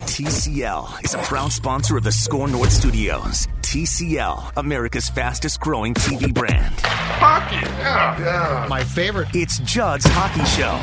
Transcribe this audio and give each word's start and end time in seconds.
TCL 0.00 1.04
is 1.04 1.14
a 1.14 1.18
proud 1.18 1.52
sponsor 1.52 1.96
of 1.96 2.02
the 2.04 2.10
Score 2.12 2.48
North 2.48 2.72
Studios. 2.72 3.46
TCL, 3.60 4.52
America's 4.56 5.08
fastest 5.08 5.60
growing 5.60 5.94
TV 5.94 6.32
brand. 6.32 6.74
Hockey, 6.80 7.56
yeah, 7.56 8.18
yeah. 8.18 8.66
My 8.68 8.82
favorite. 8.82 9.28
It's 9.34 9.58
Judd's 9.60 10.04
Hockey 10.06 10.44
Show. 10.46 10.76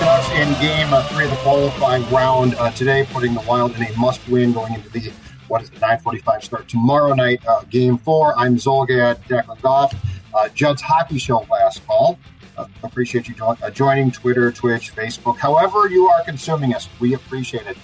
Ducks 0.00 0.28
in 0.32 0.52
game 0.60 0.92
uh, 0.92 1.02
three 1.08 1.24
of 1.24 1.30
the 1.30 1.36
qualifying 1.36 2.08
round 2.10 2.56
uh, 2.56 2.70
today, 2.72 3.06
putting 3.12 3.32
the 3.32 3.40
Wild 3.42 3.74
in 3.76 3.82
a 3.84 3.96
must-win 3.98 4.52
going 4.52 4.74
into 4.74 4.88
the 4.90 5.10
what 5.46 5.62
is 5.62 5.68
it, 5.70 5.76
9:45 5.76 6.42
start 6.42 6.68
tomorrow 6.68 7.14
night, 7.14 7.40
uh, 7.46 7.62
game 7.70 7.96
four. 7.96 8.34
I'm 8.36 8.56
Zulgad, 8.56 9.16
Declan 9.28 9.60
Goff, 9.62 9.94
uh, 10.34 10.48
Judd's 10.50 10.82
Hockey 10.82 11.18
Show 11.18 11.46
last 11.50 11.86
call. 11.86 12.18
Uh, 12.56 12.66
appreciate 12.82 13.28
you 13.28 13.34
jo- 13.34 13.56
uh, 13.62 13.70
joining 13.70 14.10
Twitter, 14.10 14.50
Twitch, 14.52 14.94
Facebook, 14.94 15.38
however 15.38 15.88
you 15.88 16.06
are 16.08 16.22
consuming 16.24 16.74
us. 16.74 16.88
We 17.00 17.14
appreciate 17.14 17.66
it. 17.66 17.78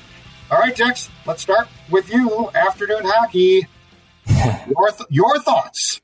All 0.54 0.60
right, 0.60 0.76
Dex, 0.76 1.10
let's 1.26 1.42
start 1.42 1.66
with 1.90 2.08
you. 2.08 2.48
Afternoon 2.54 3.00
hockey. 3.02 3.66
your 4.28 4.90
th- 4.92 5.08
your 5.10 5.40
thoughts. 5.40 6.00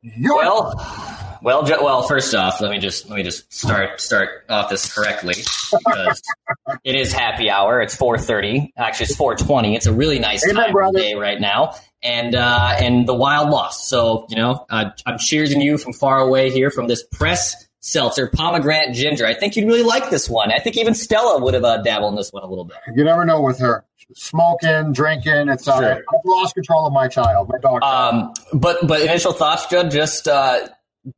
Your 0.00 0.36
well, 0.36 1.38
well, 1.42 1.64
well. 1.64 2.02
First 2.04 2.32
off, 2.36 2.60
let 2.60 2.70
me 2.70 2.78
just 2.78 3.08
let 3.08 3.16
me 3.16 3.24
just 3.24 3.52
start 3.52 4.00
start 4.00 4.44
off 4.48 4.70
this 4.70 4.94
correctly 4.94 5.34
because 5.72 6.22
it 6.84 6.94
is 6.94 7.12
happy 7.12 7.50
hour. 7.50 7.80
It's 7.80 7.96
four 7.96 8.16
thirty. 8.16 8.72
Actually, 8.76 9.06
it's 9.06 9.16
four 9.16 9.34
twenty. 9.34 9.74
It's 9.74 9.86
a 9.86 9.92
really 9.92 10.20
nice 10.20 10.44
Amen, 10.44 10.54
time 10.54 10.66
of 10.66 10.72
brother. 10.72 11.00
day 11.00 11.14
right 11.14 11.40
now, 11.40 11.74
and 12.00 12.36
uh, 12.36 12.76
and 12.78 13.08
the 13.08 13.14
Wild 13.14 13.50
lost. 13.50 13.88
So 13.88 14.26
you 14.28 14.36
know, 14.36 14.64
uh, 14.70 14.90
I'm 15.04 15.18
cheering 15.18 15.60
you 15.60 15.78
from 15.78 15.94
far 15.94 16.20
away 16.20 16.52
here 16.52 16.70
from 16.70 16.86
this 16.86 17.02
press 17.10 17.56
seltzer 17.84 18.26
pomegranate 18.26 18.94
ginger. 18.94 19.26
I 19.26 19.34
think 19.34 19.56
you'd 19.56 19.66
really 19.66 19.82
like 19.82 20.08
this 20.08 20.28
one. 20.28 20.50
I 20.50 20.58
think 20.58 20.78
even 20.78 20.94
Stella 20.94 21.42
would 21.42 21.52
have 21.52 21.64
uh, 21.64 21.82
dabbled 21.82 22.14
in 22.14 22.16
this 22.16 22.32
one 22.32 22.42
a 22.42 22.46
little 22.46 22.64
bit. 22.64 22.78
You 22.94 23.04
never 23.04 23.26
know 23.26 23.42
with 23.42 23.58
her 23.58 23.84
smoking, 24.14 24.92
drinking. 24.92 25.50
It's 25.50 25.68
uh, 25.68 25.78
Sure. 25.78 25.92
I've 25.92 26.24
lost 26.24 26.54
control 26.54 26.86
of 26.86 26.94
my 26.94 27.08
child, 27.08 27.50
my 27.52 27.58
dog. 27.58 27.82
Um, 27.82 28.32
but 28.54 28.86
but 28.86 29.02
initial 29.02 29.32
thoughts, 29.32 29.66
Judd. 29.66 29.90
Just 29.90 30.26
uh, 30.26 30.66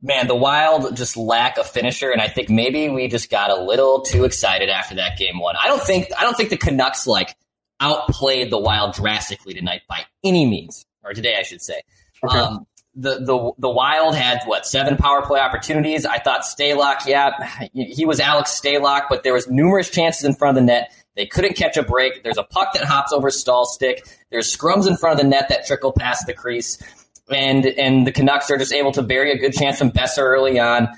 man, 0.01 0.27
the 0.27 0.35
Wild 0.35 0.95
just 0.97 1.15
lack 1.15 1.57
a 1.57 1.63
finisher, 1.63 2.11
and 2.11 2.21
I 2.21 2.27
think 2.27 2.49
maybe 2.49 2.89
we 2.89 3.07
just 3.07 3.29
got 3.31 3.49
a 3.49 3.63
little 3.63 4.01
too 4.01 4.25
excited 4.25 4.69
after 4.69 4.95
that 4.95 5.17
game 5.17 5.39
one. 5.39 5.55
I 5.55 5.67
don't 5.67 5.81
think 5.81 6.07
I 6.19 6.23
don't 6.23 6.35
think 6.35 6.49
the 6.49 6.57
Canucks 6.57 7.07
like 7.07 7.33
outplayed 7.79 8.51
the 8.51 8.59
Wild 8.59 8.93
drastically 8.93 9.53
tonight 9.53 9.83
by 9.87 10.01
any 10.21 10.45
means, 10.45 10.85
or 11.01 11.13
today 11.13 11.37
I 11.39 11.43
should 11.43 11.61
say. 11.61 11.81
Okay. 12.25 12.37
Um, 12.37 12.67
the, 12.97 13.19
the 13.19 13.51
the 13.59 13.69
Wild 13.69 14.15
had 14.15 14.41
what 14.45 14.65
seven 14.65 14.97
power 14.97 15.21
play 15.21 15.39
opportunities. 15.39 16.05
I 16.05 16.17
thought 16.17 16.41
Stalock, 16.41 17.05
yeah, 17.05 17.31
he 17.73 18.05
was 18.05 18.19
Alex 18.19 18.59
Stalock, 18.59 19.03
but 19.07 19.23
there 19.23 19.33
was 19.33 19.47
numerous 19.47 19.89
chances 19.89 20.23
in 20.23 20.33
front 20.33 20.57
of 20.57 20.63
the 20.63 20.65
net. 20.65 20.91
They 21.15 21.27
couldn't 21.27 21.55
catch 21.55 21.77
a 21.77 21.83
break. 21.83 22.23
There's 22.23 22.37
a 22.39 22.43
puck 22.43 22.73
that 22.73 22.83
hops 22.83 23.13
over 23.13 23.29
Staal 23.29 23.65
stick. 23.65 24.07
There's 24.31 24.55
scrums 24.55 24.87
in 24.87 24.97
front 24.97 25.19
of 25.19 25.23
the 25.23 25.29
net 25.29 25.49
that 25.49 25.67
trickle 25.67 25.91
past 25.91 26.25
the 26.25 26.33
crease, 26.33 26.81
and 27.29 27.67
and 27.67 28.07
the 28.07 28.11
Canucks 28.11 28.49
are 28.49 28.57
just 28.57 28.73
able 28.73 28.91
to 28.93 29.03
bury 29.03 29.31
a 29.31 29.37
good 29.37 29.53
chance 29.53 29.77
from 29.77 29.91
Boeser 29.91 30.23
early 30.23 30.59
on. 30.59 30.89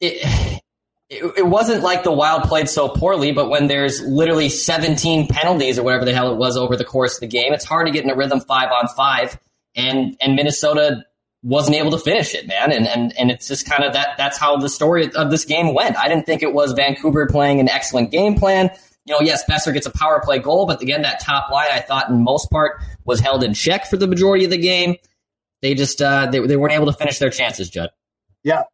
It, 0.00 0.60
it, 1.08 1.24
it 1.38 1.46
wasn't 1.46 1.82
like 1.82 2.02
the 2.02 2.12
Wild 2.12 2.44
played 2.44 2.68
so 2.68 2.88
poorly, 2.88 3.32
but 3.32 3.50
when 3.50 3.68
there's 3.68 4.00
literally 4.02 4.48
17 4.48 5.26
penalties 5.28 5.78
or 5.78 5.82
whatever 5.82 6.04
the 6.04 6.14
hell 6.14 6.32
it 6.32 6.38
was 6.38 6.56
over 6.56 6.76
the 6.76 6.84
course 6.84 7.14
of 7.14 7.20
the 7.20 7.26
game, 7.26 7.52
it's 7.52 7.64
hard 7.64 7.86
to 7.86 7.92
get 7.92 8.04
in 8.04 8.10
a 8.10 8.14
rhythm 8.16 8.40
five 8.40 8.70
on 8.72 8.88
five. 8.88 9.38
And 9.76 10.16
and 10.20 10.34
Minnesota 10.34 11.04
wasn't 11.42 11.76
able 11.76 11.90
to 11.92 11.98
finish 11.98 12.34
it, 12.34 12.46
man. 12.46 12.72
And 12.72 12.86
and 12.86 13.16
and 13.18 13.30
it's 13.30 13.48
just 13.48 13.68
kind 13.68 13.84
of 13.84 13.94
that 13.94 14.16
that's 14.18 14.38
how 14.38 14.56
the 14.58 14.68
story 14.68 15.10
of 15.14 15.30
this 15.30 15.44
game 15.44 15.74
went. 15.74 15.96
I 15.96 16.08
didn't 16.08 16.26
think 16.26 16.42
it 16.42 16.52
was 16.52 16.72
Vancouver 16.72 17.26
playing 17.26 17.60
an 17.60 17.68
excellent 17.68 18.10
game 18.10 18.34
plan. 18.36 18.70
You 19.06 19.14
know, 19.14 19.20
yes, 19.22 19.44
Boeser 19.48 19.72
gets 19.72 19.86
a 19.86 19.90
power 19.90 20.20
play 20.22 20.38
goal, 20.38 20.66
but 20.66 20.82
again, 20.82 21.02
that 21.02 21.20
top 21.20 21.50
line 21.50 21.68
I 21.72 21.80
thought 21.80 22.10
in 22.10 22.22
most 22.22 22.50
part 22.50 22.82
was 23.04 23.20
held 23.20 23.42
in 23.42 23.54
check 23.54 23.86
for 23.86 23.96
the 23.96 24.06
majority 24.06 24.44
of 24.44 24.50
the 24.50 24.58
game. 24.58 24.96
They 25.62 25.74
just 25.74 26.02
uh, 26.02 26.26
they 26.26 26.40
they 26.40 26.56
weren't 26.56 26.74
able 26.74 26.86
to 26.86 26.92
finish 26.92 27.18
their 27.18 27.30
chances, 27.30 27.70
Judd. 27.70 27.90
yeah, 28.44 28.64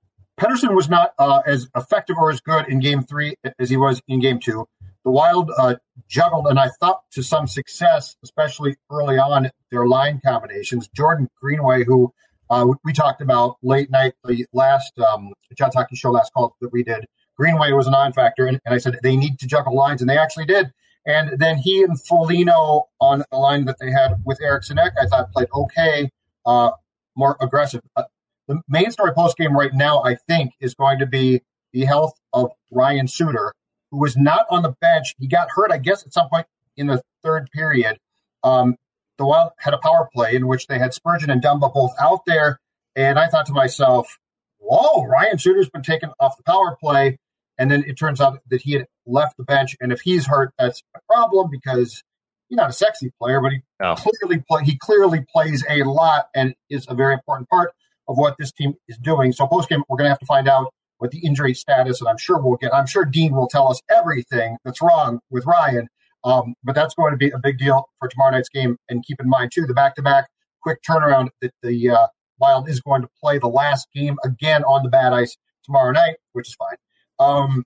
Pettersson 0.40 0.74
was 0.74 0.88
not 0.88 1.12
uh, 1.18 1.40
as 1.46 1.68
effective 1.74 2.16
or 2.18 2.30
as 2.30 2.40
good 2.40 2.68
in 2.68 2.80
game 2.80 3.02
three 3.02 3.36
as 3.58 3.70
he 3.70 3.76
was 3.76 4.02
in 4.08 4.20
game 4.20 4.38
two. 4.38 4.68
The 5.04 5.10
Wild 5.10 5.52
uh, 5.56 5.76
juggled, 6.08 6.48
and 6.48 6.58
I 6.58 6.68
thought 6.80 7.02
to 7.12 7.22
some 7.22 7.46
success, 7.46 8.16
especially 8.24 8.76
early 8.90 9.18
on, 9.18 9.50
their 9.70 9.86
line 9.86 10.20
combinations. 10.24 10.88
Jordan 10.88 11.28
Greenway, 11.40 11.84
who 11.84 12.12
uh, 12.50 12.66
we 12.84 12.92
talked 12.92 13.20
about 13.20 13.56
late 13.62 13.90
night, 13.90 14.14
the 14.24 14.46
last 14.52 14.98
um, 14.98 15.32
John 15.56 15.70
Hockey 15.74 15.96
show 15.96 16.10
last 16.10 16.32
call 16.32 16.56
that 16.60 16.72
we 16.72 16.82
did. 16.82 17.06
Greenway 17.36 17.72
was 17.72 17.86
a 17.86 17.90
non-factor, 17.90 18.46
and, 18.46 18.60
and 18.64 18.74
I 18.74 18.78
said 18.78 18.98
they 19.02 19.16
need 19.16 19.38
to 19.40 19.46
juggle 19.46 19.74
lines, 19.74 20.00
and 20.00 20.08
they 20.08 20.18
actually 20.18 20.46
did. 20.46 20.72
And 21.06 21.38
then 21.38 21.58
he 21.58 21.82
and 21.82 22.00
Foligno 22.00 22.88
on 23.00 23.22
the 23.30 23.36
line 23.36 23.64
that 23.66 23.76
they 23.78 23.90
had 23.90 24.22
with 24.24 24.40
Eriksson 24.42 24.78
Ek, 24.78 24.92
I 25.00 25.06
thought 25.06 25.32
played 25.32 25.48
okay, 25.54 26.10
uh, 26.44 26.70
more 27.14 27.36
aggressive. 27.40 27.80
Uh, 27.94 28.04
the 28.48 28.60
main 28.68 28.90
story 28.90 29.12
post 29.12 29.36
game 29.36 29.56
right 29.56 29.72
now, 29.72 30.02
I 30.02 30.16
think, 30.28 30.52
is 30.60 30.74
going 30.74 30.98
to 31.00 31.06
be 31.06 31.42
the 31.72 31.84
health 31.84 32.14
of 32.32 32.50
Ryan 32.72 33.06
Suter, 33.06 33.52
who 33.90 33.98
was 33.98 34.16
not 34.16 34.46
on 34.50 34.62
the 34.62 34.74
bench. 34.80 35.14
He 35.18 35.28
got 35.28 35.48
hurt, 35.50 35.70
I 35.70 35.78
guess, 35.78 36.04
at 36.04 36.12
some 36.12 36.28
point 36.28 36.46
in 36.76 36.86
the 36.86 37.02
third 37.22 37.50
period. 37.52 37.98
Um, 38.42 38.76
the 39.18 39.26
Wild 39.26 39.52
had 39.58 39.74
a 39.74 39.78
power 39.78 40.08
play 40.12 40.34
in 40.34 40.46
which 40.46 40.66
they 40.66 40.78
had 40.78 40.94
Spurgeon 40.94 41.30
and 41.30 41.42
Dumba 41.42 41.72
both 41.72 41.92
out 42.00 42.20
there, 42.26 42.60
and 42.94 43.18
I 43.18 43.28
thought 43.28 43.46
to 43.46 43.52
myself, 43.52 44.18
"Whoa, 44.58 45.04
Ryan 45.06 45.38
Suter's 45.38 45.70
been 45.70 45.82
taken 45.82 46.10
off 46.20 46.36
the 46.36 46.42
power 46.44 46.76
play." 46.80 47.18
And 47.58 47.70
then 47.70 47.84
it 47.86 47.94
turns 47.98 48.20
out 48.20 48.38
that 48.50 48.60
he 48.60 48.72
had 48.72 48.86
left 49.06 49.38
the 49.38 49.44
bench, 49.44 49.76
and 49.80 49.90
if 49.92 50.00
he's 50.02 50.26
hurt, 50.26 50.52
that's 50.58 50.82
a 50.94 51.00
problem 51.10 51.48
because 51.50 52.02
he's 52.48 52.56
not 52.56 52.68
a 52.68 52.72
sexy 52.72 53.10
player, 53.18 53.40
but 53.40 53.52
he 53.52 53.60
No. 53.80 53.94
clearly 53.94 54.44
play, 54.46 54.62
he 54.64 54.76
clearly 54.76 55.24
plays 55.32 55.64
a 55.68 55.82
lot 55.84 56.28
and 56.34 56.54
is 56.68 56.86
a 56.88 56.94
very 56.94 57.14
important 57.14 57.48
part 57.48 57.72
of 58.08 58.18
what 58.18 58.36
this 58.38 58.52
team 58.52 58.74
is 58.88 58.98
doing. 58.98 59.32
So 59.32 59.46
post 59.46 59.68
game, 59.70 59.82
we're 59.88 59.96
going 59.96 60.04
to 60.04 60.10
have 60.10 60.18
to 60.18 60.26
find 60.26 60.48
out 60.48 60.72
what 60.98 61.10
the 61.10 61.18
injury 61.20 61.54
status, 61.54 62.00
and 62.00 62.08
I'm 62.08 62.18
sure 62.18 62.38
we'll 62.38 62.56
get. 62.56 62.74
I'm 62.74 62.86
sure 62.86 63.04
Dean 63.06 63.34
will 63.34 63.48
tell 63.48 63.68
us 63.70 63.80
everything 63.90 64.58
that's 64.64 64.80
wrong 64.82 65.20
with 65.30 65.44
Ryan. 65.46 65.88
Um, 66.26 66.54
but 66.64 66.74
that's 66.74 66.94
going 66.94 67.12
to 67.12 67.16
be 67.16 67.30
a 67.30 67.38
big 67.38 67.56
deal 67.56 67.88
for 68.00 68.08
tomorrow 68.08 68.32
night's 68.32 68.48
game. 68.48 68.76
And 68.88 69.04
keep 69.06 69.20
in 69.20 69.28
mind 69.28 69.52
too, 69.54 69.64
the 69.64 69.74
back-to-back 69.74 70.26
quick 70.60 70.80
turnaround 70.82 71.28
that 71.40 71.52
the 71.62 71.90
uh, 71.90 72.06
Wild 72.38 72.68
is 72.68 72.80
going 72.80 73.02
to 73.02 73.08
play 73.22 73.38
the 73.38 73.46
last 73.46 73.86
game 73.94 74.16
again 74.24 74.64
on 74.64 74.82
the 74.82 74.90
bad 74.90 75.12
ice 75.12 75.36
tomorrow 75.64 75.92
night, 75.92 76.16
which 76.32 76.48
is 76.48 76.56
fine. 76.56 76.76
Um, 77.18 77.64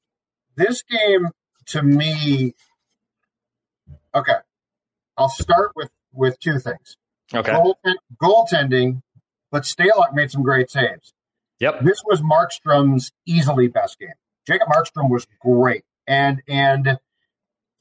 this 0.56 0.82
game 0.82 1.28
to 1.68 1.82
me, 1.82 2.54
okay. 4.14 4.34
I'll 5.16 5.28
start 5.28 5.72
with 5.74 5.90
with 6.12 6.38
two 6.40 6.58
things. 6.58 6.96
Okay. 7.34 7.52
Goalten- 7.52 7.94
goaltending, 8.22 9.02
but 9.50 9.62
Stalock 9.62 10.12
made 10.14 10.30
some 10.30 10.42
great 10.42 10.70
saves. 10.70 11.12
Yep. 11.60 11.84
This 11.84 12.02
was 12.04 12.20
Markstrom's 12.20 13.12
easily 13.26 13.68
best 13.68 13.98
game. 13.98 14.14
Jacob 14.46 14.68
Markstrom 14.68 15.10
was 15.10 15.26
great, 15.40 15.84
and 16.06 16.42
and 16.48 16.98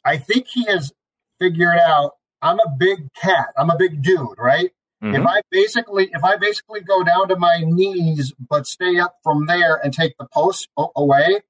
I 0.09 0.17
think 0.17 0.47
he 0.47 0.65
has 0.65 0.91
figured 1.39 1.77
out. 1.77 2.13
I'm 2.41 2.59
a 2.59 2.69
big 2.77 3.13
cat. 3.13 3.49
I'm 3.55 3.69
a 3.69 3.77
big 3.77 4.01
dude, 4.01 4.39
right? 4.39 4.71
If 5.01 5.25
I 5.25 5.41
basically 5.51 6.09
if 6.11 6.23
I 6.23 6.35
basically 6.37 6.81
go 6.81 7.03
down 7.03 7.27
to 7.27 7.35
my 7.37 7.63
knees 7.63 8.33
but 8.49 8.65
stay 8.65 8.97
up 8.97 9.17
from 9.23 9.45
there 9.45 9.75
and 9.75 9.93
take 9.93 10.15
the 10.17 10.27
post 10.33 10.67
away, 10.95 11.41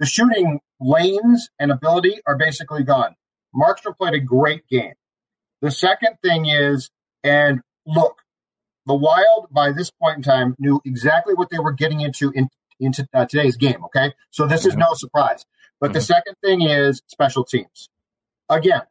the 0.00 0.06
shooting 0.06 0.60
lanes 0.80 1.50
and 1.60 1.70
ability 1.70 2.20
are 2.26 2.36
basically 2.36 2.82
gone. 2.82 3.14
Markstrom 3.54 3.96
played 3.98 4.14
a 4.14 4.20
great 4.20 4.66
game. 4.68 4.94
The 5.60 5.70
second 5.70 6.16
thing 6.22 6.46
is, 6.46 6.90
and 7.22 7.60
look, 7.86 8.22
the 8.86 8.94
Wild 8.94 9.48
by 9.50 9.70
this 9.70 9.90
point 9.90 10.16
in 10.16 10.22
time 10.22 10.56
knew 10.58 10.80
exactly 10.84 11.34
what 11.34 11.50
they 11.50 11.58
were 11.58 11.72
getting 11.72 12.00
into 12.00 12.30
in, 12.30 12.48
into 12.80 13.06
uh, 13.12 13.26
today's 13.26 13.58
game. 13.58 13.84
Okay, 13.84 14.14
so 14.30 14.46
this 14.46 14.64
is 14.64 14.76
no 14.76 14.94
surprise. 14.94 15.44
But 15.80 15.92
the 15.92 16.00
second 16.00 16.36
thing 16.42 16.62
is 16.62 17.02
special 17.06 17.44
teams. 17.44 17.90
Again, 18.48 18.82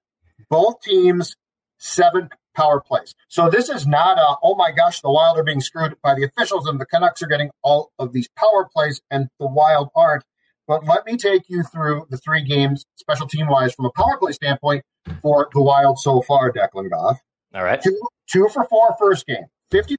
both 0.50 0.82
teams 0.82 1.36
seven 1.78 2.30
power 2.56 2.82
plays. 2.82 3.14
So 3.30 3.50
this 3.50 3.70
is 3.70 3.86
not 3.86 4.18
a 4.18 4.36
oh 4.44 4.56
my 4.56 4.72
gosh, 4.72 5.02
the 5.02 5.12
Wild 5.12 5.38
are 5.38 5.44
being 5.44 5.62
screwed 5.62 5.96
by 6.02 6.16
the 6.16 6.24
officials 6.24 6.68
and 6.68 6.80
the 6.80 6.86
Canucks 6.86 7.22
are 7.22 7.28
getting 7.28 7.52
all 7.64 7.92
of 8.00 8.14
these 8.14 8.28
power 8.36 8.68
plays 8.74 9.02
and 9.12 9.30
the 9.40 9.48
Wild 9.48 9.90
aren't. 9.96 10.24
But 10.68 10.86
let 10.86 11.06
me 11.06 11.16
take 11.16 11.44
you 11.48 11.64
through 11.64 12.08
the 12.10 12.18
three 12.18 12.44
games, 12.44 12.86
special 12.96 13.28
team 13.28 13.48
wise, 13.48 13.74
from 13.74 13.86
a 13.86 13.92
power 13.92 14.18
play 14.20 14.34
standpoint 14.34 14.84
for 15.22 15.48
the 15.54 15.62
Wild 15.62 15.98
so 15.98 16.22
far, 16.22 16.52
Declan 16.52 16.90
Goff. 16.90 17.22
All 17.54 17.64
right. 17.64 17.82
Two, 17.82 17.98
two 18.30 18.50
for 18.50 18.66
four 18.66 18.96
first 19.00 19.26
game. 19.26 19.46
50%. 19.72 19.96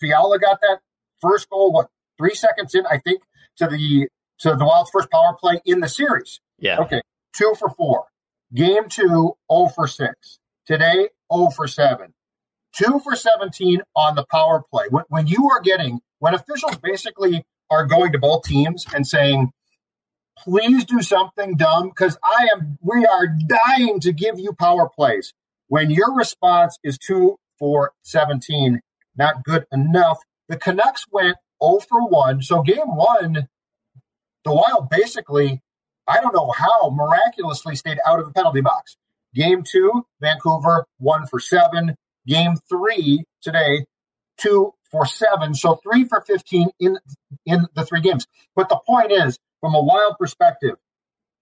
Fiala 0.00 0.38
got 0.38 0.60
that 0.62 0.80
first 1.20 1.48
goal, 1.48 1.72
what, 1.72 1.88
three 2.18 2.34
seconds 2.34 2.74
in, 2.74 2.86
I 2.86 2.98
think, 2.98 3.22
to 3.58 3.66
the 3.66 4.08
to 4.40 4.56
the 4.56 4.64
Wild's 4.64 4.90
first 4.90 5.10
power 5.10 5.36
play 5.38 5.60
in 5.64 5.80
the 5.80 5.88
series. 5.88 6.40
Yeah. 6.58 6.78
Okay. 6.80 7.02
Two 7.36 7.54
for 7.58 7.68
four. 7.70 8.06
Game 8.54 8.88
two, 8.88 9.34
0 9.52 9.68
for 9.74 9.86
six. 9.86 10.38
Today, 10.66 11.08
0 11.32 11.50
for 11.50 11.68
seven. 11.68 12.14
Two 12.74 13.00
for 13.00 13.14
17 13.16 13.80
on 13.94 14.14
the 14.14 14.24
power 14.30 14.62
play. 14.72 14.86
When, 14.90 15.04
when 15.08 15.26
you 15.26 15.48
are 15.50 15.60
getting, 15.60 16.00
when 16.18 16.34
officials 16.34 16.76
basically 16.76 17.44
are 17.70 17.86
going 17.86 18.12
to 18.12 18.18
both 18.18 18.44
teams 18.44 18.86
and 18.94 19.06
saying, 19.06 19.52
please 20.38 20.84
do 20.84 21.02
something 21.02 21.56
dumb 21.56 21.88
because 21.88 22.16
I 22.24 22.48
am, 22.52 22.78
we 22.80 23.06
are 23.06 23.26
dying 23.26 24.00
to 24.00 24.12
give 24.12 24.38
you 24.38 24.52
power 24.52 24.88
plays. 24.88 25.32
When 25.68 25.90
your 25.90 26.14
response 26.14 26.78
is 26.82 26.98
two 26.98 27.36
for 27.58 27.92
17, 28.02 28.80
not 29.16 29.44
good 29.44 29.66
enough. 29.72 30.18
The 30.48 30.56
Canucks 30.56 31.06
went 31.12 31.36
0 31.62 31.80
for 31.88 32.08
1. 32.08 32.42
So 32.42 32.62
game 32.62 32.96
one, 32.96 33.48
the 34.44 34.52
Wild 34.52 34.88
basically, 34.90 35.62
I 36.10 36.20
don't 36.20 36.34
know 36.34 36.50
how, 36.50 36.90
miraculously 36.90 37.76
stayed 37.76 37.98
out 38.04 38.18
of 38.18 38.26
the 38.26 38.32
penalty 38.32 38.60
box. 38.60 38.96
Game 39.32 39.62
two, 39.62 40.04
Vancouver, 40.20 40.86
1 40.98 41.26
for 41.28 41.38
7. 41.38 41.96
Game 42.26 42.56
three, 42.68 43.24
today, 43.40 43.86
2 44.38 44.74
for 44.90 45.06
7. 45.06 45.54
So 45.54 45.76
3 45.76 46.04
for 46.04 46.20
15 46.20 46.68
in, 46.80 46.98
in 47.46 47.66
the 47.74 47.84
three 47.84 48.00
games. 48.00 48.26
But 48.56 48.68
the 48.68 48.80
point 48.84 49.12
is, 49.12 49.38
from 49.60 49.74
a 49.74 49.82
Wild 49.82 50.16
perspective, 50.18 50.76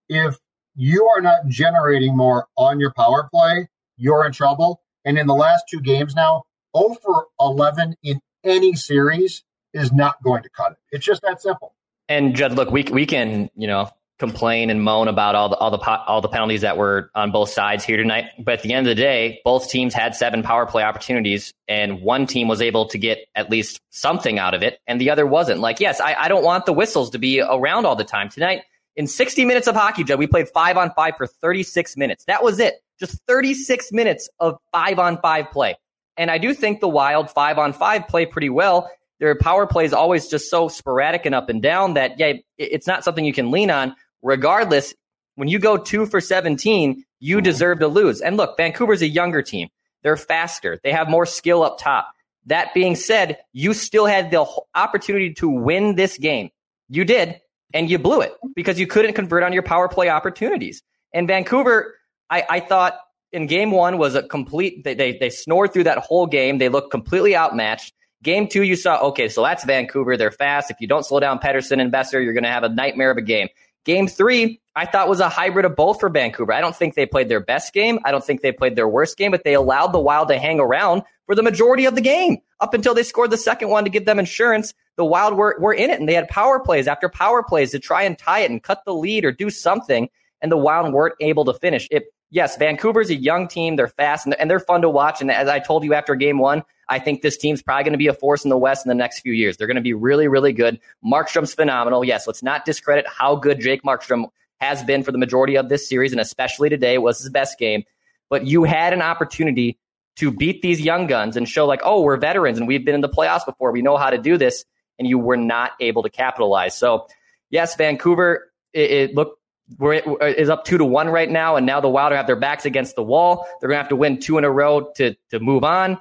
if 0.09 0.37
you 0.77 1.07
are 1.07 1.23
not 1.23 1.49
generating 1.49 2.15
more 2.15 2.47
on 2.57 2.79
your 2.79 2.93
power 2.93 3.29
play, 3.33 3.69
you're 3.97 4.27
in 4.27 4.33
trouble. 4.33 4.83
And 5.05 5.17
in 5.17 5.27
the 5.27 5.35
last 5.35 5.65
two 5.71 5.81
games 5.81 6.15
now, 6.15 6.45
0 6.77 6.97
for 7.03 7.27
11 7.41 7.97
in 8.03 8.21
any 8.45 8.75
series 8.75 9.45
is 9.73 9.93
not 9.93 10.23
going 10.23 10.43
to 10.43 10.51
cut 10.51 10.73
it. 10.73 10.79
It's 10.93 11.07
just 11.07 11.23
that 11.23 11.41
simple. 11.41 11.75
And 12.09 12.35
Judd, 12.35 12.53
look, 12.53 12.71
we 12.71 12.85
we 12.85 13.07
can 13.07 13.51
you 13.55 13.67
know 13.67 13.91
complain 14.19 14.69
and 14.69 14.83
moan 14.83 15.09
about 15.09 15.35
all 15.35 15.49
the 15.49 15.57
all 15.57 15.71
the 15.71 15.79
all 15.79 16.21
the 16.21 16.29
penalties 16.29 16.63
that 16.63 16.77
were 16.77 17.11
on 17.15 17.31
both 17.31 17.51
sides 17.51 17.85
here 17.85 17.97
tonight, 17.97 18.27
but 18.39 18.55
at 18.55 18.63
the 18.63 18.73
end 18.73 18.87
of 18.87 18.97
the 18.97 19.01
day, 19.01 19.41
both 19.45 19.71
teams 19.71 19.95
had 19.95 20.15
seven 20.15 20.43
power 20.43 20.67
play 20.67 20.83
opportunities, 20.83 21.55
and 21.69 22.03
one 22.03 22.27
team 22.27 22.49
was 22.49 22.61
able 22.61 22.87
to 22.87 22.99
get 22.99 23.19
at 23.35 23.51
least 23.51 23.81
something 23.91 24.39
out 24.39 24.55
of 24.55 24.63
it, 24.63 24.81
and 24.87 25.01
the 25.01 25.11
other 25.11 25.27
wasn't. 25.27 25.61
Like, 25.61 25.81
yes, 25.81 26.01
I, 26.01 26.15
I 26.15 26.29
don't 26.29 26.45
want 26.45 26.67
the 26.67 26.73
whistles 26.73 27.11
to 27.11 27.19
be 27.19 27.41
around 27.41 27.87
all 27.87 27.97
the 27.97 28.05
time 28.05 28.29
tonight. 28.29 28.63
In 28.97 29.07
60 29.07 29.45
minutes 29.45 29.69
of 29.69 29.77
hockey, 29.77 30.03
Judd, 30.03 30.19
we 30.19 30.27
played 30.27 30.49
five 30.49 30.77
on 30.77 30.91
five 30.95 31.17
for 31.17 31.29
36 31.29 31.97
minutes. 31.97 32.25
That 32.25 32.43
was 32.43 32.59
it. 32.59 32.83
Just 32.99 33.21
36 33.29 33.93
minutes 33.93 34.29
of 34.41 34.57
five 34.73 34.99
on 34.99 35.21
five 35.21 35.53
play. 35.53 35.77
And 36.17 36.33
I 36.33 36.39
do 36.39 36.53
think 36.53 36.81
the 36.81 36.89
Wild 36.89 37.31
five 37.31 37.59
on 37.59 37.73
five 37.73 38.09
play 38.09 38.27
pretty 38.27 38.51
well. 38.51 38.91
Their 39.21 39.37
power 39.37 39.67
play 39.67 39.85
is 39.85 39.93
always 39.93 40.27
just 40.27 40.51
so 40.51 40.67
sporadic 40.67 41.27
and 41.27 41.35
up 41.35 41.49
and 41.49 41.63
down 41.63 41.95
that, 41.95 42.19
yeah, 42.19 42.35
it's 42.57 42.89
not 42.89 43.05
something 43.05 43.25
you 43.25 43.33
can 43.33 43.53
lean 43.53 43.71
on. 43.71 43.95
Regardless, 44.23 44.95
when 45.37 45.49
you 45.49 45.59
go 45.59 45.77
two 45.77 46.07
for 46.07 46.21
17, 46.21 47.05
you 47.21 47.37
mm-hmm. 47.37 47.45
deserve 47.45 47.81
to 47.81 47.89
lose. 47.89 48.21
And 48.21 48.37
look, 48.37 48.57
Vancouver's 48.57 49.03
a 49.03 49.09
younger 49.09 49.43
team. 49.43 49.69
They're 50.03 50.17
faster. 50.17 50.79
They 50.83 50.93
have 50.93 51.09
more 51.09 51.27
skill 51.27 51.63
up 51.63 51.79
top. 51.79 52.13
That 52.47 52.73
being 52.73 52.95
said, 52.97 53.39
you 53.53 53.75
still 53.75 54.07
had 54.07 54.31
the 54.31 54.47
opportunity 54.75 55.35
to 55.35 55.49
win 55.49 55.97
this 55.97 56.17
game. 56.17 56.51
You 56.89 57.05
did, 57.05 57.41
and 57.75 57.91
you 57.91 57.99
blew 57.99 58.21
it 58.23 58.33
because 58.57 58.81
you 58.81 58.87
couldn't 58.87 59.15
convert 59.15 59.43
on 59.43 59.53
your 59.53 59.63
power 59.63 59.89
play 59.89 60.09
opportunities. 60.09 60.83
And 61.13 61.29
Vancouver, 61.29 61.95
I, 62.31 62.45
I 62.49 62.61
thought 62.61 62.99
in 63.33 63.47
game 63.47 63.71
one 63.71 63.99
was 63.99 64.15
a 64.15 64.23
complete 64.23 64.85
they, 64.85 64.95
they 64.95 65.19
they 65.19 65.29
snored 65.29 65.73
through 65.73 65.85
that 65.85 65.99
whole 65.99 66.27
game. 66.27 66.59
They 66.59 66.69
looked 66.69 66.91
completely 66.91 67.37
outmatched. 67.37 67.93
Game 68.23 68.49
two, 68.49 68.63
you 68.63 68.75
saw, 68.75 68.99
okay, 69.09 69.29
so 69.29 69.43
that's 69.43 69.65
Vancouver. 69.65 70.17
They're 70.17 70.33
fast. 70.33 70.71
If 70.71 70.81
you 70.81 70.89
don't 70.89 71.05
slow 71.05 71.21
down 71.21 71.39
Pettersson 71.39 71.81
and 71.81 71.93
Boeser, 71.93 72.25
you're 72.25 72.33
gonna 72.33 72.51
have 72.51 72.65
a 72.65 72.69
nightmare 72.69 73.11
of 73.11 73.19
a 73.19 73.23
game. 73.23 73.49
Game 73.89 74.07
three, 74.07 74.61
I 74.77 74.85
thought 74.85 75.09
was 75.09 75.21
a 75.21 75.31
hybrid 75.31 75.65
of 75.65 75.75
both 75.75 75.99
for 75.99 76.11
Vancouver. 76.11 76.53
I 76.53 76.61
don't 76.61 76.77
think 76.77 76.95
they 76.95 77.07
played 77.07 77.31
their 77.31 77.41
best 77.41 77.73
game. 77.73 77.99
I 78.05 78.11
don't 78.11 78.23
think 78.23 78.43
they 78.43 78.53
played 78.53 78.77
their 78.77 78.87
worst 78.87 79.17
game, 79.17 79.31
but 79.31 79.45
they 79.45 79.55
allowed 79.55 79.93
the 79.93 79.99
Wild 79.99 80.29
to 80.29 80.39
hang 80.39 80.61
around 80.61 81.05
for 81.25 81.35
the 81.35 81.43
majority 81.43 81.87
of 81.87 81.95
the 81.95 82.03
game 82.03 82.37
up 82.61 82.75
until 82.75 82.93
they 82.93 83.03
scored 83.03 83.31
the 83.31 83.39
second 83.39 83.71
one 83.71 83.85
to 83.85 83.91
give 83.91 84.05
them 84.05 84.19
insurance. 84.19 84.75
The 84.97 85.07
Wild 85.07 85.39
were, 85.39 85.57
were 85.59 85.73
in 85.73 85.89
it 85.89 86.01
and 86.01 86.07
they 86.07 86.13
had 86.13 86.29
power 86.29 86.61
plays 86.61 86.87
after 86.87 87.09
power 87.09 87.43
plays 87.43 87.71
to 87.71 87.79
try 87.79 88.03
and 88.03 88.19
tie 88.19 88.41
it 88.41 88.51
and 88.51 88.63
cut 88.63 88.83
the 88.85 88.93
lead 88.93 89.25
or 89.25 89.33
do 89.33 89.49
something. 89.49 90.11
And 90.43 90.53
the 90.53 90.59
Wild 90.59 90.93
weren't 90.93 91.15
able 91.21 91.47
to 91.47 91.55
finish. 91.55 91.89
It 91.91 92.13
yes, 92.29 92.59
Vancouver's 92.59 93.09
a 93.09 93.15
young 93.15 93.49
team. 93.49 93.77
They're 93.77 93.89
fast 93.89 94.27
and 94.27 94.35
and 94.35 94.51
they're 94.51 94.61
fun 94.61 94.83
to 94.83 94.91
watch. 94.91 95.23
And 95.23 95.31
as 95.31 95.49
I 95.49 95.61
told 95.61 95.83
you 95.83 95.95
after 95.95 96.15
game 96.15 96.39
one, 96.39 96.63
I 96.89 96.99
think 96.99 97.23
this 97.23 97.37
team's 97.37 97.63
probably 97.63 97.85
going 97.85 97.93
to 97.93 97.99
be 97.99 98.07
a 98.07 98.15
force 98.15 98.45
in 98.45 98.51
the 98.51 98.59
West 98.59 98.85
in 98.85 98.89
the 98.89 98.95
next 98.95 99.21
few 99.21 99.33
years. 99.33 99.57
They're 99.57 99.67
going 99.67 99.77
to 99.77 99.83
be 99.83 99.93
really, 99.93 100.29
really 100.29 100.53
good. 100.53 100.81
Markstrom's 101.05 101.55
phenomenal. 101.55 102.05
Yes, 102.05 102.27
let's 102.27 102.43
not 102.43 102.65
discredit 102.65 103.07
how 103.07 103.37
good 103.37 103.61
Jake 103.61 103.83
Markstrom 103.83 104.27
has 104.61 104.83
been 104.83 105.03
for 105.03 105.13
the 105.13 105.19
majority 105.19 105.57
of 105.57 105.69
this 105.69 105.89
series, 105.89 106.13
and 106.13 106.21
especially 106.21 106.69
today 106.69 106.99
was 106.99 107.21
his 107.21 107.31
best 107.31 107.59
game. 107.59 107.85
But 108.31 108.47
you 108.47 108.65
had 108.65 108.93
an 108.93 109.03
opportunity 109.03 109.79
to 110.17 110.33
beat 110.33 110.63
these 110.63 110.81
young 110.81 111.07
guns 111.07 111.37
and 111.37 111.49
show 111.49 111.67
like, 111.67 111.81
oh, 111.85 112.03
we're 112.03 112.17
veterans 112.17 112.59
and 112.59 112.67
we've 112.67 112.85
been 112.85 112.95
in 112.95 113.01
the 113.01 113.09
playoffs 113.09 113.47
before. 113.47 113.71
We 113.71 113.83
know 113.83 113.97
how 113.97 114.11
to 114.11 114.19
do 114.19 114.37
this, 114.37 114.65
and 114.99 115.07
you 115.07 115.19
were 115.19 115.37
not 115.37 115.73
able 115.81 116.03
to 116.03 116.11
capitalize. 116.11 116.77
So, 116.77 117.07
yes, 117.51 117.77
Vancouver, 117.77 118.51
it, 118.73 118.91
it 118.91 119.15
looked 119.15 119.39
we're, 119.77 119.95
is 120.23 120.49
up 120.49 120.65
two 120.65 120.79
to 120.79 120.85
one 120.85 121.09
right 121.09 121.31
now, 121.31 121.57
and 121.57 121.67
now 121.67 121.81
the 121.81 121.89
Wild 121.89 122.13
have 122.13 122.27
their 122.27 122.37
backs 122.37 122.65
against 122.65 122.97
the 122.97 123.03
wall. 123.03 123.47
They're 123.61 123.69
going 123.69 123.77
to 123.77 123.83
have 123.83 123.91
to 123.91 123.97
win 123.97 124.19
two 124.19 124.39
in 124.39 124.45
a 124.45 124.51
row 124.51 124.91
to 124.97 125.15
to 125.31 125.41
move 125.41 125.63
on, 125.63 125.99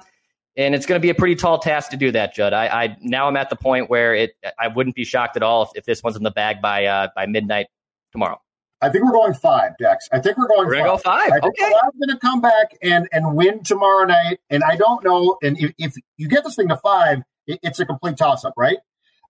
and 0.58 0.74
it's 0.74 0.86
going 0.86 1.00
to 1.00 1.02
be 1.02 1.08
a 1.08 1.14
pretty 1.14 1.36
tall 1.36 1.58
task 1.58 1.92
to 1.92 1.96
do 1.96 2.10
that, 2.12 2.34
Judd. 2.34 2.52
I, 2.52 2.66
I 2.66 2.96
now 3.00 3.28
I'm 3.28 3.36
at 3.36 3.48
the 3.48 3.56
point 3.56 3.88
where 3.88 4.14
it 4.14 4.32
I 4.58 4.68
wouldn't 4.68 4.96
be 4.96 5.04
shocked 5.04 5.36
at 5.36 5.42
all 5.42 5.62
if, 5.62 5.70
if 5.76 5.84
this 5.84 6.02
one's 6.02 6.16
in 6.16 6.24
the 6.24 6.32
bag 6.32 6.60
by 6.60 6.84
uh, 6.84 7.08
by 7.14 7.26
midnight 7.26 7.68
tomorrow. 8.12 8.40
I 8.80 8.90
think 8.90 9.04
we're 9.04 9.12
going 9.12 9.34
five, 9.34 9.76
Dex. 9.78 10.08
I 10.12 10.18
think 10.18 10.36
we're 10.36 10.48
going. 10.48 10.66
We're 10.66 10.74
going 10.74 10.84
go 10.84 10.96
five. 10.98 11.30
I 11.30 11.40
think 11.40 11.44
okay. 11.60 11.70
Wild's 11.70 11.96
going 11.98 12.10
to 12.10 12.18
come 12.18 12.40
back 12.40 12.76
and 12.82 13.08
and 13.12 13.34
win 13.34 13.62
tomorrow 13.62 14.04
night. 14.04 14.40
And 14.50 14.62
I 14.62 14.76
don't 14.76 15.02
know. 15.04 15.38
And 15.42 15.58
if, 15.58 15.72
if 15.78 15.94
you 16.16 16.28
get 16.28 16.44
this 16.44 16.56
thing 16.56 16.68
to 16.68 16.76
five, 16.76 17.22
it, 17.46 17.60
it's 17.62 17.80
a 17.80 17.86
complete 17.86 18.16
toss 18.16 18.44
up, 18.44 18.54
right? 18.56 18.78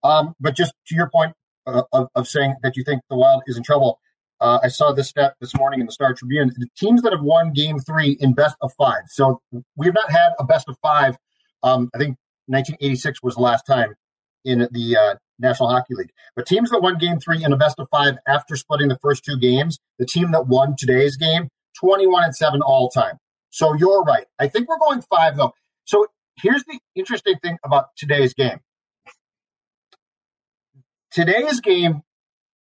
Um, 0.02 0.35
but 0.40 0.56
just 0.56 0.75
to 0.88 0.94
your 0.94 1.11
point 1.11 1.35
uh, 1.66 1.82
of, 1.92 2.08
of 2.14 2.28
saying 2.28 2.56
that 2.62 2.76
you 2.76 2.85
think 2.85 3.02
the 3.11 3.16
Wild 3.16 3.42
is 3.47 3.56
in 3.56 3.62
trouble, 3.62 4.00
uh, 4.40 4.61
I 4.62 4.68
saw 4.68 4.92
this 4.92 5.09
stat 5.09 5.35
this 5.40 5.54
morning 5.57 5.80
in 5.80 5.87
the 5.87 5.92
Star 5.92 6.14
Tribune. 6.14 6.52
The 6.57 6.68
teams 6.76 7.02
that 7.02 7.12
have 7.12 7.23
won 7.23 7.52
Game 7.52 7.78
Three 7.78 8.16
in 8.21 8.35
best 8.35 8.57
of 8.61 8.73
five. 8.78 9.02
So 9.09 9.40
we've 9.76 9.95
not 9.95 10.11
had 10.11 10.30
a 10.38 10.45
best 10.45 10.68
of 10.68 10.76
five. 10.80 11.16
Um, 11.62 11.90
I 11.95 11.99
think 11.99 12.16
1986 12.47 13.23
was 13.23 13.35
the 13.35 13.42
last 13.42 13.66
time 13.66 13.95
in 14.45 14.68
the 14.71 14.97
uh, 14.97 15.14
National 15.38 15.68
Hockey 15.68 15.95
League. 15.95 16.12
But 16.37 16.47
teams 16.47 16.71
that 16.71 16.80
won 16.80 16.99
Game 16.99 17.18
Three 17.18 17.45
in 17.45 17.52
a 17.52 17.57
best 17.57 17.78
of 17.78 17.88
five 17.90 18.14
after 18.26 18.57
splitting 18.57 18.88
the 18.88 18.99
first 19.02 19.25
two 19.25 19.38
games, 19.38 19.78
the 19.99 20.07
team 20.07 20.30
that 20.33 20.47
won 20.47 20.76
today's 20.78 21.16
game, 21.16 21.49
21 21.80 22.25
and 22.25 22.37
seven 22.37 22.62
all 22.62 22.88
time. 22.88 23.18
So 23.50 23.75
you're 23.75 24.02
right. 24.02 24.26
I 24.38 24.49
think 24.49 24.68
we're 24.68 24.78
going 24.78 25.02
five 25.02 25.37
though. 25.37 25.52
So 25.85 26.07
here's 26.37 26.64
the 26.64 26.78
interesting 26.95 27.37
thing 27.42 27.59
about 27.64 27.88
today's 27.97 28.35
game. 28.35 28.61
Today's 31.11 31.61
game 31.61 32.02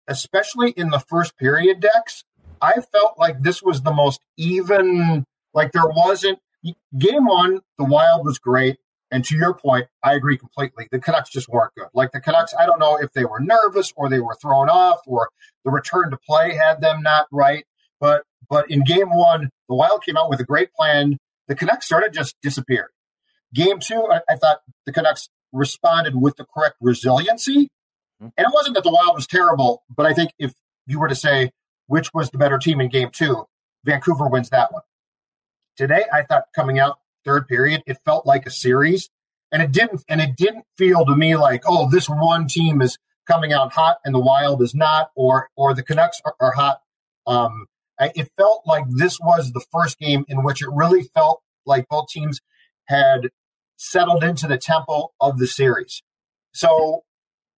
especially 0.07 0.71
in 0.71 0.89
the 0.89 0.99
first 0.99 1.37
period 1.37 1.79
Dex, 1.79 2.23
I 2.61 2.81
felt 2.91 3.17
like 3.17 3.41
this 3.41 3.61
was 3.61 3.81
the 3.81 3.93
most 3.93 4.21
even, 4.37 5.25
like 5.53 5.71
there 5.71 5.87
wasn't 5.87 6.39
game 6.97 7.25
one, 7.25 7.61
the 7.77 7.85
wild 7.85 8.25
was 8.25 8.39
great. 8.39 8.77
And 9.11 9.23
to 9.25 9.35
your 9.37 9.53
point, 9.53 9.87
I 10.03 10.13
agree 10.13 10.37
completely. 10.37 10.87
The 10.91 10.99
Canucks 10.99 11.29
just 11.29 11.47
weren't 11.47 11.73
good. 11.75 11.87
Like 11.93 12.11
the 12.11 12.19
Canucks, 12.19 12.53
I 12.57 12.65
don't 12.65 12.79
know 12.79 12.97
if 12.97 13.11
they 13.13 13.23
were 13.23 13.39
nervous 13.39 13.93
or 13.95 14.09
they 14.09 14.19
were 14.19 14.35
thrown 14.41 14.67
off 14.69 15.01
or 15.05 15.29
the 15.63 15.71
return 15.71 16.09
to 16.09 16.17
play 16.17 16.55
had 16.55 16.81
them 16.81 17.01
not 17.01 17.27
right. 17.31 17.65
But 17.99 18.23
but 18.49 18.69
in 18.69 18.83
game 18.83 19.09
one, 19.09 19.49
the 19.69 19.75
Wild 19.75 20.03
came 20.03 20.17
out 20.17 20.29
with 20.29 20.39
a 20.39 20.43
great 20.43 20.73
plan. 20.73 21.17
The 21.47 21.55
Canucks 21.55 21.87
sort 21.87 22.03
of 22.03 22.13
just 22.13 22.35
disappeared. 22.41 22.89
Game 23.53 23.79
two, 23.79 24.07
I, 24.11 24.21
I 24.29 24.35
thought 24.35 24.61
the 24.85 24.91
Canucks 24.91 25.29
responded 25.53 26.19
with 26.19 26.35
the 26.35 26.45
correct 26.45 26.75
resiliency 26.81 27.69
and 28.37 28.47
it 28.47 28.53
wasn't 28.53 28.75
that 28.75 28.83
the 28.83 28.91
Wild 28.91 29.15
was 29.15 29.27
terrible, 29.27 29.83
but 29.95 30.05
I 30.05 30.13
think 30.13 30.31
if 30.39 30.53
you 30.85 30.99
were 30.99 31.07
to 31.07 31.15
say 31.15 31.51
which 31.87 32.13
was 32.13 32.29
the 32.29 32.37
better 32.37 32.57
team 32.57 32.81
in 32.81 32.89
game 32.89 33.09
two, 33.11 33.45
Vancouver 33.83 34.27
wins 34.27 34.49
that 34.49 34.71
one. 34.71 34.81
today 35.77 36.05
I 36.11 36.23
thought 36.23 36.45
coming 36.55 36.79
out 36.79 36.99
third 37.25 37.47
period, 37.47 37.83
it 37.85 37.97
felt 38.05 38.25
like 38.25 38.45
a 38.45 38.51
series. 38.51 39.09
And 39.51 39.61
it 39.61 39.71
didn't 39.71 40.03
and 40.09 40.19
it 40.19 40.35
didn't 40.35 40.65
feel 40.77 41.05
to 41.05 41.15
me 41.15 41.35
like, 41.37 41.63
oh, 41.67 41.89
this 41.89 42.09
one 42.09 42.47
team 42.47 42.81
is 42.81 42.97
coming 43.27 43.53
out 43.53 43.73
hot 43.73 43.97
and 44.03 44.13
the 44.13 44.19
Wild 44.19 44.61
is 44.61 44.75
not, 44.75 45.11
or 45.15 45.49
or 45.55 45.73
the 45.73 45.83
Canucks 45.83 46.21
are, 46.25 46.35
are 46.39 46.51
hot. 46.51 46.81
Um, 47.25 47.67
I, 47.99 48.11
it 48.15 48.29
felt 48.35 48.63
like 48.65 48.83
this 48.89 49.19
was 49.19 49.53
the 49.53 49.63
first 49.71 49.97
game 49.99 50.25
in 50.27 50.43
which 50.43 50.61
it 50.61 50.69
really 50.73 51.03
felt 51.03 51.41
like 51.65 51.87
both 51.87 52.09
teams 52.09 52.41
had 52.85 53.29
settled 53.77 54.23
into 54.23 54.47
the 54.47 54.57
tempo 54.57 55.13
of 55.21 55.37
the 55.39 55.47
series. 55.47 56.01
So 56.53 57.04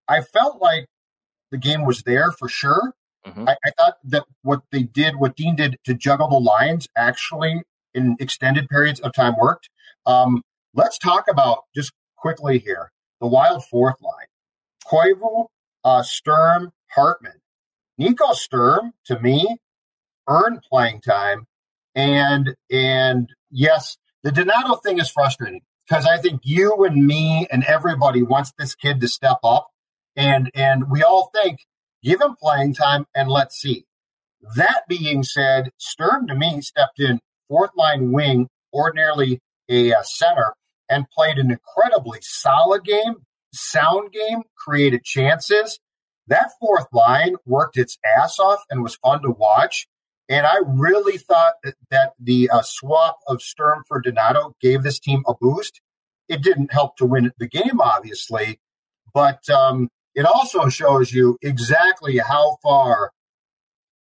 I 0.08 0.22
felt 0.22 0.62
like 0.62 0.88
the 1.52 1.58
game 1.58 1.86
was 1.86 2.04
there 2.04 2.32
for 2.32 2.50
sure. 2.50 2.94
Mm-hmm. 3.26 3.50
I, 3.50 3.56
I, 3.66 3.72
thought 3.78 3.98
that 4.06 4.24
what 4.42 4.62
they 4.72 4.84
did, 4.84 5.18
what 5.18 5.36
Dean 5.36 5.56
did 5.56 5.78
to 5.84 5.94
juggle 5.94 6.30
the 6.30 6.40
lines, 6.40 6.88
actually 6.96 7.62
in 7.94 8.16
extended 8.20 8.70
periods 8.70 9.00
of 9.02 9.14
time 9.14 9.36
worked. 9.38 9.70
Um, 10.06 10.44
let's 10.74 10.98
talk 10.98 11.26
about 11.30 11.64
just 11.76 11.92
quickly 12.16 12.60
here 12.60 12.92
the 13.20 13.28
Wild 13.28 13.66
fourth 13.66 13.96
line: 14.02 14.28
Koivu, 14.90 15.48
uh, 15.84 16.04
Sturm, 16.04 16.72
Hartman. 16.92 17.34
Nico 17.98 18.34
Sturm, 18.34 18.94
to 19.06 19.20
me, 19.20 19.58
earned 20.30 20.62
playing 20.70 21.02
time, 21.02 21.48
and 21.96 22.56
and 22.72 23.30
yes, 23.50 23.98
the 24.24 24.32
Donato 24.32 24.76
thing 24.76 25.00
is 25.00 25.10
frustrating 25.10 25.62
because 25.88 26.06
I 26.06 26.18
think 26.18 26.42
you 26.44 26.86
and 26.86 27.06
me 27.06 27.48
and 27.52 27.64
everybody 27.64 28.22
wants 28.22 28.54
this 28.58 28.76
kid 28.76 29.02
to 29.02 29.08
step 29.08 29.40
up, 29.44 29.68
and 30.18 30.52
and 30.54 30.90
we 30.90 31.04
all 31.04 31.32
think 31.34 31.60
give 32.04 32.20
him 32.20 32.36
playing 32.42 32.74
time 32.74 33.06
and 33.16 33.30
let's 33.30 33.56
see. 33.56 33.86
That 34.56 34.84
being 34.88 35.24
said, 35.24 35.72
Sturm 35.78 36.28
to 36.28 36.36
me 36.36 36.62
stepped 36.62 37.00
in 37.00 37.20
fourth 37.48 37.72
line 37.76 38.12
wing, 38.12 38.50
ordinarily 38.74 39.40
a 39.70 39.94
center, 40.04 40.54
and 40.90 41.10
played 41.10 41.38
an 41.38 41.52
incredibly 41.52 42.20
solid 42.22 42.84
game, 42.84 43.16
sound 43.54 44.12
game, 44.12 44.44
created 44.58 45.04
chances. 45.04 45.80
That 46.28 46.52
fourth 46.60 46.88
line 46.92 47.36
worked 47.46 47.78
its 47.78 47.98
ass 48.18 48.40
off 48.40 48.64
and 48.70 48.84
was 48.84 48.96
fun 48.96 49.22
to 49.22 49.32
watch. 49.32 49.88
And 50.30 50.46
I 50.46 50.58
really 50.66 51.18
thought 51.18 51.54
that, 51.64 51.76
that 51.90 52.14
the 52.20 52.50
uh, 52.50 52.62
swap 52.62 53.20
of 53.28 53.42
Sturm 53.42 53.84
for 53.88 54.02
Donato 54.02 54.56
gave 54.62 54.84
this 54.84 55.00
team 55.00 55.24
a 55.26 55.34
boost. 55.34 55.80
It 56.28 56.44
didn't 56.44 56.74
help 56.74 56.98
to 56.98 57.06
win 57.06 57.32
the 57.38 57.48
game, 57.48 57.80
obviously, 57.80 58.60
but 59.14 59.50
um, 59.50 59.90
it 60.18 60.26
also 60.26 60.68
shows 60.68 61.14
you 61.14 61.38
exactly 61.42 62.18
how 62.18 62.58
far 62.62 63.12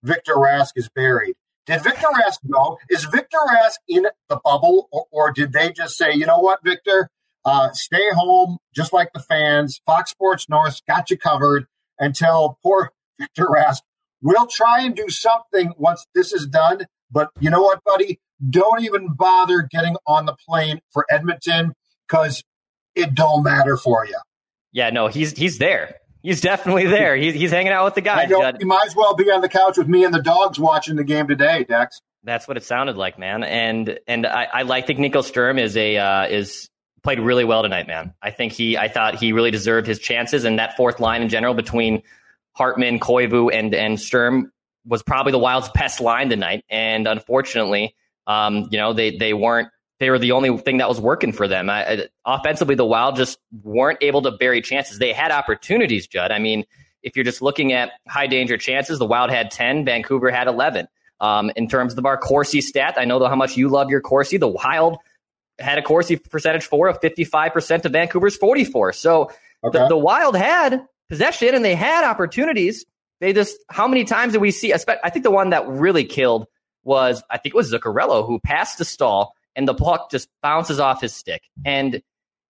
Victor 0.02 0.34
Rask 0.34 0.70
is 0.74 0.88
buried. 0.88 1.34
Did 1.66 1.84
Victor 1.84 2.08
Rask 2.08 2.38
go? 2.50 2.78
Is 2.90 3.04
Victor 3.04 3.38
Rask 3.48 3.76
in 3.86 4.06
the 4.28 4.40
bubble, 4.42 4.88
or, 4.90 5.06
or 5.12 5.32
did 5.32 5.52
they 5.52 5.70
just 5.70 5.96
say, 5.96 6.12
you 6.12 6.26
know 6.26 6.40
what, 6.40 6.60
Victor, 6.64 7.08
uh, 7.44 7.70
stay 7.72 8.10
home, 8.12 8.58
just 8.74 8.92
like 8.92 9.12
the 9.12 9.20
fans? 9.20 9.80
Fox 9.86 10.10
Sports 10.10 10.48
North 10.48 10.80
got 10.88 11.10
you 11.10 11.16
covered 11.16 11.66
until 12.00 12.58
poor 12.62 12.90
Victor 13.20 13.46
Rask 13.46 13.80
We'll 14.22 14.46
try 14.46 14.80
and 14.82 14.94
do 14.94 15.08
something 15.08 15.72
once 15.76 16.06
this 16.14 16.32
is 16.32 16.46
done. 16.46 16.86
But 17.10 17.30
you 17.38 17.50
know 17.50 17.62
what, 17.62 17.84
buddy? 17.84 18.18
Don't 18.50 18.82
even 18.82 19.12
bother 19.12 19.62
getting 19.62 19.96
on 20.06 20.26
the 20.26 20.34
plane 20.48 20.80
for 20.90 21.06
Edmonton 21.10 21.74
because 22.08 22.42
it 22.94 23.14
don't 23.14 23.42
matter 23.44 23.76
for 23.76 24.06
you. 24.06 24.18
Yeah, 24.72 24.90
no, 24.90 25.06
he's 25.08 25.32
he's 25.32 25.58
there. 25.58 25.96
He's 26.26 26.40
definitely 26.40 26.86
there. 26.86 27.14
He's, 27.14 27.34
he's 27.34 27.52
hanging 27.52 27.70
out 27.70 27.84
with 27.84 27.94
the 27.94 28.00
guys. 28.00 28.28
Know, 28.28 28.52
he 28.58 28.64
might 28.64 28.84
as 28.84 28.96
well 28.96 29.14
be 29.14 29.30
on 29.30 29.42
the 29.42 29.48
couch 29.48 29.78
with 29.78 29.86
me 29.86 30.02
and 30.02 30.12
the 30.12 30.20
dogs 30.20 30.58
watching 30.58 30.96
the 30.96 31.04
game 31.04 31.28
today, 31.28 31.62
Dex. 31.62 32.02
That's 32.24 32.48
what 32.48 32.56
it 32.56 32.64
sounded 32.64 32.96
like, 32.96 33.16
man. 33.16 33.44
And 33.44 34.00
and 34.08 34.26
I, 34.26 34.48
I 34.52 34.62
like 34.62 34.88
think 34.88 34.98
Nico 34.98 35.22
Sturm 35.22 35.56
is 35.56 35.76
a 35.76 35.96
uh, 35.96 36.26
is 36.26 36.68
played 37.04 37.20
really 37.20 37.44
well 37.44 37.62
tonight, 37.62 37.86
man. 37.86 38.12
I 38.20 38.32
think 38.32 38.52
he 38.52 38.76
I 38.76 38.88
thought 38.88 39.14
he 39.14 39.30
really 39.30 39.52
deserved 39.52 39.86
his 39.86 40.00
chances, 40.00 40.44
and 40.44 40.58
that 40.58 40.76
fourth 40.76 40.98
line 40.98 41.22
in 41.22 41.28
general 41.28 41.54
between 41.54 42.02
Hartman, 42.54 42.98
Koivu, 42.98 43.54
and 43.54 43.72
and 43.72 44.00
Sturm 44.00 44.50
was 44.84 45.04
probably 45.04 45.30
the 45.30 45.38
Wild's 45.38 45.68
best 45.68 46.00
line 46.00 46.28
tonight. 46.28 46.64
And 46.68 47.06
unfortunately, 47.06 47.94
um, 48.26 48.66
you 48.72 48.78
know, 48.78 48.92
they 48.92 49.16
they 49.16 49.32
weren't 49.32 49.68
they 49.98 50.10
were 50.10 50.18
the 50.18 50.32
only 50.32 50.56
thing 50.58 50.78
that 50.78 50.88
was 50.88 51.00
working 51.00 51.32
for 51.32 51.48
them. 51.48 51.70
I, 51.70 52.06
offensively, 52.24 52.74
the 52.74 52.84
Wild 52.84 53.16
just 53.16 53.38
weren't 53.62 53.98
able 54.02 54.22
to 54.22 54.30
bury 54.30 54.60
chances. 54.60 54.98
They 54.98 55.12
had 55.12 55.30
opportunities, 55.30 56.06
Judd. 56.06 56.32
I 56.32 56.38
mean, 56.38 56.64
if 57.02 57.16
you're 57.16 57.24
just 57.24 57.40
looking 57.40 57.72
at 57.72 57.92
high 58.08 58.26
danger 58.26 58.58
chances, 58.58 58.98
the 58.98 59.06
Wild 59.06 59.30
had 59.30 59.50
10, 59.50 59.84
Vancouver 59.84 60.30
had 60.30 60.48
11. 60.48 60.88
Um, 61.18 61.50
in 61.56 61.66
terms 61.68 61.96
of 61.96 62.04
our 62.04 62.18
Corsi 62.18 62.60
stat, 62.60 62.96
I 62.98 63.06
know 63.06 63.24
how 63.26 63.36
much 63.36 63.56
you 63.56 63.68
love 63.68 63.88
your 63.88 64.02
Corsi. 64.02 64.36
The 64.36 64.48
Wild 64.48 64.98
had 65.58 65.78
a 65.78 65.82
Corsi 65.82 66.16
percentage 66.16 66.66
for 66.66 66.88
of 66.88 67.00
55% 67.00 67.82
to 67.82 67.88
Vancouver's 67.88 68.36
44. 68.36 68.92
So 68.92 69.30
okay. 69.64 69.78
the, 69.78 69.88
the 69.88 69.96
Wild 69.96 70.36
had 70.36 70.84
possession 71.08 71.54
and 71.54 71.64
they 71.64 71.74
had 71.74 72.04
opportunities. 72.04 72.84
They 73.20 73.32
just, 73.32 73.56
how 73.70 73.88
many 73.88 74.04
times 74.04 74.34
did 74.34 74.42
we 74.42 74.50
see? 74.50 74.74
I 74.74 75.08
think 75.08 75.22
the 75.22 75.30
one 75.30 75.50
that 75.50 75.66
really 75.66 76.04
killed 76.04 76.46
was, 76.84 77.22
I 77.30 77.38
think 77.38 77.54
it 77.54 77.56
was 77.56 77.72
Zuccarello 77.72 78.26
who 78.26 78.38
passed 78.40 78.76
to 78.78 78.84
Staal 78.84 79.32
and 79.56 79.66
the 79.66 79.74
puck 79.74 80.10
just 80.10 80.28
bounces 80.42 80.78
off 80.78 81.00
his 81.00 81.14
stick. 81.14 81.42
And, 81.64 82.02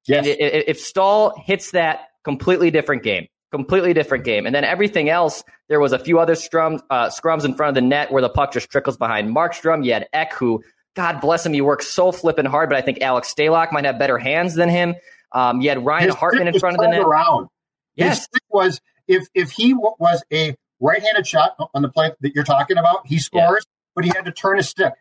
yes. 0.06 0.26
and 0.26 0.36
if 0.66 0.80
Staal 0.80 1.34
hits 1.44 1.70
that, 1.70 2.08
completely 2.24 2.70
different 2.70 3.02
game, 3.02 3.28
completely 3.52 3.94
different 3.94 4.24
game. 4.24 4.44
And 4.44 4.54
then 4.54 4.64
everything 4.64 5.08
else, 5.08 5.44
there 5.68 5.80
was 5.80 5.92
a 5.92 5.98
few 5.98 6.18
other 6.18 6.34
scrums, 6.34 6.80
uh, 6.90 7.06
scrums 7.06 7.44
in 7.44 7.54
front 7.54 7.70
of 7.70 7.74
the 7.76 7.88
net 7.88 8.12
where 8.12 8.20
the 8.20 8.28
puck 8.28 8.52
just 8.52 8.68
trickles 8.68 8.96
behind 8.96 9.34
Markstrom. 9.34 9.84
You 9.84 9.92
had 9.92 10.08
Ek, 10.12 10.32
who, 10.34 10.62
God 10.94 11.20
bless 11.20 11.46
him, 11.46 11.52
he 11.52 11.60
works 11.60 11.86
so 11.86 12.10
flipping 12.10 12.46
hard, 12.46 12.68
but 12.68 12.76
I 12.76 12.82
think 12.82 13.00
Alex 13.00 13.32
Stalock 13.32 13.72
might 13.72 13.84
have 13.84 13.98
better 13.98 14.18
hands 14.18 14.54
than 14.54 14.68
him. 14.68 14.96
Um, 15.32 15.60
you 15.60 15.68
had 15.68 15.84
Ryan 15.84 16.06
his 16.06 16.14
Hartman 16.14 16.48
in 16.48 16.58
front 16.58 16.76
of 16.76 16.82
the 16.82 16.88
net. 16.88 17.02
Around. 17.02 17.48
Yes. 17.94 18.20
His 18.20 18.40
was 18.50 18.80
if 19.06 19.26
if 19.34 19.50
he 19.50 19.74
was 19.74 20.22
a 20.32 20.56
right-handed 20.80 21.26
shot 21.26 21.56
on 21.74 21.82
the 21.82 21.88
play 21.88 22.12
that 22.20 22.34
you're 22.34 22.44
talking 22.44 22.78
about, 22.78 23.06
he 23.06 23.18
scores, 23.18 23.64
yeah. 23.66 23.92
but 23.94 24.04
he 24.04 24.12
had 24.14 24.24
to 24.24 24.32
turn 24.32 24.56
his 24.56 24.68
stick. 24.68 24.92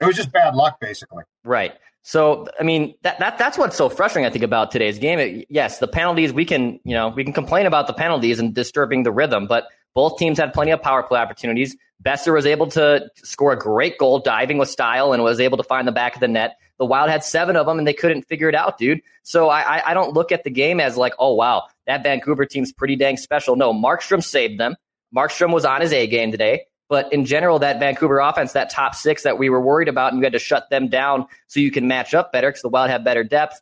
It 0.00 0.06
was 0.06 0.16
just 0.16 0.32
bad 0.32 0.54
luck, 0.54 0.78
basically. 0.80 1.24
Right. 1.44 1.74
So, 2.02 2.46
I 2.58 2.62
mean, 2.62 2.94
that, 3.02 3.18
that 3.18 3.36
that's 3.36 3.58
what's 3.58 3.76
so 3.76 3.90
frustrating, 3.90 4.26
I 4.26 4.30
think, 4.30 4.44
about 4.44 4.70
today's 4.70 4.98
game. 4.98 5.18
It, 5.18 5.46
yes, 5.50 5.78
the 5.78 5.88
penalties, 5.88 6.32
we 6.32 6.44
can, 6.46 6.80
you 6.84 6.94
know, 6.94 7.08
we 7.08 7.24
can 7.24 7.34
complain 7.34 7.66
about 7.66 7.86
the 7.86 7.92
penalties 7.92 8.38
and 8.38 8.54
disturbing 8.54 9.02
the 9.02 9.12
rhythm, 9.12 9.46
but 9.46 9.66
both 9.94 10.18
teams 10.18 10.38
had 10.38 10.54
plenty 10.54 10.70
of 10.70 10.80
power 10.80 11.02
play 11.02 11.20
opportunities. 11.20 11.76
Boeser 12.02 12.32
was 12.32 12.46
able 12.46 12.68
to 12.68 13.06
score 13.16 13.52
a 13.52 13.58
great 13.58 13.98
goal, 13.98 14.18
diving 14.20 14.56
with 14.56 14.70
style, 14.70 15.12
and 15.12 15.22
was 15.22 15.40
able 15.40 15.58
to 15.58 15.62
find 15.62 15.86
the 15.86 15.92
back 15.92 16.14
of 16.14 16.20
the 16.20 16.28
net. 16.28 16.56
The 16.78 16.86
Wild 16.86 17.10
had 17.10 17.22
seven 17.22 17.56
of 17.56 17.66
them, 17.66 17.78
and 17.78 17.86
they 17.86 17.92
couldn't 17.92 18.22
figure 18.22 18.48
it 18.48 18.54
out, 18.54 18.78
dude. 18.78 19.02
So 19.22 19.50
I, 19.50 19.90
I 19.90 19.92
don't 19.92 20.14
look 20.14 20.32
at 20.32 20.44
the 20.44 20.50
game 20.50 20.80
as 20.80 20.96
like, 20.96 21.12
oh 21.18 21.34
wow, 21.34 21.64
that 21.86 22.02
Vancouver 22.02 22.46
team's 22.46 22.72
pretty 22.72 22.96
dang 22.96 23.18
special. 23.18 23.56
No, 23.56 23.74
Markstrom 23.74 24.24
saved 24.24 24.58
them. 24.58 24.76
Markstrom 25.14 25.52
was 25.52 25.66
on 25.66 25.82
his 25.82 25.92
A 25.92 26.06
game 26.06 26.30
today. 26.30 26.62
But 26.90 27.12
in 27.12 27.24
general, 27.24 27.60
that 27.60 27.78
Vancouver 27.78 28.18
offense, 28.18 28.52
that 28.52 28.68
top 28.68 28.96
six 28.96 29.22
that 29.22 29.38
we 29.38 29.48
were 29.48 29.60
worried 29.60 29.86
about, 29.86 30.12
and 30.12 30.20
you 30.20 30.24
had 30.24 30.32
to 30.32 30.40
shut 30.40 30.68
them 30.70 30.88
down 30.88 31.24
so 31.46 31.60
you 31.60 31.70
can 31.70 31.86
match 31.86 32.14
up 32.14 32.32
better 32.32 32.48
because 32.48 32.62
the 32.62 32.68
Wild 32.68 32.90
have 32.90 33.04
better 33.04 33.22
depth. 33.22 33.60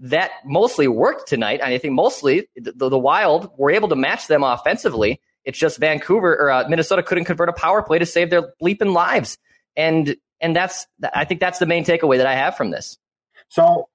That 0.00 0.32
mostly 0.44 0.88
worked 0.88 1.28
tonight. 1.28 1.60
And 1.62 1.72
I 1.72 1.78
think 1.78 1.94
mostly 1.94 2.48
the, 2.56 2.88
the 2.88 2.98
Wild 2.98 3.48
were 3.56 3.70
able 3.70 3.88
to 3.90 3.96
match 3.96 4.26
them 4.26 4.42
offensively. 4.42 5.20
It's 5.44 5.56
just 5.56 5.78
Vancouver 5.78 6.36
or 6.36 6.50
uh, 6.50 6.68
Minnesota 6.68 7.04
couldn't 7.04 7.26
convert 7.26 7.48
a 7.48 7.52
power 7.52 7.80
play 7.80 8.00
to 8.00 8.06
save 8.06 8.30
their 8.30 8.52
bleeping 8.60 8.92
lives. 8.92 9.38
And 9.76 10.16
and 10.40 10.56
that's 10.56 10.88
I 11.14 11.24
think 11.24 11.38
that's 11.38 11.60
the 11.60 11.66
main 11.66 11.84
takeaway 11.84 12.16
that 12.16 12.26
I 12.26 12.34
have 12.34 12.56
from 12.56 12.72
this. 12.72 12.98
So, 13.50 13.88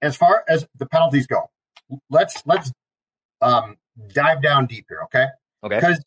as 0.00 0.14
far 0.14 0.44
as 0.48 0.64
the 0.78 0.86
penalties 0.86 1.26
go, 1.26 1.50
let's 2.08 2.40
let's 2.46 2.70
um, 3.40 3.78
dive 4.14 4.42
down 4.42 4.66
deep 4.66 4.86
here, 4.88 5.00
okay? 5.06 5.26
Okay. 5.64 5.76
Because 5.76 6.00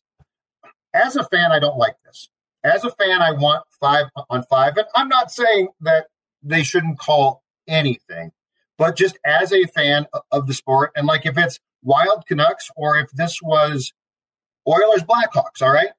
as 0.96 1.16
a 1.16 1.24
fan, 1.24 1.52
I 1.52 1.58
don't 1.58 1.78
like 1.78 1.96
this. 2.04 2.28
As 2.64 2.84
a 2.84 2.90
fan, 2.90 3.22
I 3.22 3.32
want 3.32 3.64
five 3.80 4.06
on 4.28 4.42
five, 4.44 4.76
and 4.76 4.86
I'm 4.94 5.08
not 5.08 5.30
saying 5.30 5.68
that 5.82 6.06
they 6.42 6.62
shouldn't 6.62 6.98
call 6.98 7.42
anything, 7.68 8.32
but 8.78 8.96
just 8.96 9.18
as 9.24 9.52
a 9.52 9.64
fan 9.66 10.06
of 10.32 10.46
the 10.46 10.54
sport, 10.54 10.92
and 10.96 11.06
like 11.06 11.26
if 11.26 11.38
it's 11.38 11.60
Wild 11.82 12.26
Canucks 12.26 12.70
or 12.76 12.98
if 12.98 13.10
this 13.12 13.40
was 13.40 13.92
Oilers 14.66 15.02
Blackhawks, 15.02 15.62
all 15.62 15.70
right, 15.70 15.90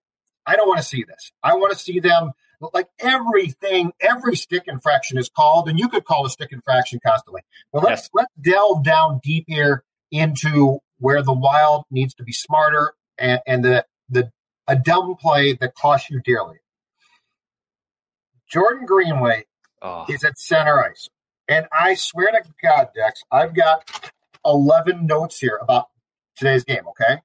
I 0.46 0.56
don't 0.56 0.68
want 0.68 0.80
to 0.80 0.86
see 0.86 1.04
this. 1.04 1.32
I 1.44 1.56
want 1.56 1.72
to 1.72 1.80
see 1.80 2.00
them 2.00 2.32
like 2.74 2.88
everything, 3.00 3.92
every 4.02 4.36
stick 4.36 4.64
infraction 4.68 5.18
is 5.18 5.30
called, 5.30 5.70
and 5.70 5.80
you 5.80 5.88
could 5.88 6.06
call 6.06 6.26
a 6.26 6.30
stick 6.30 6.50
infraction 6.52 7.00
constantly. 7.06 7.42
But 7.72 7.84
let's 7.84 8.04
yes. 8.04 8.10
let's 8.14 8.34
delve 8.42 8.84
down 8.84 9.20
deep 9.24 9.46
here 9.48 9.84
into 10.12 10.80
where 11.00 11.22
the 11.22 11.34
wild 11.34 11.86
needs 11.92 12.16
to 12.16 12.24
be 12.24 12.32
smarter 12.32 12.94
and, 13.18 13.40
and 13.46 13.64
the 13.64 13.86
the 14.10 14.32
a 14.68 14.76
dumb 14.76 15.16
play 15.16 15.54
that 15.54 15.76
costs 15.76 16.10
you 16.10 16.22
dearly. 16.22 16.58
Jordan 18.50 18.86
Greenway 18.86 19.46
oh. 19.82 20.06
is 20.10 20.24
at 20.24 20.38
center 20.38 20.84
ice. 20.84 21.10
And 21.48 21.66
I 21.72 21.94
swear 21.94 22.32
to 22.32 22.42
God, 22.62 22.90
Dex, 22.96 23.24
I've 23.32 23.56
got 23.56 24.12
11 24.46 25.06
notes 25.06 25.40
here 25.40 25.60
about 25.62 25.88
today's 26.36 26.64
game, 26.64 26.84
okay? 26.90 27.22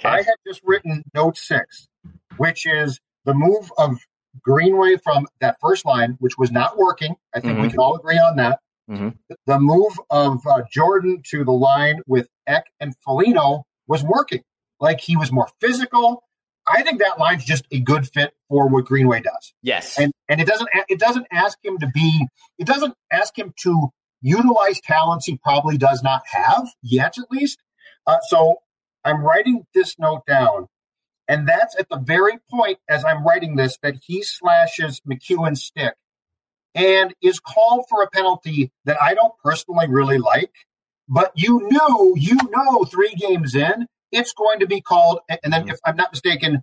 okay? 0.00 0.08
I 0.08 0.16
had 0.18 0.34
just 0.46 0.60
written 0.64 1.02
note 1.14 1.36
six, 1.36 1.88
which 2.36 2.66
is 2.66 3.00
the 3.24 3.34
move 3.34 3.70
of 3.78 3.98
Greenway 4.42 4.96
from 5.02 5.26
that 5.40 5.56
first 5.60 5.84
line, 5.84 6.16
which 6.20 6.38
was 6.38 6.50
not 6.50 6.76
working. 6.76 7.14
I 7.34 7.40
think 7.40 7.54
mm-hmm. 7.54 7.62
we 7.62 7.70
can 7.70 7.78
all 7.78 7.96
agree 7.96 8.18
on 8.18 8.36
that. 8.36 8.60
Mm-hmm. 8.90 9.08
The 9.46 9.58
move 9.58 9.98
of 10.10 10.46
uh, 10.46 10.62
Jordan 10.70 11.22
to 11.30 11.44
the 11.44 11.52
line 11.52 12.00
with 12.06 12.28
Ek 12.46 12.64
and 12.80 12.94
Foligno 13.04 13.64
was 13.86 14.04
working. 14.04 14.42
Like 14.80 15.00
he 15.00 15.16
was 15.16 15.32
more 15.32 15.48
physical. 15.60 16.24
I 16.66 16.82
think 16.82 17.00
that 17.00 17.18
line's 17.18 17.44
just 17.44 17.66
a 17.70 17.80
good 17.80 18.08
fit 18.08 18.32
for 18.48 18.68
what 18.68 18.86
Greenway 18.86 19.20
does. 19.20 19.52
Yes, 19.62 19.98
and 19.98 20.12
and 20.28 20.40
it 20.40 20.46
doesn't 20.46 20.68
it 20.88 20.98
doesn't 20.98 21.26
ask 21.30 21.58
him 21.62 21.78
to 21.78 21.86
be 21.86 22.26
it 22.58 22.66
doesn't 22.66 22.94
ask 23.12 23.38
him 23.38 23.52
to 23.62 23.90
utilize 24.22 24.80
talents 24.80 25.26
he 25.26 25.36
probably 25.36 25.76
does 25.76 26.02
not 26.02 26.22
have 26.26 26.68
yet, 26.82 27.18
at 27.18 27.30
least. 27.30 27.58
Uh, 28.06 28.16
so 28.28 28.56
I'm 29.04 29.22
writing 29.22 29.66
this 29.74 29.98
note 29.98 30.24
down, 30.26 30.68
and 31.28 31.46
that's 31.46 31.76
at 31.78 31.88
the 31.88 31.98
very 31.98 32.38
point 32.50 32.78
as 32.88 33.04
I'm 33.04 33.24
writing 33.24 33.56
this 33.56 33.78
that 33.82 33.96
he 34.02 34.22
slashes 34.22 35.00
MacEwen's 35.06 35.62
stick 35.62 35.94
and 36.74 37.14
is 37.22 37.38
called 37.38 37.86
for 37.88 38.02
a 38.02 38.10
penalty 38.10 38.72
that 38.84 39.00
I 39.00 39.14
don't 39.14 39.34
personally 39.42 39.86
really 39.88 40.18
like. 40.18 40.52
But 41.08 41.32
you 41.34 41.68
knew, 41.70 42.14
you 42.16 42.38
know, 42.50 42.84
three 42.84 43.14
games 43.14 43.54
in, 43.54 43.86
it's 44.14 44.32
going 44.32 44.60
to 44.60 44.66
be 44.66 44.80
called. 44.80 45.20
And 45.28 45.52
then, 45.52 45.62
mm-hmm. 45.62 45.70
if 45.70 45.78
I'm 45.84 45.96
not 45.96 46.12
mistaken, 46.12 46.62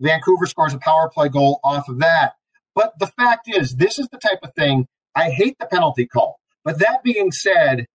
Vancouver 0.00 0.46
scores 0.46 0.74
a 0.74 0.78
power 0.78 1.10
play 1.12 1.28
goal 1.28 1.60
off 1.62 1.88
of 1.88 1.98
that. 1.98 2.34
But 2.74 2.98
the 2.98 3.06
fact 3.06 3.48
is, 3.48 3.76
this 3.76 3.98
is 3.98 4.08
the 4.08 4.18
type 4.18 4.40
of 4.42 4.54
thing 4.54 4.86
I 5.14 5.30
hate 5.30 5.56
the 5.58 5.66
penalty 5.66 6.06
call. 6.06 6.40
But 6.64 6.80
that 6.80 7.04
being 7.04 7.30
said, 7.30 7.86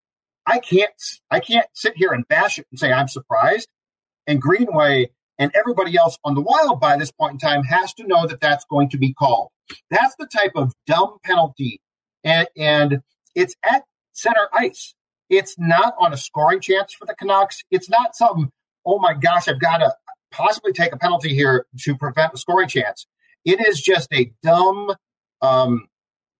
I 0.46 0.60
can't 0.60 0.92
I 1.30 1.40
can't 1.40 1.68
sit 1.74 1.94
here 1.96 2.12
and 2.12 2.28
bash 2.28 2.60
it 2.60 2.68
and 2.72 2.80
say 2.80 2.92
I'm 2.92 3.08
surprised. 3.08 3.68
And 4.28 4.42
Greenway 4.42 5.10
and 5.38 5.52
everybody 5.56 5.98
else 5.98 6.18
on 6.24 6.36
the 6.36 6.42
Wild 6.42 6.80
by 6.80 6.98
this 6.98 7.12
point 7.12 7.34
in 7.34 7.40
time 7.40 7.64
has 7.64 7.94
to 7.96 8.08
know 8.08 8.28
that 8.28 8.42
that's 8.42 8.66
going 8.66 8.90
to 8.90 8.98
be 8.98 9.14
called. 9.14 9.50
That's 9.90 10.16
the 10.18 10.28
type 10.28 10.54
of 10.56 10.74
dumb 10.88 11.18
penalty, 11.24 11.80
and, 12.24 12.48
and 12.58 13.02
it's 13.36 13.56
at 13.64 13.84
center 14.14 14.50
ice. 14.52 14.94
It's 15.30 15.56
not 15.60 15.94
on 16.00 16.12
a 16.12 16.18
scoring 16.18 16.60
chance 16.60 16.94
for 16.94 17.06
the 17.06 17.14
Canucks. 17.14 17.64
It's 17.70 17.90
not 17.90 18.16
some 18.16 18.52
oh 18.90 19.00
my 19.00 19.14
gosh, 19.14 19.48
I've 19.48 19.60
got 19.60 19.78
to 19.78 19.94
possibly 20.32 20.74
take 20.74 20.94
a 20.94 20.98
penalty 20.98 21.34
here 21.34 21.66
to 21.82 21.96
prevent 21.96 22.34
a 22.34 22.38
scoring 22.38 22.68
chance. 22.68 23.06
It 23.46 23.66
is 23.66 23.80
just 23.80 24.12
a 24.12 24.32
dumb 24.42 24.96
um, 25.42 25.88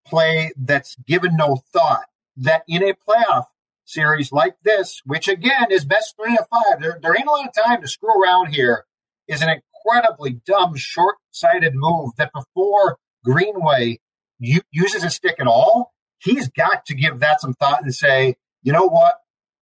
play 0.06 0.52
that's 0.56 0.96
given 1.06 1.36
no 1.36 1.62
thought. 1.72 2.04
That 2.36 2.62
in 2.66 2.82
a 2.82 2.94
playoff 2.94 3.44
series 3.84 4.32
like 4.32 4.54
this, 4.64 5.00
which 5.04 5.28
again 5.28 5.66
is 5.70 5.84
best 5.84 6.14
three 6.16 6.36
of 6.38 6.46
five, 6.50 6.80
there, 6.80 6.98
there 7.02 7.16
ain't 7.16 7.26
a 7.26 7.30
lot 7.30 7.46
of 7.46 7.54
time 7.54 7.82
to 7.82 7.88
screw 7.88 8.22
around 8.22 8.54
here, 8.54 8.84
is 9.28 9.42
an 9.42 9.50
incredibly 9.50 10.40
dumb, 10.46 10.74
short 10.76 11.16
sighted 11.30 11.72
move 11.74 12.10
that 12.16 12.32
before 12.32 12.98
Greenway 13.24 14.00
u- 14.38 14.62
uses 14.70 15.04
a 15.04 15.10
stick 15.10 15.36
at 15.38 15.46
all, 15.46 15.92
he's 16.18 16.48
got 16.48 16.86
to 16.86 16.94
give 16.94 17.20
that 17.20 17.40
some 17.40 17.54
thought 17.54 17.82
and 17.82 17.94
say, 17.94 18.36
you 18.62 18.72
know 18.72 18.86
what? 18.86 19.16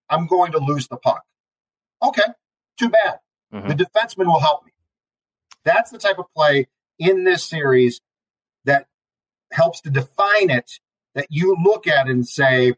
I'm 0.09 0.27
going 0.27 0.53
to 0.53 0.59
lose 0.59 0.89
the 0.89 0.97
puck. 0.97 1.23
Okay, 2.03 2.23
too 2.79 2.89
bad. 2.89 3.19
Mm-hmm. 3.53 3.69
The 3.69 3.75
defenseman 3.75 4.27
will 4.27 4.41
help 4.41 4.65
me. 4.65 4.73
That's 5.65 5.91
the 5.91 5.99
type 5.99 6.19
of 6.19 6.27
play 6.35 6.69
in 6.99 7.25
this 7.25 7.45
series 7.45 8.01
that 8.65 8.87
helps 9.53 9.81
to 9.83 9.91
define 9.91 10.51
it 10.51 10.71
that 11.15 11.27
you 11.31 11.57
look 11.63 11.87
at 11.87 12.09
and 12.09 12.27
say, 12.27 12.75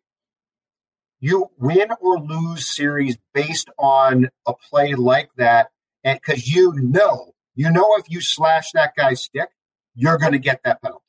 you 1.20 1.50
win 1.58 1.88
or 2.00 2.18
lose 2.18 2.66
series 2.66 3.18
based 3.34 3.68
on 3.78 4.30
a 4.46 4.54
play 4.54 4.94
like 4.94 5.30
that. 5.36 5.70
And 6.02 6.18
because 6.18 6.48
you 6.48 6.72
know, 6.72 7.34
you 7.54 7.70
know, 7.70 7.96
if 7.98 8.08
you 8.08 8.20
slash 8.22 8.72
that 8.72 8.94
guy's 8.96 9.22
stick, 9.22 9.50
you're 9.94 10.16
going 10.16 10.32
to 10.32 10.38
get 10.38 10.62
that 10.64 10.80
penalty. 10.80 11.04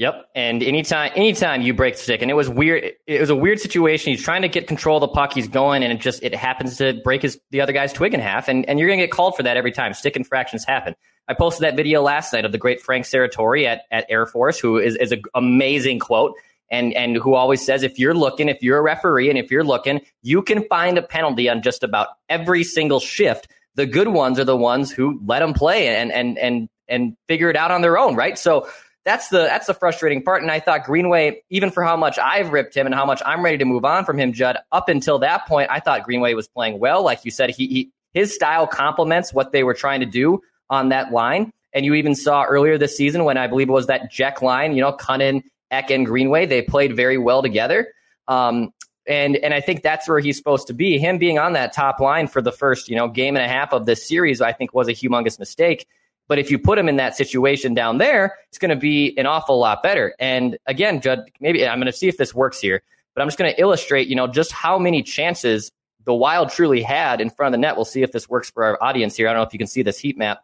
Yep. 0.00 0.30
And 0.34 0.62
anytime, 0.62 1.12
anytime 1.14 1.60
you 1.60 1.74
break 1.74 1.92
the 1.94 2.00
stick, 2.00 2.22
and 2.22 2.30
it 2.30 2.34
was 2.34 2.48
weird. 2.48 2.92
It 3.06 3.20
was 3.20 3.28
a 3.28 3.36
weird 3.36 3.60
situation. 3.60 4.10
He's 4.10 4.22
trying 4.22 4.40
to 4.40 4.48
get 4.48 4.66
control 4.66 4.96
of 4.96 5.02
the 5.02 5.08
puck. 5.08 5.34
He's 5.34 5.46
going, 5.46 5.82
and 5.82 5.92
it 5.92 6.00
just 6.00 6.22
it 6.22 6.34
happens 6.34 6.78
to 6.78 6.98
break 7.04 7.20
his 7.20 7.38
the 7.50 7.60
other 7.60 7.74
guy's 7.74 7.92
twig 7.92 8.14
in 8.14 8.20
half, 8.20 8.48
and 8.48 8.66
and 8.66 8.78
you're 8.78 8.88
to 8.88 8.96
get 8.96 9.10
called 9.10 9.36
for 9.36 9.42
that 9.42 9.58
every 9.58 9.72
time. 9.72 9.92
Stick 9.92 10.16
infractions 10.16 10.64
happen. 10.64 10.94
I 11.28 11.34
posted 11.34 11.64
that 11.64 11.76
video 11.76 12.00
last 12.00 12.32
night 12.32 12.46
of 12.46 12.52
the 12.52 12.56
great 12.56 12.80
Frank 12.80 13.04
Serratore 13.04 13.66
at 13.66 13.82
at 13.90 14.06
Air 14.08 14.24
Force, 14.24 14.58
who 14.58 14.78
is 14.78 14.96
is 14.96 15.12
an 15.12 15.20
amazing 15.34 15.98
quote. 15.98 16.32
And, 16.72 16.94
and 16.94 17.16
who 17.16 17.34
always 17.34 17.66
says 17.66 17.82
if 17.82 17.98
you're 17.98 18.14
looking, 18.14 18.48
if 18.48 18.62
you're 18.62 18.78
a 18.78 18.82
referee 18.82 19.28
and 19.28 19.36
if 19.36 19.50
you're 19.50 19.64
looking, 19.64 20.02
you 20.22 20.40
can 20.40 20.64
find 20.68 20.98
a 20.98 21.02
penalty 21.02 21.48
on 21.48 21.62
just 21.62 21.82
about 21.82 22.10
every 22.28 22.62
single 22.62 23.00
shift. 23.00 23.48
The 23.74 23.86
good 23.86 24.06
ones 24.06 24.38
are 24.38 24.44
the 24.44 24.56
ones 24.56 24.92
who 24.92 25.20
let 25.26 25.40
them 25.40 25.52
play 25.52 25.88
and 25.88 26.12
and 26.12 26.38
and 26.38 26.68
and 26.88 27.16
figure 27.26 27.50
it 27.50 27.56
out 27.56 27.72
on 27.72 27.82
their 27.82 27.98
own, 27.98 28.14
right? 28.14 28.38
So 28.38 28.68
that's 29.04 29.28
the 29.28 29.38
that's 29.38 29.66
the 29.66 29.74
frustrating 29.74 30.22
part. 30.22 30.42
And 30.42 30.50
I 30.50 30.60
thought 30.60 30.84
Greenway, 30.84 31.42
even 31.50 31.70
for 31.70 31.82
how 31.82 31.96
much 31.96 32.18
I've 32.18 32.52
ripped 32.52 32.76
him 32.76 32.86
and 32.86 32.94
how 32.94 33.06
much 33.06 33.22
I'm 33.24 33.42
ready 33.42 33.58
to 33.58 33.64
move 33.64 33.84
on 33.84 34.04
from 34.04 34.18
him, 34.18 34.32
Judd, 34.32 34.58
up 34.72 34.88
until 34.88 35.18
that 35.20 35.46
point, 35.46 35.70
I 35.70 35.80
thought 35.80 36.04
Greenway 36.04 36.34
was 36.34 36.48
playing 36.48 36.78
well. 36.78 37.02
Like 37.02 37.24
you 37.24 37.30
said, 37.30 37.50
he, 37.50 37.66
he 37.66 37.90
his 38.12 38.34
style 38.34 38.66
complements 38.66 39.32
what 39.32 39.52
they 39.52 39.64
were 39.64 39.74
trying 39.74 40.00
to 40.00 40.06
do 40.06 40.40
on 40.68 40.90
that 40.90 41.12
line. 41.12 41.52
And 41.72 41.86
you 41.86 41.94
even 41.94 42.14
saw 42.14 42.44
earlier 42.44 42.76
this 42.78 42.96
season 42.96 43.24
when 43.24 43.36
I 43.36 43.46
believe 43.46 43.68
it 43.68 43.72
was 43.72 43.86
that 43.86 44.10
Jack 44.10 44.42
line, 44.42 44.74
you 44.74 44.80
know, 44.80 44.92
Kunin, 44.92 45.42
Ek, 45.70 45.90
and 45.90 46.04
Greenway, 46.04 46.46
they 46.46 46.62
played 46.62 46.96
very 46.96 47.16
well 47.16 47.42
together. 47.42 47.92
Um, 48.26 48.72
and 49.06 49.36
and 49.36 49.54
I 49.54 49.60
think 49.60 49.82
that's 49.82 50.08
where 50.08 50.20
he's 50.20 50.36
supposed 50.36 50.66
to 50.66 50.74
be. 50.74 50.98
Him 50.98 51.18
being 51.18 51.38
on 51.38 51.54
that 51.54 51.72
top 51.72 52.00
line 52.00 52.28
for 52.28 52.42
the 52.42 52.52
first, 52.52 52.88
you 52.88 52.96
know, 52.96 53.08
game 53.08 53.36
and 53.36 53.44
a 53.44 53.48
half 53.48 53.72
of 53.72 53.86
this 53.86 54.06
series, 54.06 54.40
I 54.40 54.52
think 54.52 54.74
was 54.74 54.88
a 54.88 54.92
humongous 54.92 55.38
mistake. 55.38 55.86
But 56.30 56.38
if 56.38 56.48
you 56.48 56.60
put 56.60 56.78
him 56.78 56.88
in 56.88 56.94
that 56.94 57.16
situation 57.16 57.74
down 57.74 57.98
there, 57.98 58.36
it's 58.50 58.58
going 58.58 58.68
to 58.68 58.76
be 58.76 59.18
an 59.18 59.26
awful 59.26 59.58
lot 59.58 59.82
better. 59.82 60.14
And 60.20 60.56
again, 60.64 61.00
Judd, 61.00 61.28
maybe 61.40 61.66
I'm 61.66 61.78
going 61.80 61.90
to 61.90 61.92
see 61.92 62.06
if 62.06 62.18
this 62.18 62.32
works 62.32 62.60
here, 62.60 62.84
but 63.16 63.20
I'm 63.20 63.26
just 63.26 63.36
going 63.36 63.52
to 63.52 63.60
illustrate, 63.60 64.06
you 64.06 64.14
know, 64.14 64.28
just 64.28 64.52
how 64.52 64.78
many 64.78 65.02
chances 65.02 65.72
the 66.04 66.14
Wild 66.14 66.50
truly 66.50 66.82
had 66.82 67.20
in 67.20 67.30
front 67.30 67.52
of 67.52 67.58
the 67.58 67.60
net. 67.60 67.74
We'll 67.74 67.84
see 67.84 68.04
if 68.04 68.12
this 68.12 68.28
works 68.28 68.48
for 68.48 68.62
our 68.62 68.78
audience 68.80 69.16
here. 69.16 69.26
I 69.26 69.32
don't 69.32 69.40
know 69.40 69.46
if 69.48 69.52
you 69.52 69.58
can 69.58 69.66
see 69.66 69.82
this 69.82 69.98
heat 69.98 70.16
map, 70.16 70.38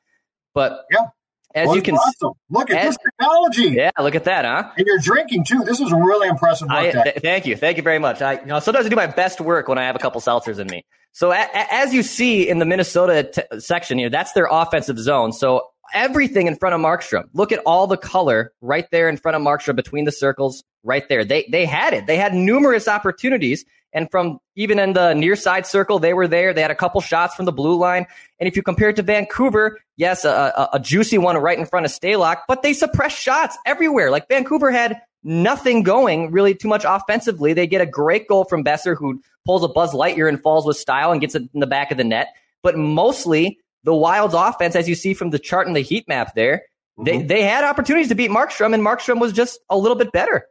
but 0.55 0.87
yeah. 0.91 1.07
As 1.55 1.69
well, 1.69 1.77
you 1.77 1.83
can 1.83 1.95
awesome. 1.95 2.33
look 2.51 2.69
at 2.69 2.79
as, 2.79 2.97
this 2.97 2.99
technology. 3.19 3.69
Yeah, 3.77 3.91
look 4.01 4.17
at 4.17 4.25
that, 4.25 4.45
huh? 4.45 4.73
And 4.77 4.87
you're 4.87 4.99
drinking 4.99 5.45
too. 5.45 5.63
This 5.65 5.81
is 5.81 5.91
really 5.93 6.29
impressive 6.29 6.69
I, 6.69 6.91
th- 6.91 7.19
thank 7.23 7.47
you, 7.47 7.57
thank 7.57 7.77
you 7.77 7.85
very 7.85 8.01
much. 8.01 8.21
I, 8.21 8.41
you 8.41 8.47
know, 8.47 8.59
sometimes 8.59 8.87
I 8.87 8.89
do 8.89 8.97
my 8.97 9.07
best 9.07 9.41
work 9.41 9.69
when 9.69 9.79
I 9.79 9.85
have 9.85 9.95
a 9.95 10.01
couple 10.01 10.21
seltzers 10.21 10.59
in 10.59 10.67
me. 10.67 10.85
So 11.13 11.33
a, 11.33 11.37
a, 11.37 11.73
as 11.73 11.95
you 11.95 12.03
see 12.03 12.47
in 12.47 12.59
the 12.59 12.67
Minnesota 12.67 13.23
t- 13.23 13.59
section 13.59 13.97
here, 13.97 14.11
that's 14.11 14.33
their 14.33 14.49
offensive 14.51 14.99
zone. 14.99 15.33
So 15.33 15.69
everything 15.95 16.47
in 16.47 16.57
front 16.57 16.75
of 16.75 16.81
Markstrom. 16.81 17.25
Look 17.33 17.53
at 17.53 17.61
all 17.67 17.87
the 17.87 17.97
color 17.97 18.53
right 18.61 18.87
there 18.91 19.09
in 19.09 19.17
front 19.17 19.37
of 19.37 19.43
Markstrom 19.43 19.77
between 19.77 20.05
the 20.05 20.13
circles 20.13 20.65
right 20.83 21.09
there. 21.09 21.25
They 21.25 21.47
they 21.51 21.67
had 21.67 21.93
it. 21.93 22.07
They 22.07 22.17
had 22.17 22.35
numerous 22.35 22.89
opportunities. 22.89 23.65
And 23.93 24.11
from 24.11 24.39
even 24.57 24.79
in 24.79 24.93
the 24.93 25.15
near 25.15 25.37
side 25.37 25.67
circle, 25.67 25.99
they 25.99 26.13
were 26.13 26.29
there. 26.29 26.53
They 26.53 26.61
had 26.61 26.71
a 26.71 26.77
couple 26.77 27.01
shots 27.01 27.35
from 27.35 27.47
the 27.47 27.53
blue 27.53 27.77
line. 27.77 28.07
And 28.39 28.47
if 28.47 28.55
you 28.55 28.63
compare 28.63 28.91
it 28.91 28.97
to 28.97 29.03
Vancouver, 29.03 29.79
yes, 29.97 30.25
a, 30.25 30.29
a, 30.29 30.69
a 30.75 30.81
juicy 30.81 31.17
one 31.17 31.37
right 31.39 31.59
in 31.59 31.65
front 31.65 31.87
of 31.87 31.93
Stalock, 31.93 32.43
but 32.47 32.63
they 32.63 32.75
suppressed 32.75 33.19
shots 33.19 33.57
everywhere. 33.65 34.11
Like 34.11 34.29
Vancouver 34.29 34.71
had 34.71 35.01
nothing 35.23 35.83
going 35.83 36.31
really 36.31 36.55
too 36.55 36.69
much 36.69 36.85
offensively. 36.87 37.53
They 37.53 37.67
get 37.67 37.81
a 37.81 37.87
great 37.87 38.29
goal 38.29 38.45
from 38.45 38.63
Boeser, 38.63 38.97
who 38.97 39.23
pulls 39.47 39.65
a 39.65 39.69
Buzz 39.69 39.93
Lightyear 39.93 40.29
and 40.29 40.43
falls 40.43 40.67
with 40.67 40.77
style 40.77 41.11
and 41.11 41.21
gets 41.21 41.35
it 41.35 41.43
in 41.55 41.61
the 41.61 41.67
back 41.67 41.91
of 41.91 41.97
the 41.97 42.05
net. 42.05 42.35
But 42.63 42.77
mostly 42.77 43.59
the 43.87 43.95
Wild's 43.95 44.35
offense, 44.35 44.77
as 44.77 44.89
you 44.89 44.97
see 44.97 45.15
from 45.15 45.31
the 45.31 45.39
chart 45.39 45.69
and 45.69 45.75
the 45.75 45.81
heat 45.81 46.07
map 46.09 46.35
there, 46.35 46.65
mm-hmm. 46.99 47.05
they, 47.05 47.23
they 47.23 47.43
had 47.43 47.65
opportunities 47.65 48.09
to 48.09 48.17
beat 48.17 48.31
Markstrom, 48.31 48.75
and 48.75 48.83
Markstrom 48.83 49.21
was 49.21 49.33
just 49.33 49.61
a 49.71 49.79
little 49.79 49.97
bit 49.97 50.13
better. 50.13 50.45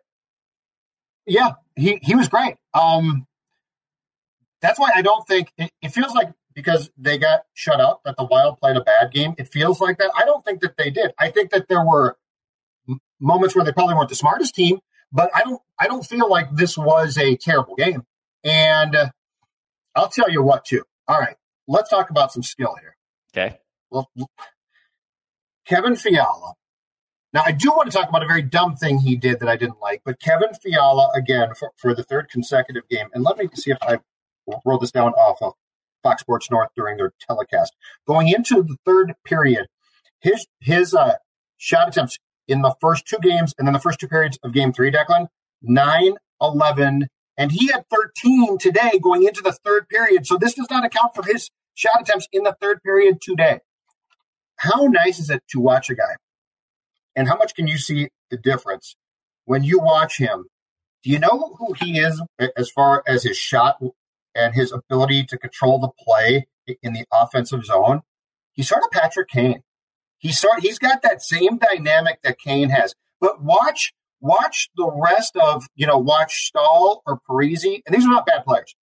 Yeah, 1.27 1.51
he, 1.75 1.99
he 2.01 2.15
was 2.15 2.29
great. 2.29 2.55
Um, 2.73 3.27
that's 4.61 4.79
why 4.79 4.91
I 4.95 5.01
don't 5.01 5.27
think 5.27 5.51
it, 5.57 5.69
it 5.81 5.89
feels 5.89 6.13
like 6.13 6.31
because 6.53 6.89
they 6.97 7.17
got 7.17 7.41
shut 7.53 7.81
out 7.81 7.99
that 8.05 8.15
the 8.17 8.23
Wild 8.23 8.57
played 8.57 8.77
a 8.77 8.81
bad 8.81 9.11
game. 9.11 9.35
It 9.37 9.49
feels 9.51 9.81
like 9.81 9.97
that. 9.97 10.11
I 10.15 10.23
don't 10.23 10.45
think 10.45 10.61
that 10.61 10.77
they 10.77 10.89
did. 10.89 11.11
I 11.19 11.29
think 11.29 11.51
that 11.51 11.67
there 11.67 11.85
were 11.85 12.15
moments 13.19 13.53
where 13.53 13.65
they 13.65 13.73
probably 13.73 13.95
weren't 13.95 14.09
the 14.09 14.15
smartest 14.15 14.55
team, 14.55 14.79
but 15.11 15.29
I 15.35 15.41
don't. 15.41 15.61
I 15.77 15.87
don't 15.87 16.05
feel 16.05 16.29
like 16.29 16.55
this 16.55 16.77
was 16.77 17.17
a 17.17 17.35
terrible 17.35 17.75
game. 17.75 18.03
And 18.45 18.95
uh, 18.95 19.09
I'll 19.93 20.07
tell 20.07 20.29
you 20.29 20.41
what, 20.41 20.63
too. 20.63 20.83
All 21.07 21.19
right, 21.19 21.35
let's 21.67 21.89
talk 21.89 22.09
about 22.09 22.31
some 22.31 22.43
skill 22.43 22.75
here. 22.79 22.94
Okay. 23.35 23.57
Well, 23.91 24.09
Kevin 25.65 25.95
Fiala. 25.95 26.53
Now, 27.33 27.43
I 27.45 27.51
do 27.51 27.69
want 27.71 27.91
to 27.91 27.97
talk 27.97 28.07
about 28.07 28.23
a 28.23 28.27
very 28.27 28.41
dumb 28.41 28.75
thing 28.75 28.99
he 28.99 29.17
did 29.17 29.41
that 29.41 29.49
I 29.49 29.57
didn't 29.57 29.81
like, 29.81 30.01
but 30.05 30.21
Kevin 30.21 30.53
Fiala, 30.53 31.11
again, 31.13 31.53
for, 31.53 31.71
for 31.75 31.93
the 31.93 32.03
third 32.03 32.29
consecutive 32.29 32.87
game, 32.87 33.07
and 33.13 33.25
let 33.25 33.37
me 33.37 33.49
see 33.53 33.71
if 33.71 33.77
I 33.81 33.99
wrote 34.63 34.79
this 34.79 34.91
down 34.91 35.11
off 35.13 35.41
of 35.41 35.53
Fox 36.01 36.21
Sports 36.21 36.49
North 36.49 36.69
during 36.77 36.95
their 36.95 37.11
telecast. 37.19 37.75
Going 38.07 38.29
into 38.29 38.63
the 38.63 38.77
third 38.85 39.15
period, 39.25 39.67
his 40.21 40.47
his 40.61 40.93
uh, 40.93 41.15
shot 41.57 41.89
attempts 41.89 42.17
in 42.47 42.61
the 42.61 42.75
first 42.79 43.05
two 43.05 43.17
games 43.21 43.53
and 43.57 43.67
then 43.67 43.73
the 43.73 43.79
first 43.79 43.99
two 43.99 44.07
periods 44.07 44.39
of 44.43 44.53
game 44.53 44.71
three, 44.71 44.91
Declan, 44.91 45.27
9, 45.61 46.15
11, 46.41 47.07
and 47.37 47.51
he 47.51 47.67
had 47.67 47.83
13 47.89 48.59
today 48.59 48.99
going 49.01 49.23
into 49.23 49.41
the 49.41 49.51
third 49.51 49.89
period. 49.89 50.25
So 50.25 50.37
this 50.37 50.53
does 50.53 50.69
not 50.69 50.85
account 50.85 51.15
for 51.15 51.23
his 51.23 51.49
shot 51.75 52.01
attempts 52.01 52.27
in 52.31 52.43
the 52.43 52.55
third 52.59 52.81
period 52.83 53.21
today. 53.21 53.59
How 54.57 54.87
nice 54.87 55.19
is 55.19 55.29
it 55.29 55.43
to 55.49 55.59
watch 55.59 55.89
a 55.89 55.95
guy 55.95 56.15
and 57.15 57.27
how 57.27 57.37
much 57.37 57.55
can 57.55 57.67
you 57.67 57.77
see 57.77 58.09
the 58.29 58.37
difference 58.37 58.95
when 59.45 59.63
you 59.63 59.79
watch 59.79 60.17
him? 60.17 60.45
Do 61.03 61.11
you 61.11 61.19
know 61.19 61.55
who 61.57 61.73
he 61.73 61.99
is 61.99 62.21
as 62.57 62.69
far 62.69 63.03
as 63.07 63.23
his 63.23 63.37
shot 63.37 63.79
and 64.33 64.53
his 64.55 64.71
ability 64.71 65.23
to 65.25 65.37
control 65.37 65.79
the 65.79 65.89
play 66.03 66.47
in 66.81 66.93
the 66.93 67.05
offensive 67.13 67.63
zone? 67.63 68.01
He's 68.53 68.67
sort 68.67 68.83
of 68.83 68.91
Patrick 68.91 69.29
Kane. 69.29 69.61
He's 70.17 70.39
sort 70.39 70.61
he's 70.61 70.79
got 70.79 71.03
that 71.03 71.21
same 71.21 71.57
dynamic 71.57 72.19
that 72.23 72.39
Kane 72.39 72.69
has. 72.69 72.95
But 73.21 73.43
watch 73.43 73.93
watch 74.21 74.69
the 74.75 74.89
rest 74.91 75.37
of 75.37 75.67
you 75.75 75.85
know 75.85 75.97
watch 75.97 76.47
Staal 76.47 77.03
or 77.05 77.19
Parise, 77.29 77.81
and 77.85 77.95
these 77.95 78.05
are 78.05 78.09
not 78.09 78.25
bad 78.25 78.43
players, 78.43 78.73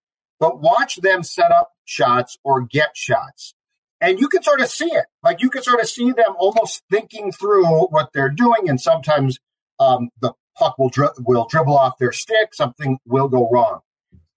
but 0.43 0.60
watch 0.60 0.97
them 0.97 1.23
set 1.23 1.53
up 1.53 1.71
shots 1.86 2.38
or 2.43 2.60
get 2.60 2.97
shots 2.97 3.53
and 4.01 4.19
you 4.19 4.27
can 4.27 4.43
sort 4.43 4.60
of 4.60 4.67
see 4.67 4.91
it. 4.91 5.06
Like 5.23 5.41
you 5.41 5.49
can 5.49 5.63
sort 5.63 5.79
of 5.79 5.88
see 5.88 6.12
them 6.12 6.36
almost 6.38 6.84
thinking 6.91 7.32
through 7.32 7.65
what 7.86 8.10
they're 8.13 8.27
doing, 8.27 8.67
and 8.67 8.79
sometimes 8.79 9.39
um, 9.79 10.10
the 10.19 10.34
puck 10.58 10.77
will 10.77 10.89
dri- 10.89 11.08
will 11.19 11.47
dribble 11.49 11.77
off 11.77 11.97
their 11.97 12.12
stick, 12.12 12.53
something 12.53 12.99
will 13.06 13.29
go 13.29 13.49
wrong, 13.49 13.79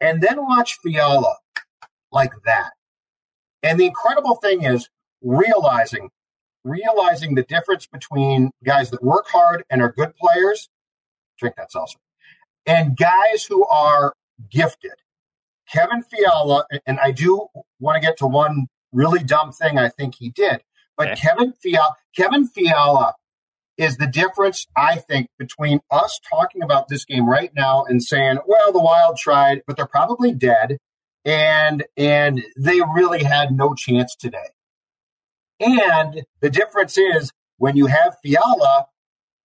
and 0.01 0.23
then 0.23 0.37
watch 0.37 0.79
Fiala 0.81 1.35
like 2.13 2.31
that. 2.45 2.71
And 3.65 3.81
the 3.81 3.87
incredible 3.87 4.37
thing 4.37 4.63
is 4.63 4.89
realizing 5.21 6.11
realizing 6.63 7.35
the 7.35 7.43
difference 7.43 7.89
between 7.89 8.53
guys 8.65 8.91
that 8.91 9.03
work 9.03 9.27
hard 9.29 9.65
and 9.69 9.83
are 9.83 9.91
good 9.91 10.15
players, 10.15 10.69
drink 11.41 11.57
that 11.57 11.71
salsa, 11.75 11.97
and 12.65 12.97
guys 12.97 13.45
who 13.49 13.67
are 13.67 14.13
gifted. 14.49 14.93
Kevin 15.73 16.03
Fiala, 16.03 16.65
and 16.87 16.99
I 17.01 17.11
do 17.11 17.49
want 17.81 17.97
to 17.97 18.07
get 18.07 18.19
to 18.19 18.27
one 18.27 18.67
really 18.93 19.23
dumb 19.23 19.53
thing 19.53 19.79
I 19.79 19.89
think 19.89 20.17
he 20.17 20.31
did. 20.31 20.63
But 20.97 21.13
okay. 21.13 21.21
Kevin 21.21 21.53
Fiala, 21.53 21.97
Kevin 22.17 22.47
Fiala 22.47 23.15
is 23.77 23.97
the 23.99 24.07
difference, 24.07 24.67
I 24.77 24.97
think, 24.97 25.29
between 25.39 25.81
us 25.91 26.19
talking 26.29 26.63
about 26.63 26.89
this 26.89 27.05
game 27.05 27.29
right 27.29 27.51
now 27.55 27.85
and 27.85 28.03
saying, 28.03 28.39
well, 28.47 28.73
the 28.73 28.81
Wild 28.81 29.19
tried, 29.19 29.63
but 29.67 29.77
they're 29.77 29.87
probably 29.87 30.33
dead. 30.33 30.79
And 31.25 31.85
and 31.97 32.45
they 32.57 32.81
really 32.95 33.25
had 33.25 33.51
no 33.51 33.75
chance 33.75 34.15
today. 34.15 34.49
And 35.61 36.23
the 36.41 36.51
difference 36.51 36.97
is 36.97 37.33
when 37.59 37.77
you 37.77 37.87
have 37.87 38.17
Fiala, 38.23 38.87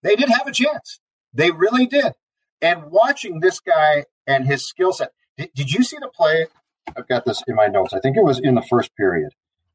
they 0.04 0.16
did 0.16 0.30
have 0.30 0.48
a 0.48 0.52
chance. 0.52 1.00
They 1.34 1.52
really 1.52 1.86
did. 1.86 2.14
And 2.62 2.92
watching 2.92 3.40
this 3.40 3.60
guy 3.60 4.06
and 4.28 4.46
his 4.46 4.66
skill 4.66 4.94
set, 4.94 5.12
did, 5.42 5.50
did 5.56 5.72
you 5.72 5.84
see 5.84 5.98
the 6.00 6.10
play 6.14 6.48
I've 6.98 7.08
got 7.08 7.26
this 7.26 7.42
in 7.48 7.56
my 7.56 7.68
notes. 7.68 7.94
I 7.94 8.00
think 8.00 8.18
it 8.18 8.24
was 8.24 8.40
in 8.40 8.56
the 8.56 8.62
first 8.62 8.96
period. 8.96 9.32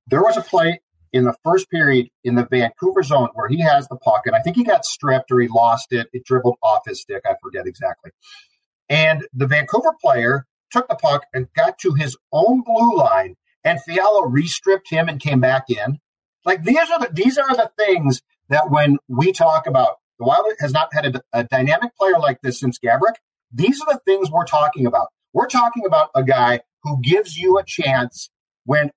There 0.07 0.23
was 0.23 0.37
a 0.37 0.43
play 0.43 0.81
in 1.13 1.25
the 1.25 1.35
first 1.45 1.71
period 1.71 2.09
in 2.25 2.35
the 2.35 2.47
Vancouver 2.51 3.03
zone 3.03 3.29
where 3.35 3.49
he 3.49 3.61
has 3.61 3.89
the 3.89 3.97
puck, 3.97 4.23
and 4.27 4.35
I 4.35 4.41
think 4.41 4.57
he 4.57 4.65
got 4.65 4.85
stripped 4.85 5.31
or 5.31 5.41
he 5.41 5.49
lost 5.49 5.93
it. 5.93 6.09
It 6.13 6.25
dribbled 6.25 6.57
off 6.63 6.83
his 6.87 7.01
stick. 7.01 7.23
I 7.25 7.35
forget 7.43 7.67
exactly. 7.67 8.11
And 8.89 9.27
the 9.33 9.47
Vancouver 9.47 9.95
player 10.01 10.47
took 10.71 10.89
the 10.89 10.95
puck 10.95 11.25
and 11.33 11.49
got 11.55 11.79
to 11.81 11.95
his 11.95 12.17
own 12.33 12.63
blue 12.63 12.97
line, 12.97 13.37
and 13.65 13.83
Fiala 13.83 14.29
restripped 14.29 14.89
him 14.91 15.09
and 15.09 15.21
came 15.21 15.41
back 15.41 15.65
in. 15.69 15.99
Like 16.45 16.65
these 16.65 16.91
are 16.91 17.01
the 17.01 17.11
these 17.13 17.39
are 17.39 17.55
the 17.55 17.71
things 17.77 18.23
that 18.49 18.71
when 18.71 18.99
we 19.09 19.33
talk 19.33 19.67
about 19.67 19.97
the 20.19 20.25
Wild 20.25 20.47
has 20.61 20.73
not 20.73 20.89
had 20.93 21.17
a, 21.17 21.21
a 21.33 21.45
dynamic 21.45 21.95
player 21.97 22.19
like 22.19 22.41
this 22.43 22.61
since 22.61 22.79
Gaborik. 22.79 23.17
These 23.53 23.81
are 23.81 23.95
the 23.95 24.01
things 24.05 24.31
we're 24.31 24.47
talking 24.47 24.87
about. 24.87 25.09
We're 25.37 25.49
talking 25.49 25.85
about 25.85 26.09
a 26.15 26.25
guy 26.25 26.61
who 26.83 26.99
gives 27.03 27.37
you 27.37 27.59
a 27.59 27.63
chance 27.63 28.31
when 28.65 28.91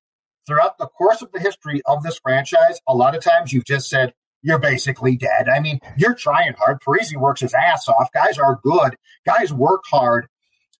throughout 0.48 0.78
the 0.78 0.88
course 0.88 1.22
of 1.22 1.34
the 1.34 1.40
history 1.42 1.82
of 1.86 2.02
this 2.02 2.18
franchise, 2.18 2.80
a 2.88 2.96
lot 2.96 3.14
of 3.14 3.22
times 3.22 3.52
you've 3.52 3.66
just 3.66 3.90
said, 3.90 4.14
you're 4.42 4.58
basically 4.58 5.18
dead. 5.18 5.50
I 5.50 5.60
mean, 5.60 5.82
you're 5.98 6.14
trying 6.14 6.54
hard. 6.58 6.80
Parise 6.80 7.14
works 7.18 7.42
his 7.42 7.54
ass 7.54 7.90
off. 7.90 8.14
Guys 8.14 8.38
are 8.38 8.58
good. 8.64 8.96
Guys 9.26 9.52
work 9.52 9.84
hard. 9.92 10.28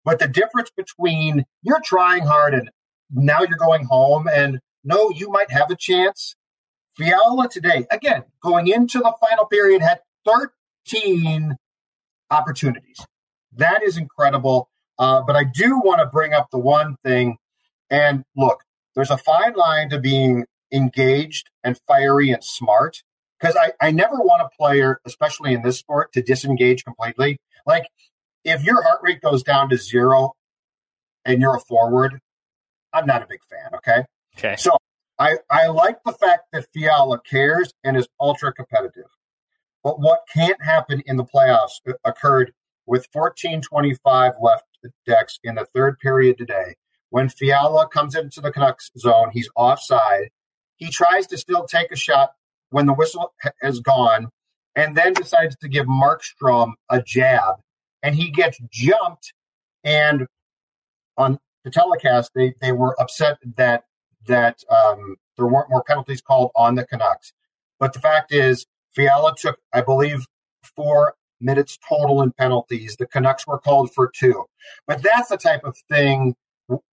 But 0.06 0.20
the 0.20 0.30
difference 0.30 0.72
between 0.78 1.44
you're 1.62 1.82
trying 1.84 2.24
hard 2.24 2.54
and 2.54 2.70
now 3.12 3.40
you're 3.42 3.58
going 3.58 3.84
home 3.84 4.30
and 4.34 4.62
no, 4.86 5.10
you 5.10 5.30
might 5.30 5.52
have 5.52 5.70
a 5.70 5.76
chance. 5.76 6.38
Fiala 6.94 7.50
today, 7.50 7.86
again, 7.92 8.24
going 8.42 8.70
into 8.70 9.00
the 9.00 9.14
final 9.20 9.44
period, 9.46 9.82
had 9.82 10.00
13 10.26 11.58
opportunities. 12.32 13.06
That 13.58 13.84
is 13.84 13.98
incredible. 13.98 14.69
Uh, 15.00 15.22
but 15.22 15.36
I 15.36 15.46
do 15.46 15.80
want 15.80 16.02
to 16.02 16.06
bring 16.06 16.34
up 16.34 16.50
the 16.52 16.60
one 16.60 16.98
thing. 17.04 17.38
And 17.90 18.24
look, 18.36 18.64
there's 18.96 19.10
a 19.10 19.18
fine 19.18 19.54
line 19.54 19.90
to 19.90 20.00
being 20.00 20.46
engaged 20.72 21.50
and 21.64 21.80
fiery 21.88 22.30
and 22.32 22.44
smart. 22.44 23.02
Because 23.40 23.56
I, 23.56 23.72
I 23.80 23.92
never 23.92 24.16
want 24.16 24.42
a 24.42 24.50
player, 24.58 25.00
especially 25.06 25.54
in 25.54 25.62
this 25.62 25.80
sport, 25.80 26.12
to 26.12 26.22
disengage 26.22 26.84
completely. 26.84 27.38
Like, 27.66 27.88
if 28.44 28.64
your 28.66 28.84
heart 28.84 29.00
rate 29.02 29.22
goes 29.22 29.44
down 29.44 29.70
to 29.70 29.78
zero 29.78 30.34
and 31.24 31.40
you're 31.40 31.56
a 31.56 31.60
forward, 31.62 32.20
I'm 32.92 33.06
not 33.06 33.24
a 33.24 33.28
big 33.28 33.40
fan. 33.50 33.76
Okay. 33.76 34.04
Okay. 34.38 34.56
So 34.58 34.78
I, 35.18 35.38
I 35.50 35.68
like 35.68 36.04
the 36.06 36.12
fact 36.12 36.52
that 36.52 36.68
Fiala 36.74 37.22
cares 37.22 37.74
and 37.84 37.96
is 37.96 38.08
ultra 38.20 38.54
competitive. 38.54 39.10
But 39.84 40.02
what 40.02 40.22
can't 40.34 40.62
happen 40.62 41.02
in 41.06 41.16
the 41.16 41.24
playoffs 41.24 41.80
occurred 42.04 42.52
with 42.86 43.08
14:25 43.12 44.34
left 44.42 44.66
Dex 45.06 45.40
in 45.44 45.56
the 45.56 45.66
third 45.74 46.00
period 46.00 46.38
today. 46.38 46.76
When 47.10 47.30
Fiala 47.30 47.88
comes 47.88 48.16
into 48.16 48.42
the 48.42 48.52
Canucks 48.52 48.92
zone, 48.98 49.32
he's 49.34 49.50
offside. 49.56 50.30
He 50.78 50.90
tries 50.90 51.28
to 51.28 51.38
still 51.38 51.66
take 51.66 51.92
a 51.92 51.96
shot 51.96 52.34
when 52.70 52.86
the 52.86 52.94
whistle 52.94 53.34
has 53.62 53.80
gone, 53.80 54.30
and 54.76 54.96
then 54.96 55.14
decides 55.14 55.56
to 55.58 55.68
give 55.68 55.88
Markstrom 55.88 56.74
a 56.90 57.02
jab, 57.02 57.56
and 58.04 58.16
he 58.16 58.30
gets 58.30 58.60
jumped. 58.72 59.34
And 59.84 60.28
on 61.18 61.40
the 61.64 61.72
telecast, 61.72 62.32
they, 62.36 62.54
they 62.62 62.72
were 62.72 63.00
upset 63.02 63.38
that 63.58 63.84
that 64.28 64.60
um, 64.70 65.16
there 65.38 65.48
weren't 65.48 65.70
more 65.70 65.84
penalties 65.84 66.22
called 66.22 66.52
on 66.56 66.76
the 66.76 66.86
Canucks. 66.86 67.34
But 67.80 67.94
the 67.94 68.00
fact 68.00 68.32
is, 68.32 68.66
Fiala 68.92 69.34
took, 69.36 69.58
I 69.74 69.82
believe, 69.82 70.28
four 70.76 71.16
minutes 71.42 71.78
total 71.88 72.22
in 72.22 72.32
penalties. 72.32 72.96
The 72.98 73.08
Canucks 73.08 73.48
were 73.48 73.60
called 73.60 73.94
for 73.94 74.12
two. 74.14 74.46
But 74.88 75.02
that's 75.02 75.30
the 75.30 75.38
type 75.38 75.64
of 75.64 75.78
thing, 75.90 76.36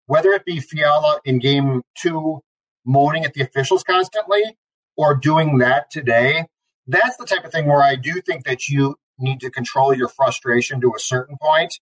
whether 0.06 0.30
it 0.30 0.44
be 0.44 0.60
Fiala 0.60 1.20
in 1.24 1.38
game 1.38 1.82
two 1.96 2.40
moaning 2.84 3.24
at 3.24 3.34
the 3.34 3.42
officials 3.42 3.82
constantly 3.82 4.56
or 4.96 5.14
doing 5.14 5.58
that 5.58 5.90
today, 5.90 6.46
that's 6.86 7.16
the 7.16 7.24
type 7.24 7.44
of 7.44 7.52
thing 7.52 7.66
where 7.66 7.82
I 7.82 7.96
do 7.96 8.20
think 8.20 8.44
that 8.44 8.68
you 8.68 8.96
need 9.18 9.40
to 9.40 9.50
control 9.50 9.94
your 9.94 10.08
frustration 10.08 10.80
to 10.80 10.92
a 10.96 10.98
certain 10.98 11.36
point 11.40 11.78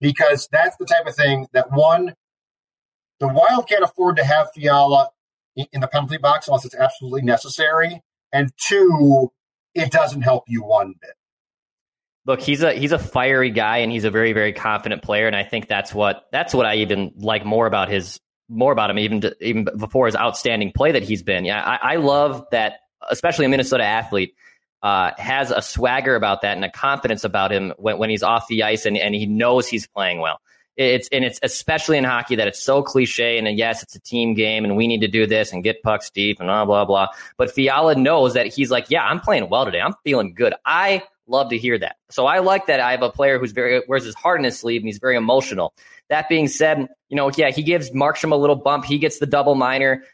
because 0.00 0.48
that's 0.50 0.76
the 0.76 0.86
type 0.86 1.06
of 1.06 1.14
thing 1.14 1.46
that 1.52 1.72
one, 1.72 2.14
the 3.20 3.28
Wild 3.28 3.68
can't 3.68 3.82
afford 3.82 4.16
to 4.16 4.24
have 4.24 4.50
Fiala 4.54 5.10
in 5.56 5.80
the 5.80 5.88
penalty 5.88 6.18
box 6.18 6.46
unless 6.48 6.64
it's 6.64 6.74
absolutely 6.74 7.22
necessary. 7.22 8.02
And 8.32 8.50
two, 8.68 9.32
it 9.74 9.90
doesn't 9.90 10.22
help 10.22 10.44
you 10.48 10.62
one 10.62 10.94
bit. 11.00 11.12
Look, 12.26 12.40
he's 12.40 12.62
a 12.62 12.72
he's 12.72 12.92
a 12.92 12.98
fiery 12.98 13.50
guy 13.50 13.78
and 13.78 13.92
he's 13.92 14.04
a 14.04 14.10
very 14.10 14.32
very 14.32 14.52
confident 14.52 15.02
player, 15.02 15.26
and 15.26 15.36
I 15.36 15.44
think 15.44 15.68
that's 15.68 15.94
what 15.94 16.26
that's 16.32 16.54
what 16.54 16.66
I 16.66 16.76
even 16.76 17.12
like 17.16 17.44
more 17.44 17.66
about 17.66 17.88
his 17.88 18.20
more 18.48 18.72
about 18.72 18.90
him 18.90 18.98
even 18.98 19.20
to, 19.22 19.36
even 19.40 19.66
before 19.78 20.06
his 20.06 20.16
outstanding 20.16 20.72
play 20.72 20.92
that 20.92 21.02
he's 21.02 21.22
been. 21.22 21.44
Yeah, 21.44 21.62
I, 21.62 21.94
I 21.94 21.96
love 21.96 22.46
that, 22.50 22.80
especially 23.10 23.46
a 23.46 23.48
Minnesota 23.48 23.84
athlete. 23.84 24.34
Uh, 24.82 25.12
has 25.16 25.50
a 25.50 25.62
swagger 25.62 26.14
about 26.14 26.42
that 26.42 26.56
and 26.56 26.64
a 26.66 26.70
confidence 26.70 27.24
about 27.24 27.50
him 27.50 27.72
when, 27.78 27.96
when 27.96 28.10
he's 28.10 28.22
off 28.22 28.46
the 28.48 28.62
ice 28.62 28.84
and, 28.84 28.98
and 28.98 29.14
he 29.14 29.24
knows 29.24 29.66
he's 29.66 29.86
playing 29.86 30.20
well. 30.20 30.38
It's 30.76 31.08
and 31.10 31.24
it's 31.24 31.38
especially 31.42 31.96
in 31.96 32.04
hockey 32.04 32.36
that 32.36 32.48
it's 32.48 32.60
so 32.60 32.82
cliche 32.82 33.38
and 33.38 33.56
yes, 33.56 33.82
it's 33.82 33.94
a 33.94 34.00
team 34.00 34.34
game 34.34 34.62
and 34.62 34.76
we 34.76 34.86
need 34.86 35.00
to 35.00 35.08
do 35.08 35.26
this 35.26 35.54
and 35.54 35.64
get 35.64 35.82
pucks 35.82 36.10
deep 36.10 36.38
and 36.38 36.48
blah 36.48 36.66
blah 36.66 36.84
blah. 36.84 37.08
But 37.38 37.50
Fiala 37.50 37.94
knows 37.94 38.34
that 38.34 38.48
he's 38.48 38.70
like, 38.70 38.90
yeah, 38.90 39.04
I'm 39.04 39.20
playing 39.20 39.48
well 39.48 39.64
today. 39.64 39.80
I'm 39.80 39.94
feeling 40.04 40.34
good. 40.34 40.52
I 40.66 41.02
Love 41.26 41.50
to 41.50 41.58
hear 41.58 41.78
that. 41.78 41.96
So 42.10 42.26
I 42.26 42.40
like 42.40 42.66
that 42.66 42.80
I 42.80 42.90
have 42.90 43.02
a 43.02 43.10
player 43.10 43.38
who's 43.38 43.52
very 43.52 43.82
wears 43.88 44.04
his 44.04 44.14
heart 44.14 44.40
in 44.40 44.44
his 44.44 44.58
sleeve 44.58 44.82
and 44.82 44.88
he's 44.88 44.98
very 44.98 45.16
emotional. 45.16 45.74
That 46.10 46.28
being 46.28 46.48
said, 46.48 46.86
you 47.08 47.16
know, 47.16 47.30
yeah, 47.34 47.50
he 47.50 47.62
gives 47.62 47.90
Markstrom 47.90 48.32
a 48.32 48.36
little 48.36 48.56
bump. 48.56 48.84
He 48.84 48.98
gets 48.98 49.18
the 49.18 49.26
double 49.26 49.54
minor, 49.54 50.04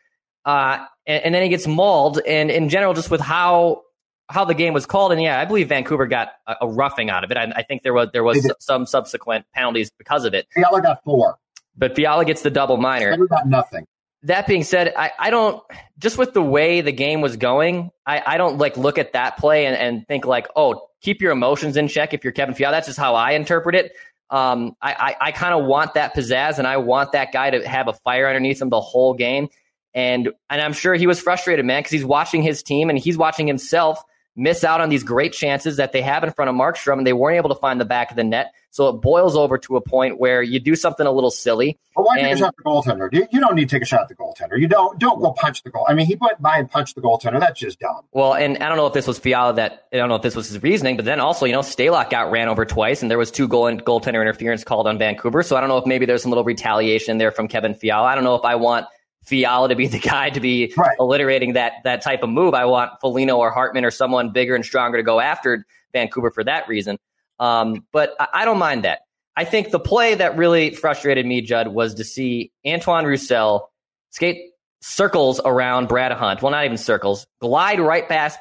uh, 0.44 0.84
and, 1.06 1.24
and, 1.24 1.34
then 1.34 1.42
he 1.42 1.48
gets 1.48 1.66
mauled. 1.66 2.20
And 2.26 2.50
in 2.50 2.68
general, 2.68 2.94
just 2.94 3.10
with 3.10 3.20
how 3.20 3.82
how 4.28 4.44
the 4.44 4.54
game 4.54 4.72
was 4.72 4.86
called, 4.86 5.10
and 5.10 5.20
yeah, 5.20 5.40
I 5.40 5.44
believe 5.44 5.68
Vancouver 5.68 6.06
got 6.06 6.28
a, 6.46 6.56
a 6.62 6.68
roughing 6.68 7.10
out 7.10 7.24
of 7.24 7.32
it. 7.32 7.36
I, 7.36 7.52
I, 7.56 7.62
think 7.64 7.82
there 7.82 7.92
was 7.92 8.10
there 8.12 8.22
was 8.22 8.48
some 8.60 8.86
subsequent 8.86 9.46
penalties 9.52 9.90
because 9.98 10.24
of 10.24 10.32
it. 10.32 10.46
Fiala 10.54 10.80
got 10.80 11.02
four, 11.02 11.38
but 11.76 11.96
Fiala 11.96 12.24
gets 12.24 12.42
the 12.42 12.50
double 12.50 12.76
minor. 12.76 13.16
got 13.26 13.48
nothing 13.48 13.86
that 14.24 14.46
being 14.46 14.64
said, 14.64 14.92
I, 14.96 15.12
I 15.18 15.30
don't 15.30 15.62
just 15.98 16.18
with 16.18 16.34
the 16.34 16.42
way 16.42 16.80
the 16.80 16.92
game 16.92 17.20
was 17.20 17.36
going, 17.36 17.90
I, 18.06 18.22
I 18.26 18.36
don't 18.36 18.58
like 18.58 18.76
look 18.76 18.98
at 18.98 19.14
that 19.14 19.38
play 19.38 19.66
and, 19.66 19.76
and 19.76 20.06
think 20.06 20.26
like, 20.26 20.48
oh, 20.56 20.88
keep 21.00 21.20
your 21.20 21.32
emotions 21.32 21.76
in 21.76 21.88
check 21.88 22.14
if 22.14 22.24
you're 22.24 22.32
Kevin 22.32 22.54
Fiala. 22.54 22.76
That's 22.76 22.86
just 22.86 22.98
how 22.98 23.14
I 23.14 23.32
interpret 23.32 23.74
it. 23.74 23.92
Um, 24.30 24.76
I, 24.80 24.92
I, 24.92 25.16
I 25.28 25.32
kind 25.32 25.54
of 25.54 25.64
want 25.66 25.94
that 25.94 26.14
pizzazz 26.14 26.58
and 26.58 26.66
I 26.66 26.76
want 26.76 27.12
that 27.12 27.32
guy 27.32 27.50
to 27.50 27.66
have 27.68 27.88
a 27.88 27.92
fire 27.92 28.28
underneath 28.28 28.62
him 28.62 28.70
the 28.70 28.80
whole 28.80 29.14
game. 29.14 29.48
And 29.92 30.30
and 30.48 30.60
I'm 30.60 30.72
sure 30.72 30.94
he 30.94 31.08
was 31.08 31.20
frustrated, 31.20 31.64
man, 31.64 31.80
because 31.80 31.90
he's 31.90 32.04
watching 32.04 32.42
his 32.42 32.62
team 32.62 32.90
and 32.90 32.98
he's 32.98 33.18
watching 33.18 33.48
himself 33.48 34.00
miss 34.40 34.64
out 34.64 34.80
on 34.80 34.88
these 34.88 35.04
great 35.04 35.32
chances 35.32 35.76
that 35.76 35.92
they 35.92 36.00
have 36.02 36.24
in 36.24 36.32
front 36.32 36.48
of 36.48 36.54
Markstrom, 36.56 36.98
and 36.98 37.06
they 37.06 37.12
weren't 37.12 37.36
able 37.36 37.50
to 37.50 37.54
find 37.54 37.80
the 37.80 37.84
back 37.84 38.10
of 38.10 38.16
the 38.16 38.24
net. 38.24 38.52
So 38.70 38.88
it 38.88 38.92
boils 38.94 39.36
over 39.36 39.58
to 39.58 39.76
a 39.76 39.80
point 39.80 40.18
where 40.18 40.42
you 40.42 40.60
do 40.60 40.76
something 40.76 41.04
a 41.04 41.10
little 41.10 41.30
silly. 41.30 41.78
But 41.94 42.04
why 42.04 42.20
take 42.20 42.34
a 42.34 42.36
shot 42.38 42.48
at 42.48 42.56
the 42.56 42.62
goaltender? 42.62 43.12
You, 43.12 43.26
you 43.32 43.40
don't 43.40 43.56
need 43.56 43.68
to 43.68 43.76
take 43.76 43.82
a 43.82 43.86
shot 43.86 44.02
at 44.02 44.08
the 44.08 44.14
goaltender. 44.14 44.58
You 44.58 44.68
don't 44.68 44.98
don't 44.98 45.20
go 45.20 45.32
punch 45.32 45.62
the 45.62 45.70
goal. 45.70 45.84
I 45.88 45.94
mean, 45.94 46.06
he 46.06 46.14
went 46.14 46.40
by 46.40 46.56
and 46.56 46.70
punched 46.70 46.94
the 46.94 47.00
goaltender. 47.00 47.40
That's 47.40 47.58
just 47.58 47.80
dumb. 47.80 48.02
Well, 48.12 48.34
and 48.34 48.58
I 48.62 48.68
don't 48.68 48.78
know 48.78 48.86
if 48.86 48.92
this 48.92 49.06
was 49.06 49.18
Fiala 49.18 49.54
that 49.54 49.88
I 49.92 49.96
don't 49.96 50.08
know 50.08 50.14
if 50.14 50.22
this 50.22 50.36
was 50.36 50.48
his 50.48 50.62
reasoning, 50.62 50.96
but 50.96 51.04
then 51.04 51.20
also 51.20 51.46
you 51.46 51.52
know 51.52 51.60
Stalock 51.60 52.10
got 52.10 52.30
ran 52.30 52.48
over 52.48 52.64
twice, 52.64 53.02
and 53.02 53.10
there 53.10 53.18
was 53.18 53.30
two 53.30 53.48
goal 53.48 53.66
and 53.66 53.84
goaltender 53.84 54.22
interference 54.22 54.64
called 54.64 54.86
on 54.86 54.98
Vancouver. 54.98 55.42
So 55.42 55.56
I 55.56 55.60
don't 55.60 55.68
know 55.68 55.78
if 55.78 55.86
maybe 55.86 56.06
there's 56.06 56.22
some 56.22 56.30
little 56.30 56.44
retaliation 56.44 57.18
there 57.18 57.32
from 57.32 57.48
Kevin 57.48 57.74
Fiala. 57.74 58.06
I 58.06 58.14
don't 58.14 58.24
know 58.24 58.36
if 58.36 58.44
I 58.44 58.54
want 58.54 58.86
Fiala 59.24 59.68
to 59.68 59.76
be 59.76 59.86
the 59.88 59.98
guy 59.98 60.30
to 60.30 60.40
be 60.40 60.72
right. 60.76 60.96
alliterating 60.98 61.54
that 61.54 61.74
that 61.84 62.02
type 62.02 62.22
of 62.22 62.30
move. 62.30 62.54
I 62.54 62.64
want 62.66 62.92
Foligno 63.00 63.36
or 63.36 63.50
Hartman 63.50 63.84
or 63.84 63.90
someone 63.90 64.30
bigger 64.30 64.54
and 64.54 64.64
stronger 64.64 64.98
to 64.98 65.02
go 65.02 65.20
after 65.20 65.66
Vancouver 65.92 66.30
for 66.30 66.44
that 66.44 66.68
reason. 66.68 66.98
Um, 67.38 67.86
but 67.92 68.14
I, 68.18 68.28
I 68.34 68.44
don't 68.44 68.58
mind 68.58 68.84
that. 68.84 69.00
I 69.36 69.44
think 69.44 69.70
the 69.70 69.80
play 69.80 70.16
that 70.16 70.36
really 70.36 70.74
frustrated 70.74 71.24
me, 71.24 71.40
Judd, 71.40 71.68
was 71.68 71.94
to 71.94 72.04
see 72.04 72.52
Antoine 72.66 73.06
Roussel 73.06 73.70
skate 74.10 74.50
circles 74.82 75.40
around 75.44 75.88
Brad 75.88 76.12
Hunt. 76.12 76.42
Well, 76.42 76.52
not 76.52 76.64
even 76.64 76.76
circles, 76.76 77.26
glide 77.40 77.80
right 77.80 78.08
past 78.08 78.38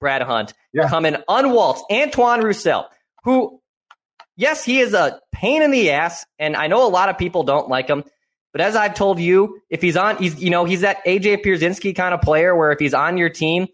Brad 0.00 0.22
Hunt, 0.22 0.54
yeah. 0.72 0.88
come 0.88 1.06
in 1.06 1.22
unwaltzed. 1.28 1.82
Antoine 1.90 2.42
Roussel, 2.42 2.86
who, 3.24 3.60
yes, 4.36 4.64
he 4.64 4.80
is 4.80 4.94
a 4.94 5.20
pain 5.32 5.62
in 5.62 5.70
the 5.70 5.90
ass, 5.90 6.26
and 6.38 6.56
I 6.56 6.66
know 6.66 6.86
a 6.86 6.90
lot 6.90 7.08
of 7.08 7.18
people 7.18 7.42
don't 7.42 7.68
like 7.68 7.88
him. 7.88 8.04
But 8.56 8.64
as 8.64 8.74
I've 8.74 8.94
told 8.94 9.20
you, 9.20 9.60
if 9.68 9.82
he's 9.82 9.98
on, 9.98 10.16
he's 10.16 10.42
you 10.42 10.48
know 10.48 10.64
he's 10.64 10.80
that 10.80 11.04
AJ 11.04 11.44
Pierzynski 11.44 11.94
kind 11.94 12.14
of 12.14 12.22
player 12.22 12.56
where 12.56 12.72
if 12.72 12.78
he's 12.78 12.94
on 12.94 13.18
your 13.18 13.28
team, 13.28 13.66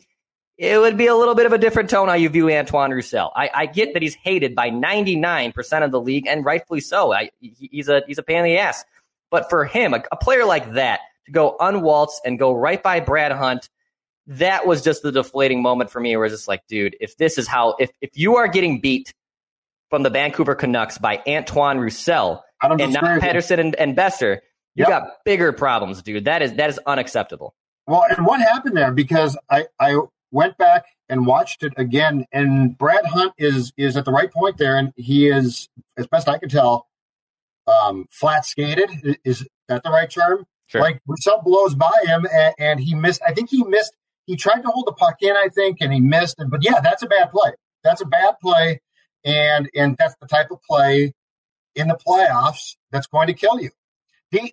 it 0.59 0.77
would 0.77 0.99
be 0.99 1.07
a 1.07 1.14
little 1.14 1.37
bit 1.37 1.47
of 1.47 1.53
a 1.53 1.59
different 1.59 1.88
tone 1.88 2.09
how 2.09 2.14
you 2.14 2.29
view 2.29 2.51
Antoine 2.51 2.90
Roussel. 2.90 3.31
I, 3.37 3.49
I 3.55 3.66
get 3.66 3.92
that 3.92 4.03
he's 4.03 4.16
hated 4.16 4.57
by 4.57 4.71
99% 4.71 5.85
of 5.85 5.92
the 5.92 6.01
league, 6.01 6.27
and 6.27 6.45
rightfully 6.45 6.81
so. 6.81 7.12
I, 7.12 7.31
he's 7.38 7.88
a 7.88 8.03
he's 8.09 8.18
a 8.18 8.25
pain 8.25 8.38
in 8.38 8.45
the 8.47 8.59
ass. 8.59 8.85
But 9.31 9.49
for 9.51 9.64
him, 9.64 9.95
a, 9.95 10.03
a 10.11 10.16
player 10.16 10.45
like 10.45 10.73
that 10.73 10.99
to 11.27 11.31
go 11.31 11.57
unwaltz 11.61 12.14
and 12.25 12.37
go 12.37 12.53
right 12.53 12.83
by 12.83 12.99
Brad 12.99 13.31
Hunt, 13.31 13.68
that 14.27 14.66
was 14.66 14.83
just 14.83 15.05
the 15.05 15.12
deflating 15.12 15.62
moment 15.62 15.92
for 15.92 16.01
me. 16.01 16.16
Where 16.16 16.27
it's 16.27 16.35
just 16.35 16.49
like, 16.49 16.66
dude, 16.66 16.97
if 17.01 17.16
this 17.16 17.38
is 17.38 17.47
how 17.47 17.77
if 17.79 17.92
if 18.01 18.11
you 18.14 18.35
are 18.35 18.49
getting 18.49 18.81
beat 18.81 19.14
from 19.90 20.03
the 20.03 20.11
Vancouver 20.11 20.57
Canucks 20.57 20.99
by 20.99 21.23
Antoine 21.29 21.79
Roussel 21.79 22.42
and 22.61 22.92
not 22.92 23.21
Pettersson 23.21 23.61
and, 23.61 23.77
and 23.77 23.97
Boeser, 23.97 24.40
you 24.75 24.83
yep. 24.83 24.89
got 24.89 25.25
bigger 25.25 25.53
problems, 25.53 26.03
dude. 26.03 26.25
That 26.25 26.43
is 26.43 26.55
that 26.55 26.71
is 26.71 26.81
unacceptable. 26.87 27.55
Well, 27.87 28.05
and 28.17 28.27
what 28.27 28.41
happened 28.41 28.77
there? 28.77 28.93
Because 28.93 29.37
I 29.51 29.67
I 29.79 29.99
went 30.31 30.57
back 30.57 30.85
and 31.09 31.27
watched 31.27 31.63
it 31.63 31.75
again, 31.77 32.27
and 32.33 32.77
Brad 32.77 33.05
Hunt 33.05 33.35
is 33.39 33.73
is 33.77 33.97
at 33.97 34.05
the 34.05 34.13
right 34.13 34.33
point 34.33 34.57
there, 34.59 34.77
and 34.77 34.93
he 34.97 35.29
is, 35.29 35.69
as 35.97 36.07
best 36.07 36.29
I 36.29 36.39
can 36.39 36.49
tell, 36.49 36.89
um, 37.67 38.07
flat 38.11 38.47
skated. 38.47 39.19
Is 39.25 39.47
that 39.69 39.83
the 39.83 39.91
right 39.91 40.11
term? 40.11 40.47
Sure. 40.67 40.81
Like 40.81 41.03
Roussel 41.07 41.43
blows 41.45 41.75
by 41.75 41.93
him, 42.07 42.27
and, 42.33 42.55
and, 42.59 42.81
he 42.81 42.95
missed. 42.95 43.21
I 43.27 43.35
think 43.35 43.51
he 43.51 43.63
missed. 43.65 43.93
He 44.25 44.37
tried 44.37 44.63
to 44.63 44.69
hold 44.69 44.87
the 44.87 44.93
puck 44.93 45.17
in, 45.21 45.37
I 45.37 45.49
think, 45.55 45.79
and 45.83 45.93
he 45.93 46.01
missed. 46.01 46.37
And 46.39 46.51
but 46.51 46.65
yeah, 46.65 46.81
that's 46.81 47.03
a 47.03 47.07
bad 47.07 47.31
play. 47.31 47.53
That's 47.85 48.01
a 48.01 48.07
bad 48.07 48.37
play, 48.41 48.81
and 49.23 49.69
and 49.75 49.97
that's 49.99 50.15
the 50.21 50.27
type 50.27 50.51
of 50.51 50.63
play 50.63 51.13
in 51.75 51.89
the 51.89 51.99
playoffs 52.07 52.77
that's 52.91 53.07
going 53.07 53.27
to 53.27 53.35
kill 53.35 53.61
you. 53.61 53.71
He, 54.33 54.53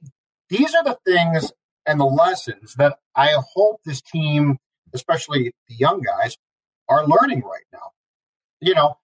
these 0.50 0.76
are 0.76 0.84
the 0.84 1.00
things 1.06 1.52
and 1.88 2.00
the 2.00 2.06
lessons 2.06 2.76
that 2.76 3.00
I 3.16 3.36
hope 3.56 3.80
this 3.84 4.02
team 4.02 4.60
especially 4.94 5.54
the 5.68 5.76
young 5.76 6.02
guys, 6.02 6.38
are 6.88 7.06
learning 7.06 7.42
right 7.42 7.66
now. 7.72 7.92
You 8.62 8.76
know, 8.76 8.96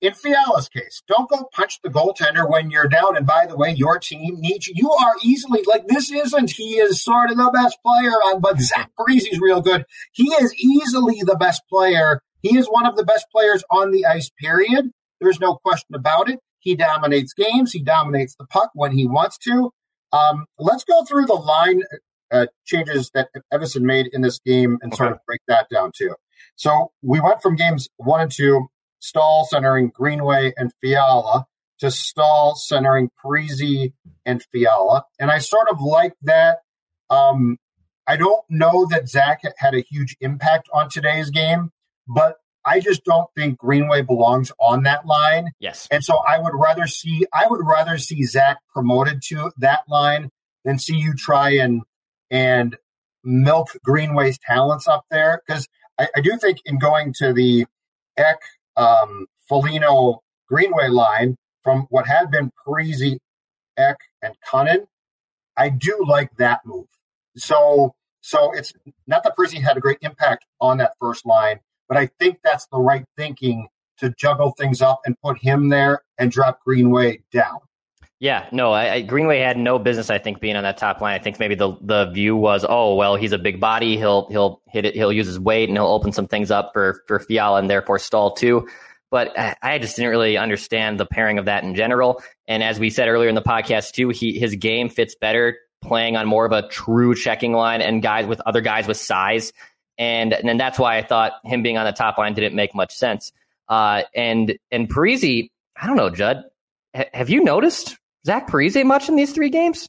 in 0.00 0.14
Fiala's 0.14 0.68
case, 0.68 1.02
don't 1.06 1.28
go 1.28 1.48
punch 1.52 1.80
the 1.82 1.90
goaltender 1.90 2.48
when 2.48 2.70
you're 2.70 2.88
down. 2.88 3.16
And 3.16 3.26
by 3.26 3.46
the 3.46 3.56
way, 3.56 3.72
your 3.72 3.98
team 3.98 4.40
needs 4.40 4.66
you. 4.66 4.74
You 4.76 4.90
are 4.90 5.14
easily 5.22 5.62
like 5.66 5.86
this 5.86 6.10
isn't. 6.10 6.50
He 6.50 6.76
is 6.76 7.02
sort 7.02 7.30
of 7.30 7.36
the 7.36 7.50
best 7.52 7.78
player 7.84 8.10
on, 8.10 8.40
but 8.40 8.60
Zach 8.60 8.90
Parise's 8.96 9.38
real 9.40 9.60
good. 9.60 9.84
He 10.12 10.28
is 10.32 10.54
easily 10.54 11.20
the 11.22 11.36
best 11.36 11.62
player. 11.68 12.20
He 12.42 12.56
is 12.56 12.66
one 12.66 12.86
of 12.86 12.96
the 12.96 13.04
best 13.04 13.26
players 13.30 13.62
on 13.70 13.90
the 13.92 14.06
ice. 14.06 14.30
Period. 14.38 14.90
There's 15.20 15.40
no 15.40 15.56
question 15.56 15.94
about 15.94 16.28
it. 16.28 16.40
He 16.58 16.74
dominates 16.74 17.32
games. 17.34 17.72
He 17.72 17.82
dominates 17.82 18.34
the 18.36 18.46
puck 18.46 18.70
when 18.74 18.92
he 18.92 19.06
wants 19.06 19.38
to. 19.38 19.72
Um, 20.12 20.46
let's 20.58 20.84
go 20.84 21.04
through 21.04 21.26
the 21.26 21.34
line 21.34 21.82
uh, 22.30 22.46
changes 22.64 23.10
that 23.14 23.28
Evason 23.52 23.82
made 23.82 24.08
in 24.12 24.22
this 24.22 24.38
game 24.38 24.78
and 24.82 24.92
okay. 24.92 24.98
sort 24.98 25.12
of 25.12 25.18
break 25.26 25.40
that 25.48 25.68
down 25.70 25.92
too. 25.94 26.14
So 26.56 26.92
we 27.02 27.20
went 27.20 27.42
from 27.42 27.56
games 27.56 27.88
one 27.96 28.20
and 28.20 28.30
two, 28.30 28.68
Staal 29.00 29.46
centering 29.50 29.90
Greenway 29.94 30.52
and 30.56 30.72
Fiala, 30.80 31.46
to 31.80 31.90
Staal 31.90 32.54
centering 32.54 33.10
Parise 33.22 33.92
and 34.24 34.42
Fiala. 34.52 35.04
And 35.18 35.30
I 35.30 35.38
sort 35.38 35.68
of 35.70 35.80
like 35.80 36.14
that. 36.22 36.58
Um, 37.10 37.58
I 38.06 38.16
don't 38.16 38.44
know 38.48 38.86
that 38.90 39.08
Zach 39.08 39.42
had 39.58 39.74
a 39.74 39.80
huge 39.80 40.16
impact 40.20 40.68
on 40.72 40.88
today's 40.88 41.30
game, 41.30 41.70
but 42.08 42.36
I 42.64 42.80
just 42.80 43.04
don't 43.04 43.28
think 43.36 43.58
Greenway 43.58 44.02
belongs 44.02 44.52
on 44.58 44.84
that 44.84 45.06
line. 45.06 45.50
Yes. 45.58 45.88
And 45.90 46.04
so 46.04 46.18
I 46.26 46.38
would 46.38 46.54
rather 46.54 46.86
see 46.86 47.26
I 47.32 47.46
would 47.48 47.64
rather 47.64 47.98
see 47.98 48.22
Zach 48.24 48.58
promoted 48.72 49.22
to 49.28 49.50
that 49.58 49.80
line 49.88 50.30
than 50.64 50.78
see 50.78 50.96
you 50.96 51.14
try 51.14 51.50
and 51.50 51.82
and 52.30 52.76
milk 53.24 53.68
Greenway's 53.84 54.38
talents 54.38 54.88
up 54.88 55.04
there 55.10 55.42
because 55.46 55.68
I, 55.98 56.08
I, 56.16 56.20
do 56.20 56.36
think 56.38 56.58
in 56.64 56.78
going 56.78 57.14
to 57.18 57.32
the 57.32 57.66
Ek 58.16 58.38
um, 58.76 59.26
Foligno 59.48 60.22
Greenway 60.48 60.88
line 60.88 61.36
from 61.62 61.86
what 61.90 62.06
had 62.06 62.30
been 62.30 62.50
Parise, 62.66 63.18
Ek, 63.76 63.96
and 64.22 64.34
Kunin, 64.46 64.86
I 65.56 65.68
do 65.68 66.04
like 66.06 66.30
that 66.38 66.60
move. 66.64 66.86
So 67.36 67.94
so 68.22 68.52
it's 68.52 68.72
not 69.06 69.24
that 69.24 69.36
Parise 69.36 69.60
had 69.60 69.76
a 69.76 69.80
great 69.80 69.98
impact 70.00 70.46
on 70.60 70.78
that 70.78 70.92
first 71.00 71.26
line, 71.26 71.60
but 71.92 72.00
I 72.00 72.08
think 72.18 72.38
that's 72.42 72.66
the 72.68 72.78
right 72.78 73.04
thinking 73.18 73.68
to 73.98 74.08
juggle 74.18 74.52
things 74.52 74.80
up 74.80 75.02
and 75.04 75.14
put 75.20 75.36
him 75.36 75.68
there 75.68 76.00
and 76.16 76.32
drop 76.32 76.60
Greenway 76.64 77.20
down. 77.30 77.58
Yeah, 78.18 78.46
no, 78.50 78.72
I, 78.72 78.92
I, 78.92 79.02
Greenway 79.02 79.40
had 79.40 79.58
no 79.58 79.78
business. 79.78 80.08
I 80.08 80.16
think 80.16 80.40
being 80.40 80.56
on 80.56 80.62
that 80.62 80.78
top 80.78 81.02
line. 81.02 81.20
I 81.20 81.22
think 81.22 81.38
maybe 81.38 81.54
the 81.54 81.76
the 81.82 82.06
view 82.06 82.34
was, 82.34 82.64
oh 82.66 82.94
well, 82.94 83.16
he's 83.16 83.32
a 83.32 83.38
big 83.38 83.60
body. 83.60 83.98
He'll 83.98 84.26
he'll 84.30 84.62
hit 84.68 84.86
it. 84.86 84.94
He'll 84.94 85.12
use 85.12 85.26
his 85.26 85.38
weight 85.38 85.68
and 85.68 85.76
he'll 85.76 85.88
open 85.88 86.12
some 86.12 86.28
things 86.28 86.50
up 86.50 86.70
for 86.72 87.02
for 87.08 87.18
Fiala 87.18 87.58
and 87.58 87.68
therefore 87.68 87.98
Staal 87.98 88.30
too. 88.30 88.66
But 89.10 89.38
uh, 89.38 89.54
I 89.60 89.78
just 89.78 89.94
didn't 89.96 90.12
really 90.12 90.38
understand 90.38 90.98
the 90.98 91.04
pairing 91.04 91.38
of 91.38 91.44
that 91.44 91.62
in 91.62 91.74
general. 91.74 92.22
And 92.48 92.62
as 92.62 92.80
we 92.80 92.88
said 92.88 93.08
earlier 93.08 93.28
in 93.28 93.34
the 93.34 93.42
podcast 93.42 93.92
too, 93.92 94.08
he 94.08 94.38
his 94.38 94.54
game 94.54 94.88
fits 94.88 95.14
better 95.14 95.58
playing 95.82 96.16
on 96.16 96.26
more 96.26 96.46
of 96.46 96.52
a 96.52 96.66
true 96.68 97.14
checking 97.14 97.52
line 97.52 97.82
and 97.82 98.02
guys 98.02 98.24
with 98.24 98.40
other 98.46 98.62
guys 98.62 98.86
with 98.86 98.96
size. 98.96 99.52
And 100.02 100.32
and 100.32 100.58
that's 100.58 100.80
why 100.80 100.98
I 100.98 101.02
thought 101.02 101.34
him 101.44 101.62
being 101.62 101.78
on 101.78 101.84
the 101.84 101.92
top 101.92 102.18
line 102.18 102.34
didn't 102.34 102.56
make 102.56 102.74
much 102.74 102.92
sense. 102.92 103.30
Uh, 103.68 104.02
and 104.16 104.58
and 104.72 104.88
Parise, 104.88 105.48
I 105.80 105.86
don't 105.86 105.96
know, 105.96 106.10
Judd. 106.10 106.42
have 106.92 107.30
you 107.30 107.44
noticed 107.44 107.96
Zach 108.26 108.48
Parise 108.48 108.84
much 108.84 109.08
in 109.08 109.14
these 109.14 109.32
three 109.32 109.50
games? 109.50 109.88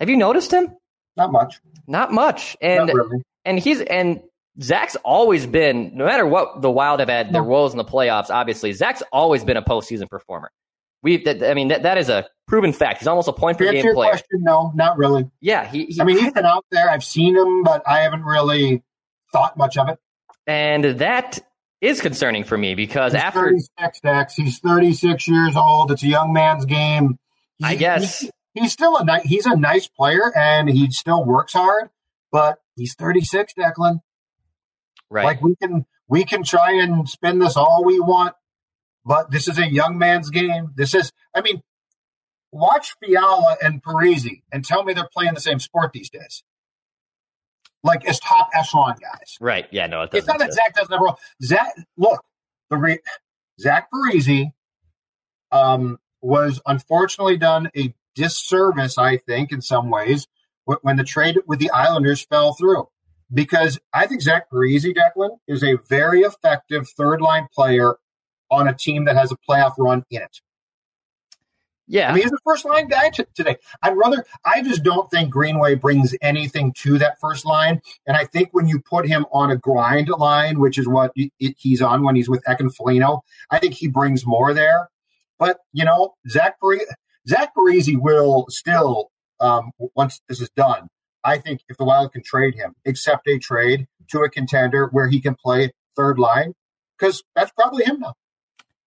Have 0.00 0.10
you 0.10 0.16
noticed 0.16 0.52
him? 0.52 0.74
Not 1.16 1.30
much. 1.30 1.60
Not 1.86 2.12
much. 2.12 2.56
And 2.60 2.88
Not 2.88 2.94
really. 2.94 3.22
and 3.44 3.58
he's 3.60 3.80
and 3.82 4.20
Zach's 4.60 4.96
always 4.96 5.46
been, 5.46 5.92
no 5.96 6.04
matter 6.06 6.26
what 6.26 6.60
the 6.60 6.70
Wild 6.70 6.98
have 7.00 7.08
had 7.08 7.32
their 7.32 7.42
roles 7.42 7.72
in 7.72 7.78
the 7.78 7.84
playoffs, 7.84 8.30
obviously, 8.30 8.72
Zach's 8.72 9.02
always 9.12 9.44
been 9.44 9.56
a 9.56 9.62
postseason 9.62 10.08
performer. 10.08 10.50
We, 11.02 11.24
I 11.28 11.54
mean, 11.54 11.68
that, 11.68 11.82
that 11.82 11.98
is 11.98 12.08
a 12.08 12.26
proven 12.48 12.72
fact. 12.72 12.98
He's 13.00 13.06
almost 13.06 13.28
a 13.28 13.32
point 13.32 13.58
per 13.58 13.70
game 13.70 13.94
player. 13.94 14.10
Question, 14.10 14.42
no, 14.42 14.72
not 14.74 14.96
really. 14.96 15.30
Yeah, 15.40 15.66
he, 15.66 15.84
he, 15.86 16.00
I 16.00 16.04
mean, 16.04 16.18
he's 16.22 16.32
been 16.32 16.46
out 16.46 16.64
there. 16.70 16.90
I've 16.90 17.04
seen 17.04 17.36
him, 17.36 17.62
but 17.62 17.82
I 17.86 18.00
haven't 18.00 18.24
really 18.24 18.82
thought 19.32 19.56
much 19.56 19.76
of 19.76 19.88
it. 19.88 19.98
And 20.46 20.84
that 20.98 21.38
is 21.80 22.00
concerning 22.00 22.44
for 22.44 22.56
me 22.56 22.74
because 22.74 23.12
he's 23.12 23.22
after 23.22 23.40
36, 23.40 24.00
Dex, 24.00 24.34
he's 24.34 24.58
36 24.60 25.28
years 25.28 25.56
old. 25.56 25.90
It's 25.90 26.02
a 26.02 26.08
young 26.08 26.32
man's 26.32 26.64
game. 26.64 27.18
I 27.62 27.74
guess 27.74 28.20
he's, 28.20 28.30
he's 28.54 28.72
still 28.72 28.96
a 28.96 29.04
ni- 29.04 29.22
he's 29.24 29.46
a 29.46 29.56
nice 29.56 29.88
player 29.88 30.32
and 30.36 30.68
he 30.68 30.90
still 30.90 31.24
works 31.24 31.52
hard, 31.52 31.90
but 32.30 32.58
he's 32.76 32.94
36, 32.94 33.54
Declan. 33.58 34.00
Right. 35.10 35.24
Like 35.24 35.42
we 35.42 35.56
can 35.56 35.86
we 36.08 36.24
can 36.24 36.42
try 36.42 36.72
and 36.72 37.08
spin 37.08 37.38
this 37.38 37.56
all 37.56 37.84
we 37.84 38.00
want, 38.00 38.34
but 39.04 39.30
this 39.30 39.48
is 39.48 39.58
a 39.58 39.70
young 39.70 39.98
man's 39.98 40.30
game. 40.30 40.72
This 40.76 40.94
is 40.94 41.12
I 41.34 41.40
mean, 41.40 41.62
watch 42.52 42.94
Fiala 43.00 43.56
and 43.62 43.82
Parise 43.82 44.42
and 44.52 44.64
tell 44.64 44.84
me 44.84 44.92
they're 44.92 45.08
playing 45.12 45.34
the 45.34 45.40
same 45.40 45.58
sport 45.58 45.92
these 45.92 46.10
days. 46.10 46.42
Like 47.86 48.04
as 48.06 48.20
top 48.20 48.48
echelon 48.54 48.96
guys. 49.00 49.36
Right. 49.40 49.66
Yeah, 49.70 49.86
no, 49.86 50.02
it 50.02 50.10
It's 50.12 50.26
not 50.26 50.38
that 50.40 50.52
Zach 50.52 50.74
doesn't 50.74 50.92
have 50.92 51.00
a 51.00 51.04
role. 51.04 51.18
Zach 51.42 51.72
look, 51.96 52.22
the 52.70 52.76
re- 52.76 53.00
Zach 53.60 53.88
Parise 53.90 54.52
um 55.52 55.98
was 56.20 56.60
unfortunately 56.66 57.36
done 57.38 57.70
a 57.76 57.94
disservice, 58.14 58.98
I 58.98 59.18
think, 59.18 59.52
in 59.52 59.60
some 59.60 59.90
ways, 59.90 60.26
when 60.82 60.96
the 60.96 61.04
trade 61.04 61.36
with 61.46 61.58
the 61.60 61.70
Islanders 61.70 62.22
fell 62.24 62.54
through. 62.54 62.88
because 63.32 63.78
I 63.92 64.06
think 64.06 64.22
Zach 64.22 64.50
Parise, 64.50 64.84
Declan, 64.94 65.38
is 65.48 65.62
a 65.62 65.76
very 65.88 66.22
effective 66.22 66.88
third 66.88 67.20
line 67.20 67.48
player 67.54 67.96
on 68.50 68.68
a 68.68 68.72
team 68.74 69.04
that 69.06 69.16
has 69.16 69.32
a 69.32 69.36
playoff 69.48 69.74
run 69.78 70.04
in 70.10 70.22
it. 70.22 70.40
Yeah. 71.88 72.10
I 72.10 72.14
mean, 72.14 72.22
he's 72.22 72.32
a 72.32 72.38
first 72.44 72.64
line 72.64 72.88
guy 72.88 73.10
t- 73.10 73.24
today. 73.34 73.56
I'd 73.82 73.96
rather, 73.96 74.24
I 74.44 74.62
just 74.62 74.82
don't 74.82 75.10
think 75.10 75.30
Greenway 75.30 75.76
brings 75.76 76.14
anything 76.20 76.72
to 76.78 76.98
that 76.98 77.20
first 77.20 77.44
line. 77.44 77.80
And 78.06 78.16
I 78.16 78.24
think 78.24 78.48
when 78.52 78.66
you 78.66 78.80
put 78.80 79.06
him 79.06 79.24
on 79.32 79.50
a 79.50 79.56
grind 79.56 80.08
line, 80.08 80.58
which 80.58 80.78
is 80.78 80.88
what 80.88 81.12
he's 81.38 81.82
on 81.82 82.02
when 82.02 82.16
he's 82.16 82.28
with 82.28 82.42
Ekin 82.44 82.74
Foligno, 82.74 83.22
I 83.50 83.58
think 83.60 83.74
he 83.74 83.86
brings 83.86 84.26
more 84.26 84.52
there. 84.52 84.88
But, 85.38 85.58
you 85.72 85.84
know, 85.84 86.14
Zach, 86.28 86.56
Parise, 86.60 86.86
Zach 87.28 87.52
Parise 87.56 87.96
will 87.96 88.46
still, 88.48 89.10
um, 89.38 89.70
once 89.94 90.20
this 90.28 90.40
is 90.40 90.50
done, 90.56 90.88
I 91.22 91.38
think 91.38 91.60
if 91.68 91.76
the 91.76 91.84
Wild 91.84 92.12
can 92.12 92.22
trade 92.22 92.54
him, 92.54 92.74
accept 92.86 93.28
a 93.28 93.38
trade 93.38 93.86
to 94.10 94.20
a 94.20 94.30
contender 94.30 94.88
where 94.92 95.08
he 95.08 95.20
can 95.20 95.34
play 95.34 95.72
third 95.94 96.18
line, 96.18 96.54
because 96.98 97.22
that's 97.34 97.52
probably 97.52 97.84
him 97.84 98.00
now. 98.00 98.14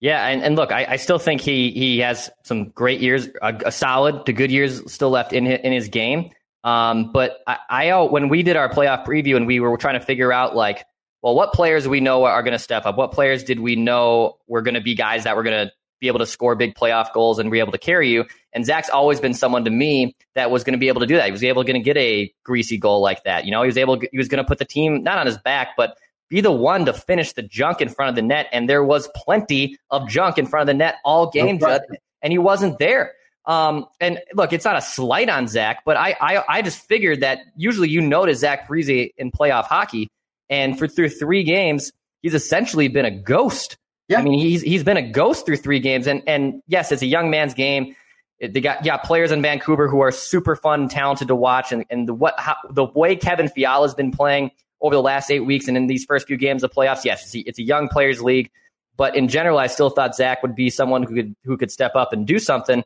Yeah, 0.01 0.25
and, 0.25 0.41
and 0.41 0.55
look, 0.55 0.71
I, 0.71 0.85
I 0.91 0.95
still 0.95 1.19
think 1.19 1.41
he 1.41 1.71
he 1.71 1.99
has 1.99 2.29
some 2.43 2.69
great 2.69 3.01
years, 3.01 3.27
a, 3.41 3.53
a 3.65 3.71
solid 3.71 4.25
to 4.27 4.33
good 4.33 4.49
years 4.51 4.91
still 4.91 5.09
left 5.09 5.33
in 5.33 5.45
his, 5.45 5.59
in 5.61 5.73
his 5.73 5.89
game. 5.89 6.31
Um, 6.63 7.11
but 7.11 7.39
I, 7.47 7.57
I 7.69 8.03
when 8.03 8.29
we 8.29 8.43
did 8.43 8.55
our 8.55 8.69
playoff 8.69 9.05
preview 9.05 9.35
and 9.35 9.45
we 9.45 9.59
were 9.59 9.75
trying 9.77 9.99
to 9.99 10.05
figure 10.05 10.31
out 10.31 10.55
like, 10.55 10.85
well, 11.21 11.35
what 11.35 11.53
players 11.53 11.87
we 11.87 11.99
know 11.99 12.23
are 12.23 12.43
going 12.43 12.53
to 12.53 12.59
step 12.59 12.85
up? 12.85 12.97
What 12.97 13.11
players 13.11 13.43
did 13.43 13.59
we 13.59 13.75
know 13.75 14.37
were 14.47 14.61
going 14.61 14.75
to 14.75 14.81
be 14.81 14.95
guys 14.95 15.25
that 15.25 15.35
were 15.35 15.43
going 15.43 15.67
to 15.67 15.73
be 15.99 16.07
able 16.07 16.19
to 16.19 16.25
score 16.25 16.55
big 16.55 16.75
playoff 16.75 17.11
goals 17.11 17.39
and 17.39 17.51
be 17.51 17.59
able 17.59 17.73
to 17.73 17.77
carry 17.77 18.09
you? 18.09 18.25
And 18.53 18.65
Zach's 18.65 18.89
always 18.89 19.19
been 19.19 19.33
someone 19.33 19.65
to 19.65 19.71
me 19.71 20.15
that 20.35 20.49
was 20.49 20.63
going 20.63 20.73
to 20.73 20.79
be 20.79 20.87
able 20.87 21.01
to 21.01 21.07
do 21.07 21.17
that. 21.17 21.25
He 21.25 21.31
was 21.31 21.43
able 21.43 21.65
to 21.65 21.79
get 21.79 21.97
a 21.97 22.33
greasy 22.45 22.77
goal 22.77 23.01
like 23.01 23.23
that. 23.25 23.43
You 23.43 23.51
know, 23.51 23.61
he 23.63 23.67
was 23.67 23.77
able, 23.77 23.99
he 23.99 24.17
was 24.17 24.29
going 24.29 24.41
to 24.43 24.47
put 24.47 24.59
the 24.59 24.65
team 24.65 25.03
not 25.03 25.17
on 25.17 25.25
his 25.25 25.37
back, 25.37 25.69
but 25.75 25.97
be 26.29 26.41
the 26.41 26.51
one 26.51 26.85
to 26.85 26.93
finish 26.93 27.33
the 27.33 27.41
junk 27.41 27.81
in 27.81 27.89
front 27.89 28.09
of 28.09 28.15
the 28.15 28.21
net. 28.21 28.47
And 28.51 28.69
there 28.69 28.83
was 28.83 29.09
plenty 29.15 29.77
of 29.89 30.07
junk 30.07 30.37
in 30.37 30.45
front 30.45 30.61
of 30.61 30.67
the 30.67 30.77
net 30.77 30.95
all 31.03 31.29
game, 31.29 31.59
Judd, 31.59 31.81
and 32.21 32.31
he 32.31 32.37
wasn't 32.37 32.79
there. 32.79 33.13
Um, 33.45 33.87
and 33.99 34.19
look, 34.35 34.53
it's 34.53 34.65
not 34.65 34.75
a 34.75 34.81
slight 34.81 35.27
on 35.27 35.47
Zach, 35.47 35.79
but 35.85 35.97
I, 35.97 36.15
I, 36.21 36.43
I 36.47 36.61
just 36.61 36.85
figured 36.87 37.21
that 37.21 37.39
usually 37.55 37.89
you 37.89 37.99
notice 37.99 38.39
Zach 38.39 38.67
Parise 38.67 39.11
in 39.17 39.31
playoff 39.31 39.65
hockey, 39.65 40.07
and 40.49 40.77
for 40.77 40.87
through 40.87 41.09
three 41.09 41.43
games, 41.43 41.91
he's 42.21 42.35
essentially 42.35 42.89
been 42.89 43.05
a 43.05 43.11
ghost. 43.11 43.77
Yeah. 44.07 44.19
I 44.19 44.21
mean, 44.21 44.37
he's 44.37 44.61
he's 44.61 44.83
been 44.83 44.97
a 44.97 45.09
ghost 45.09 45.47
through 45.47 45.57
three 45.57 45.79
games, 45.79 46.05
and 46.05 46.21
and 46.27 46.61
yes, 46.67 46.91
it's 46.91 47.01
a 47.01 47.07
young 47.07 47.31
man's 47.31 47.55
game. 47.55 47.95
They 48.39 48.61
got 48.61 48.83
got 48.83 49.03
players 49.03 49.31
in 49.31 49.41
Vancouver 49.41 49.87
who 49.87 50.01
are 50.01 50.11
super 50.11 50.55
fun, 50.55 50.87
talented 50.87 51.29
to 51.29 51.35
watch, 51.35 51.71
and 51.71 51.85
and 51.89 52.07
the 52.07 52.13
what 52.13 52.35
how, 52.39 52.55
the 52.69 52.85
way 52.85 53.15
Kevin 53.15 53.49
Fiala 53.49 53.87
has 53.87 53.95
been 53.95 54.11
playing 54.11 54.51
over 54.81 54.95
the 54.95 55.01
last 55.01 55.29
eight 55.29 55.41
weeks 55.41 55.67
and 55.67 55.75
in 55.75 55.87
these 55.87 56.05
first 56.05 56.27
few 56.27 56.37
games 56.37 56.63
of 56.63 56.71
playoffs, 56.71 57.03
yes, 57.03 57.23
it's 57.23 57.35
a, 57.35 57.39
it's 57.39 57.59
a 57.59 57.63
young 57.63 57.87
players 57.87 58.21
league. 58.21 58.49
But 58.97 59.15
in 59.15 59.27
general, 59.27 59.57
I 59.57 59.67
still 59.67 59.89
thought 59.89 60.15
Zach 60.15 60.41
would 60.41 60.55
be 60.55 60.69
someone 60.69 61.03
who 61.03 61.15
could 61.15 61.35
who 61.45 61.57
could 61.57 61.71
step 61.71 61.95
up 61.95 62.11
and 62.11 62.27
do 62.27 62.37
something. 62.37 62.83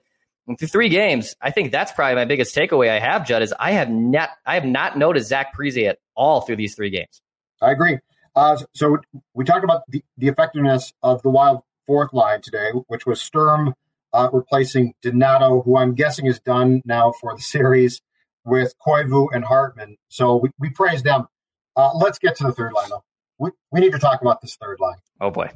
And 0.48 0.60
through 0.60 0.68
three 0.68 0.90
games, 0.90 1.36
I 1.42 1.52
think 1.52 1.72
that's 1.72 1.92
probably 1.92 2.16
my 2.16 2.26
biggest 2.26 2.56
takeaway 2.56 2.90
I 2.90 3.00
have, 3.00 3.26
Judd, 3.26 3.42
is 3.42 3.54
I 3.60 3.72
have 3.72 3.90
not 3.90 4.30
I 4.46 4.56
have 4.56 4.66
not 4.66 4.98
noticed 4.98 5.30
Zach 5.30 5.56
Parise 5.58 5.88
at 5.90 6.00
all 6.16 6.42
through 6.42 6.58
these 6.58 6.76
three 6.76 6.90
games. 6.90 7.22
I 7.62 7.72
agree. 7.72 8.00
Uh, 8.36 8.58
so 8.74 8.98
we 9.34 9.46
talked 9.46 9.64
about 9.64 9.84
the, 9.88 10.04
the 10.18 10.28
effectiveness 10.28 10.94
of 11.02 11.22
the 11.22 11.30
Wild 11.30 11.62
fourth 11.88 12.14
line 12.14 12.42
today, 12.42 12.72
which 12.88 13.06
was 13.06 13.22
Sturm 13.22 13.74
uh, 14.12 14.30
replacing 14.32 14.94
Donato, 15.02 15.62
who 15.62 15.78
I'm 15.78 15.96
guessing 15.96 16.26
is 16.26 16.40
done 16.40 16.82
now 16.86 17.12
for 17.12 17.36
the 17.36 17.42
series 17.42 18.02
with 18.46 18.74
Koivu 18.86 19.30
and 19.34 19.44
Hartman. 19.44 19.98
So 20.10 20.36
we, 20.38 20.50
we 20.60 20.70
praise 20.70 21.04
them. 21.04 21.28
Uh, 21.76 21.92
let's 21.96 22.20
get 22.20 22.36
to 22.38 22.44
the 22.44 22.52
third 22.52 22.74
line, 22.74 22.90
though. 22.90 23.04
We, 23.40 23.52
we 23.72 23.80
need 23.80 23.94
to 23.94 24.00
talk 24.00 24.22
about 24.22 24.42
this 24.42 24.56
third 24.56 24.80
line. 24.80 24.98
Oh, 25.20 25.32
boy. 25.32 25.50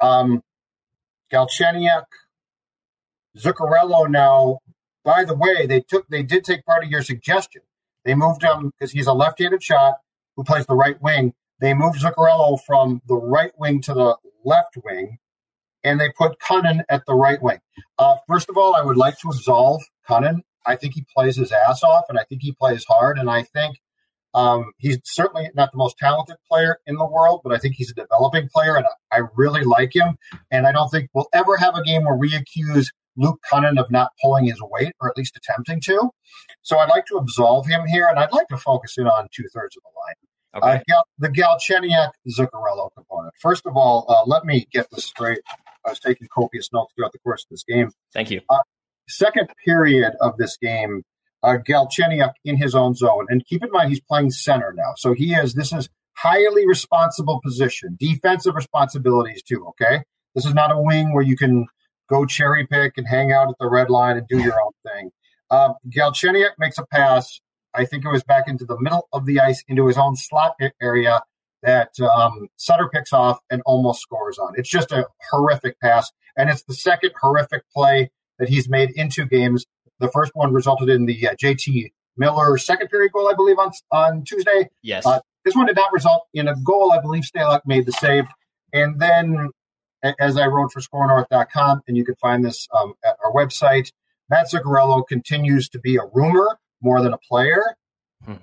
Um, 0.00 0.42
Galchenyuk, 1.32 2.04
Zuccarello 3.36 4.10
now, 4.10 4.58
by 5.04 5.24
the 5.24 5.34
way, 5.34 5.66
they 5.66 5.80
took 5.80 6.06
they 6.08 6.22
did 6.22 6.44
take 6.44 6.64
part 6.64 6.84
of 6.84 6.90
your 6.90 7.02
suggestion. 7.02 7.62
They 8.04 8.14
moved 8.14 8.42
him 8.42 8.72
because 8.78 8.92
he's 8.92 9.06
a 9.06 9.12
left-handed 9.12 9.62
shot 9.62 9.96
who 10.36 10.44
plays 10.44 10.66
the 10.66 10.74
right 10.74 11.00
wing. 11.00 11.34
They 11.60 11.74
moved 11.74 12.00
Zuccarello 12.00 12.58
from 12.66 13.00
the 13.06 13.16
right 13.16 13.52
wing 13.56 13.80
to 13.82 13.94
the 13.94 14.16
left 14.44 14.76
wing, 14.84 15.18
and 15.84 16.00
they 16.00 16.10
put 16.10 16.38
Kunin 16.38 16.82
at 16.88 17.06
the 17.06 17.14
right 17.14 17.40
wing. 17.40 17.58
Uh, 17.98 18.16
first 18.28 18.48
of 18.48 18.56
all, 18.56 18.74
I 18.74 18.82
would 18.82 18.96
like 18.96 19.18
to 19.20 19.28
absolve 19.28 19.82
Kunin. 20.08 20.40
I 20.66 20.76
think 20.76 20.94
he 20.94 21.04
plays 21.14 21.36
his 21.36 21.52
ass 21.52 21.82
off, 21.82 22.04
and 22.08 22.18
I 22.18 22.24
think 22.24 22.42
he 22.42 22.52
plays 22.52 22.84
hard, 22.84 23.18
and 23.18 23.30
I 23.30 23.42
think 23.42 23.80
um, 24.34 24.72
he's 24.78 24.98
certainly 25.04 25.50
not 25.54 25.72
the 25.72 25.78
most 25.78 25.96
talented 25.98 26.36
player 26.50 26.78
in 26.86 26.96
the 26.96 27.06
world, 27.06 27.40
but 27.44 27.52
I 27.52 27.58
think 27.58 27.74
he's 27.76 27.90
a 27.90 27.94
developing 27.94 28.48
player, 28.54 28.76
and 28.76 28.86
I 29.12 29.20
really 29.36 29.64
like 29.64 29.94
him. 29.94 30.16
And 30.50 30.66
I 30.66 30.72
don't 30.72 30.88
think 30.88 31.10
we'll 31.14 31.28
ever 31.32 31.56
have 31.56 31.74
a 31.74 31.82
game 31.82 32.04
where 32.04 32.16
we 32.16 32.34
accuse 32.34 32.90
Luke 33.16 33.40
Kunin 33.50 33.78
of 33.78 33.90
not 33.90 34.12
pulling 34.22 34.46
his 34.46 34.60
weight, 34.60 34.94
or 35.00 35.08
at 35.08 35.16
least 35.16 35.36
attempting 35.36 35.80
to. 35.82 36.10
So 36.62 36.78
I'd 36.78 36.88
like 36.88 37.06
to 37.06 37.16
absolve 37.16 37.66
him 37.66 37.86
here, 37.86 38.06
and 38.08 38.18
I'd 38.18 38.32
like 38.32 38.48
to 38.48 38.56
focus 38.56 38.96
in 38.96 39.06
on 39.06 39.28
two 39.32 39.44
thirds 39.52 39.76
of 39.76 39.82
the 39.82 39.90
line. 40.00 40.14
Okay. 40.54 40.78
Uh, 40.78 40.82
Gal- 40.86 41.06
the 41.18 41.28
Galchenyuk 41.28 42.10
Zuccarello 42.28 42.90
component. 42.94 43.32
First 43.40 43.66
of 43.66 43.76
all, 43.76 44.04
uh, 44.08 44.22
let 44.26 44.44
me 44.44 44.66
get 44.72 44.86
this 44.90 45.04
straight. 45.04 45.40
I 45.86 45.90
was 45.90 45.98
taking 45.98 46.28
copious 46.32 46.68
notes 46.72 46.92
throughout 46.94 47.12
the 47.12 47.18
course 47.20 47.44
of 47.44 47.50
this 47.50 47.64
game. 47.64 47.90
Thank 48.12 48.30
you. 48.30 48.42
Uh, 48.48 48.58
second 49.08 49.48
period 49.64 50.12
of 50.20 50.36
this 50.36 50.56
game, 50.56 51.02
uh, 51.42 51.56
Galchenyuk 51.66 52.32
in 52.44 52.56
his 52.56 52.74
own 52.74 52.94
zone. 52.94 53.26
And 53.28 53.44
keep 53.46 53.62
in 53.64 53.70
mind, 53.70 53.90
he's 53.90 54.00
playing 54.00 54.30
center 54.30 54.72
now. 54.76 54.92
So 54.96 55.12
he 55.12 55.34
is, 55.34 55.54
this 55.54 55.72
is 55.72 55.88
highly 56.14 56.66
responsible 56.66 57.40
position, 57.42 57.96
defensive 57.98 58.54
responsibilities 58.54 59.42
too, 59.42 59.66
okay? 59.68 60.02
This 60.34 60.46
is 60.46 60.54
not 60.54 60.72
a 60.72 60.80
wing 60.80 61.12
where 61.12 61.22
you 61.22 61.36
can 61.36 61.66
go 62.08 62.26
cherry 62.26 62.66
pick 62.66 62.94
and 62.96 63.06
hang 63.06 63.32
out 63.32 63.48
at 63.48 63.54
the 63.58 63.68
red 63.68 63.90
line 63.90 64.16
and 64.16 64.26
do 64.28 64.38
your 64.38 64.60
own 64.62 64.72
thing. 64.86 65.10
Uh, 65.50 65.74
Galchenyuk 65.88 66.52
makes 66.58 66.78
a 66.78 66.86
pass. 66.86 67.40
I 67.74 67.84
think 67.84 68.04
it 68.04 68.08
was 68.08 68.22
back 68.22 68.48
into 68.48 68.64
the 68.64 68.78
middle 68.80 69.08
of 69.12 69.26
the 69.26 69.40
ice 69.40 69.64
into 69.68 69.86
his 69.86 69.96
own 69.96 70.16
slot 70.16 70.54
area 70.80 71.22
that 71.62 71.98
um, 72.00 72.48
Sutter 72.56 72.88
picks 72.92 73.12
off 73.12 73.38
and 73.50 73.62
almost 73.64 74.02
scores 74.02 74.38
on. 74.38 74.52
It's 74.56 74.68
just 74.68 74.92
a 74.92 75.06
horrific 75.30 75.78
pass. 75.80 76.10
And 76.36 76.50
it's 76.50 76.64
the 76.64 76.74
second 76.74 77.12
horrific 77.20 77.62
play 77.74 78.10
that 78.38 78.48
he's 78.48 78.68
made 78.68 78.90
in 78.90 79.10
two 79.10 79.26
games 79.26 79.64
the 80.02 80.10
first 80.10 80.32
one 80.34 80.52
resulted 80.52 80.90
in 80.90 81.06
the 81.06 81.28
uh, 81.28 81.34
JT 81.34 81.92
Miller 82.16 82.58
second 82.58 82.88
period 82.88 83.12
goal, 83.12 83.28
I 83.28 83.34
believe, 83.34 83.58
on 83.58 83.70
on 83.90 84.24
Tuesday. 84.24 84.68
Yes. 84.82 85.06
Uh, 85.06 85.20
this 85.44 85.54
one 85.54 85.66
did 85.66 85.76
not 85.76 85.92
result 85.92 86.26
in 86.34 86.48
a 86.48 86.54
goal. 86.56 86.92
I 86.92 87.00
believe 87.00 87.24
Stalock 87.24 87.62
made 87.64 87.86
the 87.86 87.92
save. 87.92 88.24
And 88.72 89.00
then, 89.00 89.50
as 90.20 90.36
I 90.36 90.46
wrote 90.46 90.72
for 90.72 90.80
SKORNorth.com, 90.80 91.82
and 91.88 91.96
you 91.96 92.04
can 92.04 92.14
find 92.16 92.44
this 92.44 92.68
um, 92.74 92.94
at 93.04 93.16
our 93.24 93.32
website, 93.32 93.92
Matt 94.28 94.50
Zuccarello 94.50 95.06
continues 95.06 95.68
to 95.70 95.78
be 95.78 95.96
a 95.96 96.02
rumor 96.12 96.58
more 96.80 97.02
than 97.02 97.12
a 97.12 97.18
player. 97.18 97.62
Hmm. 98.24 98.34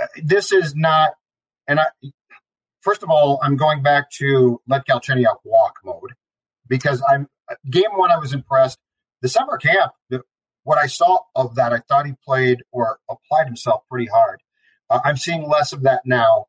Uh, 0.00 0.06
this 0.22 0.52
is 0.52 0.74
not, 0.74 1.14
and 1.66 1.80
I, 1.80 1.86
first 2.80 3.02
of 3.02 3.10
all, 3.10 3.40
I'm 3.42 3.56
going 3.56 3.82
back 3.82 4.10
to 4.12 4.60
let 4.68 4.86
Galchenyuk 4.86 5.36
walk 5.44 5.76
mode 5.84 6.12
because 6.68 7.02
I'm 7.08 7.28
game 7.68 7.92
one. 7.94 8.10
I 8.10 8.18
was 8.18 8.32
impressed. 8.32 8.78
The 9.20 9.28
summer 9.28 9.56
camp, 9.58 9.92
the, 10.10 10.22
what 10.64 10.78
I 10.78 10.86
saw 10.86 11.20
of 11.34 11.54
that, 11.56 11.72
I 11.72 11.78
thought 11.88 12.06
he 12.06 12.14
played 12.24 12.62
or 12.70 12.98
applied 13.10 13.46
himself 13.46 13.82
pretty 13.90 14.06
hard. 14.06 14.40
Uh, 14.88 15.00
I'm 15.04 15.16
seeing 15.16 15.48
less 15.48 15.72
of 15.72 15.82
that 15.82 16.02
now. 16.04 16.46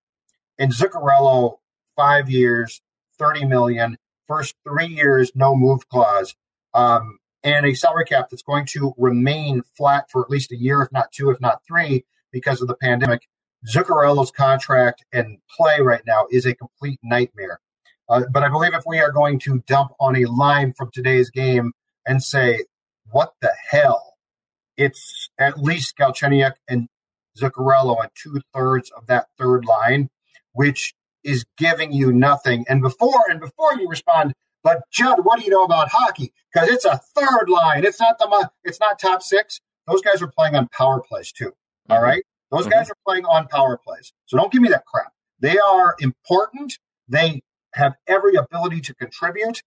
In 0.59 0.69
Zuccarello, 0.69 1.57
five 1.95 2.29
years, 2.29 2.81
30 3.17 3.45
million, 3.45 3.97
first 4.27 4.55
three 4.67 4.87
years, 4.87 5.31
no 5.35 5.55
move 5.55 5.87
clause, 5.89 6.35
um, 6.73 7.19
and 7.43 7.65
a 7.65 7.73
salary 7.73 8.05
cap 8.05 8.29
that's 8.29 8.43
going 8.43 8.65
to 8.67 8.93
remain 8.97 9.63
flat 9.75 10.09
for 10.09 10.23
at 10.23 10.29
least 10.29 10.51
a 10.51 10.55
year, 10.55 10.81
if 10.81 10.91
not 10.91 11.11
two, 11.11 11.29
if 11.29 11.41
not 11.41 11.61
three, 11.67 12.05
because 12.31 12.61
of 12.61 12.67
the 12.67 12.75
pandemic. 12.75 13.27
Zuccarello's 13.67 14.31
contract 14.31 15.05
and 15.13 15.37
play 15.49 15.79
right 15.79 16.01
now 16.05 16.27
is 16.31 16.45
a 16.45 16.55
complete 16.55 16.99
nightmare. 17.03 17.59
Uh, 18.09 18.23
but 18.31 18.43
I 18.43 18.49
believe 18.49 18.73
if 18.73 18.83
we 18.85 18.99
are 18.99 19.11
going 19.11 19.39
to 19.39 19.63
dump 19.67 19.91
on 19.99 20.15
a 20.17 20.25
line 20.25 20.73
from 20.73 20.91
today's 20.91 21.29
game 21.29 21.71
and 22.05 22.21
say 22.21 22.65
what 23.13 23.33
the 23.41 23.53
hell? 23.69 24.15
It's 24.75 25.29
at 25.39 25.61
least 25.61 25.97
Galchenyuk 25.97 26.53
and 26.67 26.87
Zuccarello 27.39 28.01
and 28.01 28.09
two 28.15 28.41
thirds 28.53 28.91
of 28.91 29.07
that 29.07 29.27
third 29.37 29.65
line, 29.65 30.09
which 30.53 30.93
is 31.23 31.45
giving 31.57 31.93
you 31.93 32.11
nothing. 32.11 32.65
And 32.67 32.81
before 32.81 33.23
and 33.29 33.39
before 33.39 33.73
you 33.79 33.87
respond, 33.87 34.33
but 34.63 34.81
Judd, 34.91 35.19
what 35.23 35.39
do 35.39 35.45
you 35.45 35.51
know 35.51 35.63
about 35.63 35.89
hockey? 35.89 36.33
Because 36.51 36.69
it's 36.69 36.85
a 36.85 36.99
third 37.15 37.49
line. 37.49 37.83
It's 37.85 37.99
not 37.99 38.17
the 38.17 38.49
it's 38.63 38.79
not 38.79 38.99
top 38.99 39.21
six. 39.21 39.59
Those 39.87 40.01
guys 40.01 40.21
are 40.21 40.27
playing 40.27 40.55
on 40.55 40.67
power 40.69 41.01
plays 41.01 41.31
too. 41.31 41.49
Mm-hmm. 41.49 41.93
All 41.93 42.01
right, 42.01 42.23
those 42.51 42.61
mm-hmm. 42.61 42.71
guys 42.71 42.89
are 42.89 42.97
playing 43.05 43.25
on 43.25 43.47
power 43.47 43.77
plays. 43.77 44.13
So 44.25 44.37
don't 44.37 44.51
give 44.51 44.61
me 44.61 44.69
that 44.69 44.85
crap. 44.85 45.11
They 45.39 45.57
are 45.57 45.95
important. 45.99 46.77
They 47.09 47.41
have 47.73 47.95
every 48.07 48.35
ability 48.35 48.81
to 48.81 48.95
contribute, 48.95 49.61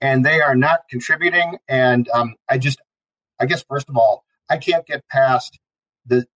and 0.00 0.24
they 0.24 0.40
are 0.40 0.54
not 0.54 0.80
contributing. 0.88 1.58
And 1.68 2.08
um, 2.08 2.34
I 2.48 2.58
just 2.58 2.80
I 3.40 3.46
guess 3.46 3.64
first 3.68 3.88
of 3.88 3.96
all, 3.96 4.24
I 4.50 4.56
can't 4.56 4.86
get 4.86 5.06
past 5.08 5.58
the 6.06 6.26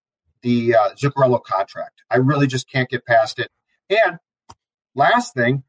the 0.43 0.75
uh, 0.75 0.95
Zuccarello 0.95 1.43
contract. 1.43 2.03
I 2.11 2.17
really 2.17 2.47
just 2.47 2.69
can't 2.69 2.89
get 2.89 3.07
past 3.07 3.39
it. 3.39 3.49
And 3.89 4.19
last 4.95 5.35
thing, 5.35 5.63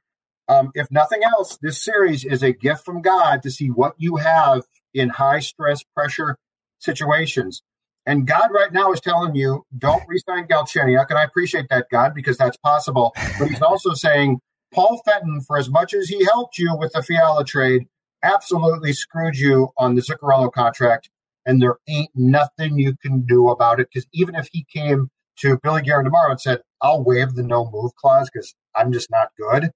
um, 0.48 0.72
if 0.74 0.92
nothing 0.92 1.22
else, 1.24 1.58
this 1.62 1.82
series 1.82 2.26
is 2.26 2.44
a 2.44 2.52
gift 2.52 2.84
from 2.84 3.02
God 3.02 3.44
to 3.44 3.52
see 3.52 3.68
what 3.68 3.94
you 3.98 4.18
have 4.18 4.64
in 4.94 5.10
high 5.10 5.40
stress 5.40 5.84
pressure 5.96 6.38
situations. 6.80 7.62
And 8.06 8.28
God 8.28 8.50
right 8.52 8.74
now 8.74 8.92
is 8.92 9.00
telling 9.00 9.36
you, 9.36 9.66
don't 9.78 10.04
resign 10.08 10.48
Galchenyuk. 10.48 11.06
And 11.10 11.18
I 11.18 11.24
appreciate 11.24 11.68
that, 11.70 11.88
God, 11.90 12.14
because 12.14 12.38
that's 12.38 12.58
possible. 12.58 13.14
But 13.40 13.48
he's 13.48 13.62
also 13.62 13.94
saying, 13.94 14.40
Paul 14.74 15.02
Fenton, 15.06 15.42
for 15.42 15.58
as 15.58 15.70
much 15.70 15.94
as 15.94 16.10
he 16.10 16.26
helped 16.26 16.58
you 16.58 16.76
with 16.76 16.92
the 16.92 17.02
Fiala 17.02 17.46
trade, 17.46 17.88
absolutely 18.24 18.92
screwed 18.92 19.38
you 19.38 19.70
on 19.78 19.96
the 19.96 20.02
Zuccarello 20.02 20.52
contract. 20.52 21.10
And 21.46 21.62
there 21.62 21.78
ain't 21.88 22.12
nothing 22.16 22.78
you 22.78 22.96
can 23.02 23.22
do 23.26 23.50
about 23.50 23.80
it. 23.80 23.88
Because 23.92 24.08
even 24.14 24.36
if 24.36 24.48
he 24.52 24.66
came 24.72 25.10
to 25.40 25.60
Billy 25.62 25.82
Guerin 25.82 26.06
tomorrow 26.06 26.32
and 26.32 26.40
said, 26.40 26.62
I'll 26.82 27.04
waive 27.04 27.34
the 27.34 27.44
no 27.44 27.70
move 27.72 27.96
clause 27.96 28.30
because 28.32 28.56
I'm 28.76 28.92
just 28.92 29.10
not 29.10 29.30
good, 29.38 29.72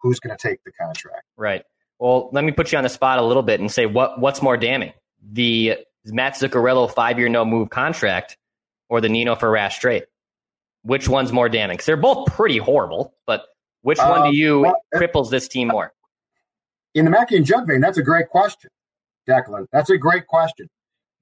who's 0.00 0.20
going 0.20 0.36
to 0.36 0.48
take 0.48 0.62
the 0.64 0.72
contract? 0.72 1.24
Right. 1.36 1.64
Well, 1.98 2.30
let 2.32 2.44
me 2.44 2.52
put 2.52 2.72
you 2.72 2.78
on 2.78 2.84
the 2.84 2.90
spot 2.90 3.18
a 3.18 3.22
little 3.22 3.42
bit 3.42 3.60
and 3.60 3.70
say 3.70 3.86
what 3.86 4.20
what's 4.20 4.42
more 4.42 4.56
damning, 4.56 4.92
the 5.32 5.78
Matt 6.04 6.34
Zuccarello 6.34 6.92
five 6.92 7.18
year 7.18 7.28
no 7.28 7.44
move 7.44 7.70
contract 7.70 8.36
or 8.88 9.00
the 9.00 9.08
Nino 9.08 9.34
for 9.34 9.50
Rask 9.50 9.80
trade? 9.80 10.04
Which 10.82 11.08
one's 11.08 11.32
more 11.32 11.48
damning? 11.48 11.74
Because 11.74 11.86
they're 11.86 11.96
both 11.96 12.26
pretty 12.28 12.58
horrible, 12.58 13.14
but 13.26 13.46
which 13.82 13.98
one 13.98 14.22
do 14.22 14.28
um, 14.28 14.34
you 14.34 14.60
well, 14.60 14.76
cripples 14.94 15.30
this 15.30 15.48
team 15.48 15.68
more? 15.68 15.92
In 16.94 17.04
the 17.04 17.10
Mackey 17.10 17.36
and 17.36 17.44
Judd 17.44 17.66
vein, 17.66 17.80
that's 17.80 17.98
a 17.98 18.02
great 18.02 18.28
question, 18.28 18.70
Declan. 19.28 19.66
That's 19.72 19.90
a 19.90 19.98
great 19.98 20.26
question. 20.26 20.68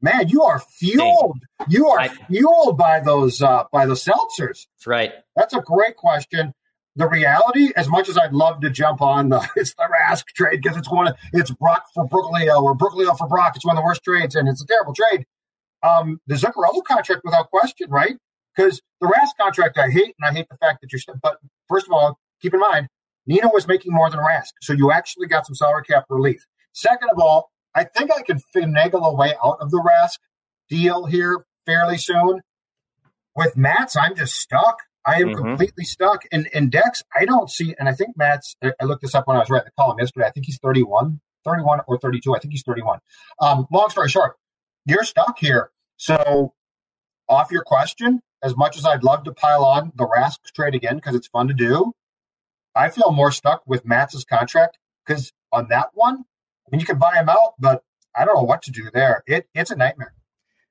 Man, 0.04 0.28
you 0.28 0.42
are 0.42 0.60
fueled. 0.60 1.38
You 1.66 1.88
are 1.88 1.98
I, 1.98 2.08
fueled 2.08 2.76
by 2.76 3.00
those 3.00 3.40
uh, 3.40 3.64
by 3.72 3.86
the 3.86 3.94
seltzers. 3.94 4.66
That's 4.66 4.86
right. 4.86 5.12
That's 5.34 5.54
a 5.54 5.60
great 5.60 5.96
question 5.96 6.52
the 6.96 7.08
reality, 7.08 7.72
as 7.74 7.88
much 7.88 8.08
as 8.08 8.16
I'd 8.16 8.32
love 8.32 8.60
to 8.60 8.70
jump 8.70 9.02
on 9.02 9.30
the 9.30 9.46
it's 9.56 9.74
the 9.74 9.88
Rask 9.92 10.26
trade 10.28 10.60
because 10.62 10.76
it's 10.76 10.90
one 10.90 11.08
of 11.08 11.16
it's 11.32 11.50
Brock 11.50 11.86
for 11.94 12.06
Broglio 12.06 12.62
or 12.62 12.76
Broglio 12.76 13.16
for 13.16 13.26
Brock. 13.26 13.54
It's 13.56 13.64
one 13.64 13.76
of 13.76 13.82
the 13.82 13.84
worst 13.84 14.04
trades 14.04 14.34
and 14.34 14.48
it's 14.48 14.62
a 14.62 14.66
terrible 14.66 14.94
trade. 14.94 15.26
Um, 15.82 16.20
the 16.26 16.34
Zuccarello 16.34 16.82
contract, 16.84 17.22
without 17.24 17.50
question, 17.50 17.90
right? 17.90 18.16
Because 18.56 18.80
the 19.00 19.06
Rask 19.06 19.30
contract, 19.40 19.76
I 19.76 19.90
hate, 19.90 20.14
and 20.18 20.24
I 20.28 20.32
hate 20.32 20.46
the 20.50 20.56
fact 20.56 20.80
that 20.80 20.92
you're. 20.92 21.00
But 21.22 21.38
first 21.68 21.86
of 21.86 21.92
all, 21.92 22.18
keep 22.40 22.54
in 22.54 22.60
mind, 22.60 22.88
Nino 23.26 23.50
was 23.52 23.66
making 23.66 23.92
more 23.92 24.08
than 24.08 24.20
Rask, 24.20 24.52
so 24.60 24.72
you 24.72 24.92
actually 24.92 25.26
got 25.26 25.46
some 25.46 25.54
salary 25.54 25.82
cap 25.82 26.04
relief. 26.08 26.46
Second 26.72 27.08
of 27.10 27.18
all, 27.18 27.50
I 27.74 27.84
think 27.84 28.10
I 28.12 28.22
can 28.22 28.40
finagle 28.54 29.04
a 29.04 29.14
way 29.14 29.34
out 29.44 29.58
of 29.60 29.70
the 29.70 29.78
Rask 29.78 30.18
deal 30.68 31.06
here 31.06 31.44
fairly 31.66 31.98
soon. 31.98 32.40
With 33.36 33.56
Mats, 33.56 33.96
I'm 33.96 34.14
just 34.14 34.36
stuck. 34.36 34.78
I 35.06 35.16
am 35.16 35.28
mm-hmm. 35.28 35.44
completely 35.44 35.84
stuck. 35.84 36.22
And 36.32 36.48
and 36.54 36.70
Dex, 36.70 37.02
I 37.14 37.24
don't 37.24 37.50
see, 37.50 37.74
and 37.78 37.88
I 37.88 37.92
think 37.92 38.16
Matt's. 38.16 38.56
I 38.62 38.84
looked 38.84 39.02
this 39.02 39.14
up 39.14 39.26
when 39.26 39.36
I 39.36 39.40
was 39.40 39.50
writing 39.50 39.66
the 39.66 39.82
column 39.82 39.98
yesterday. 39.98 40.26
I 40.26 40.30
think 40.30 40.46
he's 40.46 40.58
31, 40.58 41.20
31 41.44 41.80
or 41.86 41.98
32. 41.98 42.34
I 42.34 42.38
think 42.38 42.52
he's 42.52 42.62
31. 42.62 43.00
Um, 43.40 43.66
long 43.72 43.90
story 43.90 44.08
short, 44.08 44.36
you're 44.86 45.04
stuck 45.04 45.38
here. 45.38 45.70
So, 45.96 46.54
off 47.28 47.50
your 47.50 47.62
question, 47.64 48.20
as 48.42 48.56
much 48.56 48.78
as 48.78 48.86
I'd 48.86 49.02
love 49.02 49.24
to 49.24 49.32
pile 49.32 49.64
on 49.64 49.92
the 49.96 50.06
Rask 50.06 50.38
trade 50.54 50.74
again 50.74 50.96
because 50.96 51.14
it's 51.14 51.28
fun 51.28 51.48
to 51.48 51.54
do, 51.54 51.92
I 52.74 52.90
feel 52.90 53.10
more 53.12 53.32
stuck 53.32 53.62
with 53.66 53.84
Matt's 53.84 54.24
contract 54.24 54.78
because 55.04 55.32
on 55.52 55.68
that 55.68 55.88
one, 55.94 56.24
I 56.66 56.70
mean, 56.70 56.80
you 56.80 56.86
can 56.86 56.98
buy 56.98 57.14
them 57.14 57.28
out, 57.28 57.54
but 57.58 57.84
I 58.16 58.24
don't 58.24 58.36
know 58.36 58.42
what 58.42 58.62
to 58.62 58.70
do 58.70 58.90
there. 58.92 59.22
It 59.26 59.48
it's 59.54 59.70
a 59.70 59.76
nightmare. 59.76 60.14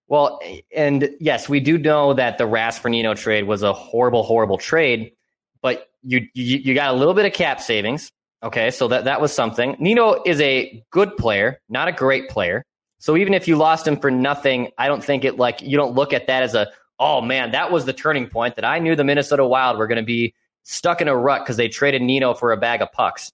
Well, 0.07 0.39
and 0.75 1.09
yes, 1.19 1.47
we 1.47 1.59
do 1.59 1.77
know 1.77 2.13
that 2.13 2.37
the 2.37 2.43
Rask 2.43 2.79
for 2.79 2.89
Nino 2.89 3.13
trade 3.13 3.45
was 3.45 3.63
a 3.63 3.73
horrible, 3.73 4.23
horrible 4.23 4.57
trade, 4.57 5.13
but 5.61 5.89
you, 6.03 6.27
you, 6.33 6.57
you 6.57 6.73
got 6.73 6.93
a 6.93 6.97
little 6.97 7.13
bit 7.13 7.25
of 7.25 7.33
cap 7.33 7.61
savings. 7.61 8.11
Okay, 8.43 8.71
so 8.71 8.89
that 8.89 9.05
that 9.05 9.21
was 9.21 9.33
something. 9.33 9.75
Nino 9.79 10.21
is 10.25 10.41
a 10.41 10.83
good 10.91 11.15
player, 11.15 11.61
not 11.69 11.87
a 11.87 11.93
great 11.93 12.29
player. 12.29 12.65
So 12.99 13.15
even 13.17 13.33
if 13.33 13.47
you 13.47 13.55
lost 13.55 13.87
him 13.87 13.97
for 13.97 14.11
nothing, 14.11 14.71
I 14.77 14.87
don't 14.87 15.03
think 15.03 15.23
it 15.23 15.37
like 15.37 15.61
you 15.61 15.77
don't 15.77 15.95
look 15.95 16.13
at 16.13 16.27
that 16.27 16.43
as 16.43 16.53
a 16.53 16.67
oh 16.99 17.21
man, 17.21 17.51
that 17.51 17.71
was 17.71 17.85
the 17.85 17.93
turning 17.93 18.27
point 18.27 18.55
that 18.55 18.65
I 18.65 18.79
knew 18.79 18.95
the 18.95 19.03
Minnesota 19.03 19.45
Wild 19.45 19.77
were 19.77 19.87
going 19.87 19.97
to 19.97 20.03
be 20.03 20.33
stuck 20.63 21.01
in 21.01 21.07
a 21.07 21.15
rut 21.15 21.43
because 21.43 21.57
they 21.57 21.69
traded 21.69 22.01
Nino 22.01 22.33
for 22.33 22.51
a 22.51 22.57
bag 22.57 22.81
of 22.81 22.91
pucks. 22.91 23.31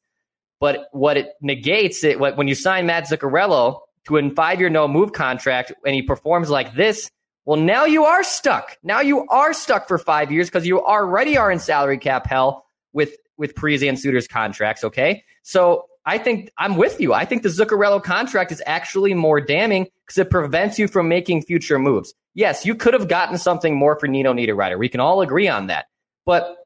But 0.59 0.89
what 0.91 1.17
it 1.17 1.33
negates 1.41 2.03
it 2.03 2.19
when 2.19 2.47
you 2.47 2.55
sign 2.55 2.85
Matt 2.85 3.05
Zuccarello, 3.05 3.79
to 4.05 4.17
a 4.17 4.29
five 4.31 4.59
year 4.59 4.69
no 4.69 4.87
move 4.87 5.13
contract 5.13 5.71
and 5.85 5.95
he 5.95 6.01
performs 6.01 6.49
like 6.49 6.73
this, 6.75 7.09
well, 7.45 7.59
now 7.59 7.85
you 7.85 8.03
are 8.03 8.23
stuck. 8.23 8.77
Now 8.83 9.01
you 9.01 9.25
are 9.27 9.53
stuck 9.53 9.87
for 9.87 9.97
five 9.97 10.31
years 10.31 10.47
because 10.49 10.67
you 10.67 10.83
already 10.83 11.37
are 11.37 11.51
in 11.51 11.59
salary 11.59 11.97
cap 11.97 12.27
hell 12.27 12.65
with 12.93 13.15
with 13.37 13.55
Parise 13.55 13.87
and 13.87 13.97
Suter's 13.97 14.27
contracts. 14.27 14.83
Okay, 14.83 15.23
so 15.43 15.85
I 16.05 16.17
think 16.17 16.51
I'm 16.57 16.75
with 16.75 16.99
you. 16.99 17.13
I 17.13 17.25
think 17.25 17.43
the 17.43 17.49
Zuccarello 17.49 18.03
contract 18.03 18.51
is 18.51 18.61
actually 18.65 19.13
more 19.13 19.39
damning 19.39 19.87
because 20.05 20.17
it 20.17 20.29
prevents 20.29 20.77
you 20.77 20.87
from 20.87 21.07
making 21.07 21.43
future 21.43 21.79
moves. 21.79 22.13
Yes, 22.33 22.65
you 22.65 22.75
could 22.75 22.93
have 22.93 23.07
gotten 23.07 23.37
something 23.37 23.75
more 23.75 23.97
for 23.99 24.07
Nino 24.07 24.33
Niederreiter. 24.33 24.77
We 24.77 24.89
can 24.89 24.99
all 24.99 25.21
agree 25.21 25.47
on 25.47 25.67
that. 25.67 25.85
But 26.25 26.57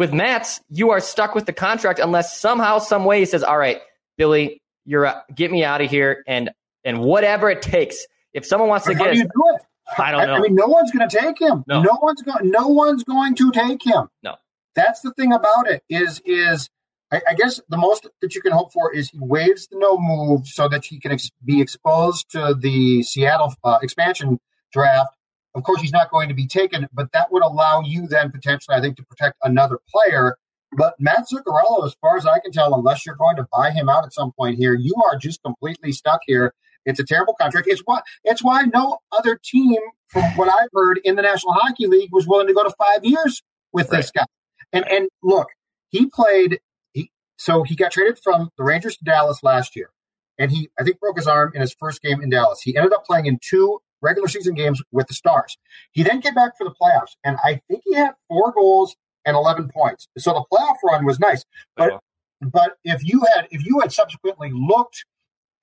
with 0.00 0.14
Matt's, 0.14 0.62
you 0.70 0.92
are 0.92 0.98
stuck 0.98 1.34
with 1.34 1.44
the 1.44 1.52
contract 1.52 1.98
unless 1.98 2.40
somehow, 2.40 2.78
some 2.78 3.04
way 3.04 3.18
he 3.18 3.26
says, 3.26 3.42
"All 3.42 3.58
right, 3.58 3.82
Billy, 4.16 4.62
you're 4.86 5.04
uh, 5.04 5.20
get 5.34 5.52
me 5.52 5.62
out 5.62 5.82
of 5.82 5.90
here 5.90 6.24
and 6.26 6.48
and 6.84 7.00
whatever 7.00 7.50
it 7.50 7.60
takes. 7.60 8.06
If 8.32 8.46
someone 8.46 8.70
wants 8.70 8.86
to 8.86 8.94
get, 8.94 9.12
do 9.12 9.22
do 9.22 9.28
it? 9.28 9.62
I 9.98 10.10
don't 10.10 10.26
know. 10.26 10.36
I 10.36 10.40
mean, 10.40 10.54
no 10.54 10.68
one's 10.68 10.90
going 10.90 11.06
to 11.06 11.14
take 11.14 11.38
him. 11.38 11.64
No. 11.66 11.82
no 11.82 11.98
one's 12.00 12.22
going. 12.22 12.50
No 12.50 12.68
one's 12.68 13.04
going 13.04 13.34
to 13.34 13.52
take 13.52 13.84
him. 13.84 14.08
No. 14.22 14.36
That's 14.74 15.02
the 15.02 15.12
thing 15.12 15.34
about 15.34 15.68
it. 15.68 15.82
Is 15.90 16.22
is 16.24 16.70
I, 17.12 17.20
I 17.28 17.34
guess 17.34 17.60
the 17.68 17.76
most 17.76 18.08
that 18.22 18.34
you 18.34 18.40
can 18.40 18.52
hope 18.52 18.72
for 18.72 18.94
is 18.94 19.10
he 19.10 19.18
waives 19.20 19.66
the 19.66 19.76
no 19.78 19.98
move 19.98 20.46
so 20.46 20.66
that 20.66 20.86
he 20.86 20.98
can 20.98 21.12
ex- 21.12 21.30
be 21.44 21.60
exposed 21.60 22.30
to 22.30 22.54
the 22.58 23.02
Seattle 23.02 23.52
uh, 23.64 23.80
expansion 23.82 24.40
draft. 24.72 25.14
Of 25.54 25.64
course, 25.64 25.80
he's 25.80 25.92
not 25.92 26.10
going 26.10 26.28
to 26.28 26.34
be 26.34 26.46
taken, 26.46 26.88
but 26.92 27.10
that 27.12 27.32
would 27.32 27.42
allow 27.42 27.80
you 27.80 28.06
then 28.06 28.30
potentially, 28.30 28.76
I 28.76 28.80
think, 28.80 28.96
to 28.96 29.04
protect 29.04 29.36
another 29.42 29.78
player 29.88 30.36
but 30.76 30.94
Matt 31.00 31.26
Zuccarello, 31.32 31.84
as 31.84 31.94
far 32.00 32.16
as 32.16 32.26
I 32.26 32.38
can 32.38 32.52
tell, 32.52 32.74
unless 32.74 33.04
you're 33.04 33.16
going 33.16 33.36
to 33.36 33.46
buy 33.52 33.70
him 33.70 33.88
out 33.88 34.04
at 34.04 34.12
some 34.12 34.32
point 34.32 34.56
here, 34.56 34.74
you 34.74 34.94
are 35.04 35.16
just 35.16 35.42
completely 35.42 35.92
stuck 35.92 36.20
here. 36.26 36.54
It's 36.86 37.00
a 37.00 37.04
terrible 37.04 37.34
contract. 37.34 37.66
It's 37.68 37.82
why 37.84 38.00
it's 38.24 38.42
why 38.42 38.64
no 38.72 38.98
other 39.12 39.38
team, 39.42 39.78
from 40.08 40.22
what 40.36 40.48
I've 40.48 40.70
heard 40.72 41.00
in 41.04 41.16
the 41.16 41.22
National 41.22 41.52
Hockey 41.52 41.86
League, 41.86 42.10
was 42.12 42.26
willing 42.26 42.46
to 42.46 42.54
go 42.54 42.62
to 42.62 42.72
five 42.78 43.04
years 43.04 43.42
with 43.72 43.90
right. 43.90 43.98
this 43.98 44.10
guy. 44.10 44.24
And 44.72 44.88
and 44.88 45.08
look, 45.22 45.48
he 45.88 46.06
played. 46.06 46.60
He, 46.92 47.10
so 47.36 47.64
he 47.64 47.74
got 47.74 47.92
traded 47.92 48.18
from 48.22 48.50
the 48.56 48.64
Rangers 48.64 48.96
to 48.96 49.04
Dallas 49.04 49.42
last 49.42 49.76
year, 49.76 49.90
and 50.38 50.50
he 50.50 50.70
I 50.78 50.84
think 50.84 51.00
broke 51.00 51.16
his 51.16 51.26
arm 51.26 51.52
in 51.54 51.60
his 51.60 51.74
first 51.78 52.00
game 52.00 52.22
in 52.22 52.30
Dallas. 52.30 52.62
He 52.62 52.76
ended 52.76 52.92
up 52.94 53.04
playing 53.04 53.26
in 53.26 53.38
two 53.42 53.80
regular 54.02 54.28
season 54.28 54.54
games 54.54 54.82
with 54.92 55.06
the 55.06 55.14
Stars. 55.14 55.56
He 55.92 56.02
then 56.02 56.20
came 56.20 56.34
back 56.34 56.56
for 56.56 56.64
the 56.64 56.74
playoffs, 56.80 57.16
and 57.24 57.36
I 57.44 57.60
think 57.68 57.82
he 57.84 57.94
had 57.94 58.12
four 58.28 58.52
goals 58.52 58.96
and 59.24 59.36
11 59.36 59.70
points. 59.74 60.08
So 60.18 60.32
the 60.32 60.44
playoff 60.52 60.76
run 60.84 61.04
was 61.04 61.20
nice. 61.20 61.44
But 61.76 62.00
but 62.40 62.78
if 62.84 63.04
you 63.04 63.22
had 63.34 63.48
if 63.50 63.64
you 63.64 63.80
had 63.80 63.92
subsequently 63.92 64.50
looked 64.52 65.04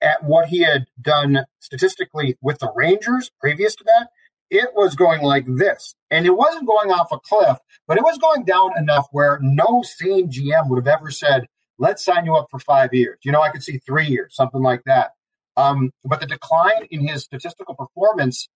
at 0.00 0.22
what 0.22 0.48
he 0.48 0.60
had 0.60 0.86
done 1.00 1.44
statistically 1.60 2.36
with 2.40 2.58
the 2.58 2.72
Rangers 2.74 3.30
previous 3.40 3.74
to 3.76 3.84
that, 3.84 4.08
it 4.50 4.70
was 4.74 4.94
going 4.94 5.22
like 5.22 5.44
this. 5.46 5.94
And 6.10 6.24
it 6.24 6.36
wasn't 6.36 6.66
going 6.66 6.90
off 6.90 7.12
a 7.12 7.18
cliff, 7.18 7.58
but 7.86 7.96
it 7.96 8.04
was 8.04 8.18
going 8.18 8.44
down 8.44 8.70
enough 8.78 9.08
where 9.10 9.38
no 9.42 9.82
sane 9.82 10.30
GM 10.30 10.68
would 10.68 10.84
have 10.84 10.98
ever 11.00 11.10
said, 11.10 11.46
let's 11.78 12.04
sign 12.04 12.26
you 12.26 12.34
up 12.36 12.48
for 12.50 12.58
five 12.58 12.94
years. 12.94 13.18
You 13.24 13.32
know, 13.32 13.42
I 13.42 13.50
could 13.50 13.62
see 13.62 13.78
three 13.78 14.06
years, 14.06 14.34
something 14.34 14.62
like 14.62 14.84
that. 14.86 15.12
Um, 15.58 15.90
but 16.04 16.20
the 16.20 16.26
decline 16.26 16.86
in 16.90 17.06
his 17.06 17.24
statistical 17.24 17.74
performance 17.74 18.48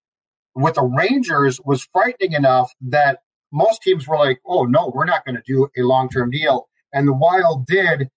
with 0.54 0.74
the 0.74 0.82
Rangers 0.82 1.60
was 1.64 1.86
frightening 1.92 2.32
enough 2.32 2.72
that 2.80 3.18
most 3.50 3.82
teams 3.82 4.06
were 4.06 4.16
like, 4.16 4.40
oh, 4.46 4.64
no, 4.64 4.92
we're 4.94 5.04
not 5.04 5.24
going 5.24 5.34
to 5.34 5.42
do 5.44 5.68
a 5.76 5.82
long 5.82 6.08
term 6.08 6.30
deal. 6.30 6.68
And 6.92 7.08
the 7.08 7.12
Wild 7.12 7.66
did. 7.66 8.08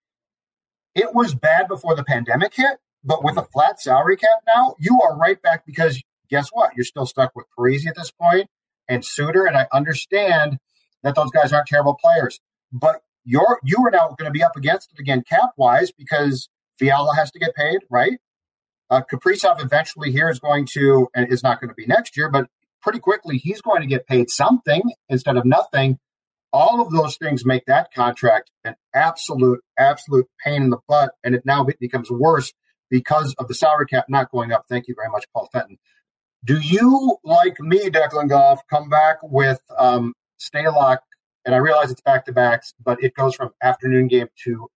It 0.93 1.13
was 1.13 1.33
bad 1.33 1.67
before 1.67 1.95
the 1.95 2.03
pandemic 2.03 2.53
hit, 2.53 2.77
but 3.03 3.23
with 3.23 3.37
a 3.37 3.43
flat 3.43 3.81
salary 3.81 4.17
cap 4.17 4.43
now, 4.47 4.75
you 4.79 5.01
are 5.01 5.17
right 5.17 5.41
back 5.41 5.65
because 5.65 6.01
guess 6.29 6.49
what? 6.53 6.71
You're 6.75 6.85
still 6.85 7.05
stuck 7.05 7.35
with 7.35 7.47
Parise 7.57 7.87
at 7.87 7.95
this 7.95 8.11
point 8.11 8.47
and 8.87 9.03
Suter. 9.03 9.45
And 9.45 9.57
I 9.57 9.67
understand 9.73 10.59
that 11.03 11.15
those 11.15 11.31
guys 11.31 11.51
aren't 11.51 11.67
terrible 11.67 11.95
players, 11.95 12.39
but 12.71 13.01
you're 13.25 13.59
you 13.63 13.77
are 13.85 13.91
now 13.91 14.15
going 14.17 14.27
to 14.27 14.31
be 14.31 14.43
up 14.43 14.55
against 14.55 14.93
it 14.93 14.99
again 14.99 15.23
cap 15.27 15.51
wise 15.57 15.91
because 15.91 16.49
Fiala 16.77 17.15
has 17.15 17.31
to 17.31 17.39
get 17.39 17.55
paid, 17.55 17.79
right? 17.89 18.19
Uh, 18.89 19.01
Kaprizov 19.11 19.63
eventually 19.63 20.11
here 20.11 20.29
is 20.29 20.39
going 20.39 20.67
to, 20.73 21.07
and 21.15 21.31
is 21.31 21.43
not 21.43 21.59
going 21.59 21.69
to 21.69 21.75
be 21.75 21.85
next 21.85 22.15
year, 22.15 22.29
but 22.29 22.47
pretty 22.81 22.99
quickly 22.99 23.37
he's 23.37 23.61
going 23.61 23.81
to 23.81 23.87
get 23.87 24.05
paid 24.05 24.29
something 24.29 24.81
instead 25.09 25.37
of 25.37 25.45
nothing. 25.45 25.97
All 26.53 26.81
of 26.81 26.91
those 26.91 27.17
things 27.17 27.45
make 27.45 27.65
that 27.65 27.91
contract 27.93 28.51
an 28.63 28.75
absolute, 28.93 29.61
absolute 29.77 30.27
pain 30.43 30.63
in 30.63 30.69
the 30.69 30.77
butt. 30.87 31.11
And 31.23 31.35
it 31.35 31.45
now 31.45 31.65
becomes 31.79 32.09
worse 32.09 32.53
because 32.89 33.33
of 33.39 33.47
the 33.47 33.55
salary 33.55 33.87
cap 33.87 34.05
not 34.07 34.31
going 34.31 34.51
up. 34.51 34.65
Thank 34.69 34.87
you 34.87 34.95
very 34.95 35.09
much, 35.09 35.25
Paul 35.33 35.49
Fenton. 35.51 35.77
Do 36.45 36.59
you, 36.59 37.17
like 37.23 37.59
me, 37.59 37.89
Declan 37.89 38.29
Goff, 38.29 38.61
come 38.69 38.87
back 38.87 39.17
with 39.23 39.59
um, 39.77 40.13
Stalock? 40.39 40.99
And 41.43 41.53
I 41.53 41.57
realize 41.57 41.91
it's 41.91 42.01
back 42.01 42.25
to 42.25 42.31
backs, 42.31 42.73
but 42.83 43.03
it 43.03 43.15
goes 43.15 43.35
from 43.35 43.49
afternoon 43.61 44.07
game 44.07 44.27
to 44.43 44.67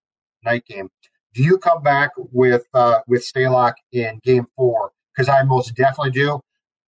night 0.44 0.66
game. 0.66 0.90
Do 1.34 1.44
you 1.44 1.58
come 1.58 1.84
back 1.84 2.12
with 2.18 2.64
uh, 2.74 3.00
with 3.08 3.22
Stalock 3.24 3.74
in 3.92 4.20
game 4.24 4.48
four? 4.56 4.92
Because 5.16 5.30
I 5.30 5.44
most 5.44 5.76
definitely 5.76 6.12
do. 6.12 6.40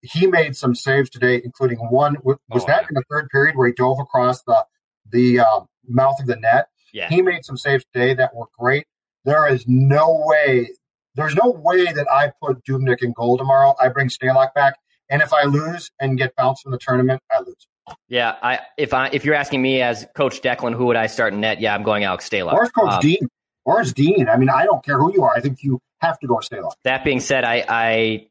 He 0.02 0.26
made 0.26 0.56
some 0.56 0.74
saves 0.74 1.10
today, 1.10 1.42
including 1.44 1.78
one. 1.78 2.18
Was 2.24 2.38
Oh, 2.52 2.60
that 2.66 2.82
yeah. 2.84 2.88
in 2.90 2.96
the 2.96 3.04
third 3.10 3.30
period 3.30 3.56
where 3.56 3.68
he 3.68 3.74
dove 3.74 4.00
across 4.00 4.42
the 4.44 4.66
the 5.12 5.40
uh, 5.42 5.60
mouth 5.88 6.20
of 6.20 6.26
the 6.28 6.36
net? 6.38 6.68
Yeah. 6.94 7.08
He 7.10 7.22
made 7.22 7.46
some 7.46 7.56
saves 7.58 7.86
today 7.94 8.14
that 8.16 8.36
were 8.36 8.48
great. 8.58 8.86
There 9.26 9.48
is 9.54 9.66
no 9.68 10.24
way. 10.26 10.70
There's 11.16 11.36
no 11.36 11.52
way 11.52 11.92
that 11.92 12.08
I 12.12 12.32
put 12.42 12.64
Dubnyk 12.66 13.04
in 13.04 13.12
goal 13.14 13.38
tomorrow. 13.38 13.76
I 13.80 13.90
bring 13.90 14.08
Stalock 14.10 14.54
back, 14.56 14.76
and 15.10 15.22
if 15.22 15.34
I 15.34 15.44
lose 15.44 15.92
and 16.00 16.18
get 16.18 16.36
bounced 16.36 16.64
from 16.64 16.72
the 16.72 16.80
tournament, 16.80 17.22
I 17.32 17.42
lose. 17.42 17.68
Yeah, 18.08 18.38
I 18.42 18.60
if 18.78 18.94
I 18.94 19.10
if 19.14 19.24
you're 19.26 19.36
asking 19.36 19.62
me 19.62 19.82
as 19.82 20.08
Coach 20.16 20.42
Declan, 20.42 20.74
who 20.74 20.86
would 20.86 20.96
I 20.96 21.08
start 21.08 21.34
in 21.34 21.42
net? 21.42 21.60
Yeah, 21.62 21.76
I'm 21.76 21.84
going 21.84 22.04
Alex 22.06 22.28
Stalock. 22.28 22.54
Or 22.54 22.66
Coach 22.70 22.94
Um, 22.94 23.00
Dean? 23.02 23.28
Or 23.66 23.82
is 23.82 23.94
Dean? 23.94 24.28
I 24.30 24.38
mean, 24.38 24.50
I 24.50 24.66
don't 24.66 24.84
care 24.84 24.98
who 24.98 25.14
you 25.14 25.24
are. 25.24 25.34
I 25.36 25.40
think 25.42 25.64
you 25.64 25.80
have 26.00 26.20
to 26.20 26.28
go 26.28 26.36
with 26.36 26.50
Stalock. 26.50 26.72
That 26.84 27.04
being 27.04 27.20
said, 27.20 27.44
I, 27.44 27.64
I 27.68 28.28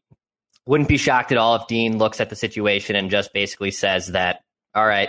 wouldn't 0.67 0.89
be 0.89 0.97
shocked 0.97 1.33
at 1.33 1.39
all 1.39 1.57
if 1.57 1.67
Dean 1.67 1.99
looks 1.99 2.21
at 2.21 2.31
the 2.31 2.37
situation 2.37 2.97
and 2.97 3.11
just 3.11 3.33
basically 3.33 3.71
says 3.71 4.09
that, 4.09 4.43
all 4.75 4.87
right, 4.87 5.09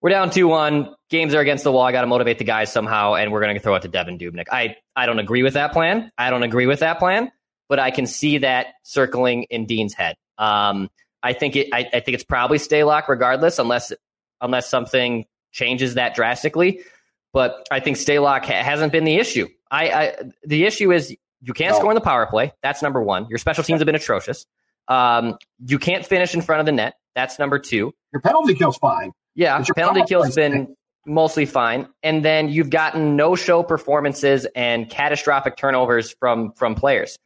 we're 0.00 0.10
down 0.10 0.30
2 0.30 0.46
1. 0.46 0.94
Games 1.10 1.34
are 1.34 1.40
against 1.40 1.64
the 1.64 1.72
wall. 1.72 1.82
I 1.82 1.92
got 1.92 2.02
to 2.02 2.06
motivate 2.06 2.38
the 2.38 2.44
guys 2.44 2.72
somehow, 2.72 3.14
and 3.14 3.32
we're 3.32 3.40
going 3.40 3.54
to 3.54 3.60
throw 3.60 3.74
it 3.74 3.82
to 3.82 3.88
Devan 3.88 4.20
Dubnyk. 4.20 4.46
I, 4.50 4.76
I 4.94 5.06
don't 5.06 5.18
agree 5.18 5.42
with 5.42 5.54
that 5.54 5.72
plan. 5.72 6.12
I 6.16 6.30
don't 6.30 6.42
agree 6.42 6.66
with 6.66 6.80
that 6.80 6.98
plan, 6.98 7.32
but 7.68 7.80
I 7.80 7.90
can 7.90 8.06
see 8.06 8.38
that 8.38 8.74
circling 8.84 9.44
in 9.44 9.66
Dean's 9.66 9.94
head. 9.94 10.14
Um, 10.36 10.88
I 11.22 11.32
think 11.32 11.56
it. 11.56 11.68
I, 11.72 11.88
I 11.92 12.00
think 12.00 12.14
it's 12.14 12.24
probably 12.24 12.58
stay 12.58 12.80
Stalock 12.80 13.08
regardless, 13.08 13.58
unless 13.58 13.92
unless 14.40 14.68
something 14.68 15.24
changes 15.50 15.94
that 15.94 16.14
drastically. 16.14 16.80
But 17.32 17.66
I 17.70 17.80
think 17.80 17.96
Stalock 17.96 18.44
ha- 18.44 18.62
hasn't 18.62 18.92
been 18.92 19.04
the 19.04 19.16
issue. 19.16 19.48
I, 19.70 19.90
I 19.90 20.16
the 20.44 20.64
issue 20.64 20.92
is 20.92 21.14
you 21.42 21.52
can't 21.52 21.72
No. 21.72 21.78
score 21.78 21.90
in 21.90 21.94
the 21.94 22.00
power 22.00 22.26
play. 22.26 22.52
That's 22.62 22.82
number 22.82 23.02
one. 23.02 23.26
Your 23.28 23.38
special 23.38 23.62
teams 23.64 23.80
have 23.80 23.86
been 23.86 23.94
atrocious. 23.94 24.46
Um, 24.88 25.36
you 25.66 25.78
can't 25.78 26.04
finish 26.06 26.34
in 26.34 26.40
front 26.40 26.60
of 26.60 26.66
the 26.66 26.72
net. 26.72 26.94
That's 27.14 27.38
number 27.38 27.58
two. 27.58 27.92
Your 28.12 28.22
penalty 28.22 28.54
kill's 28.54 28.78
fine. 28.78 29.12
Yeah, 29.34 29.58
your 29.58 29.74
penalty 29.74 30.02
kill's 30.08 30.34
been 30.34 30.74
mostly 31.06 31.46
fine, 31.46 31.88
and 32.02 32.24
then 32.24 32.48
you've 32.48 32.70
gotten 32.70 33.14
no 33.16 33.36
show 33.36 33.62
performances 33.62 34.46
and 34.54 34.88
catastrophic 34.88 35.56
turnovers 35.56 36.14
from 36.18 36.52
from 36.52 36.74
players. 36.74 37.18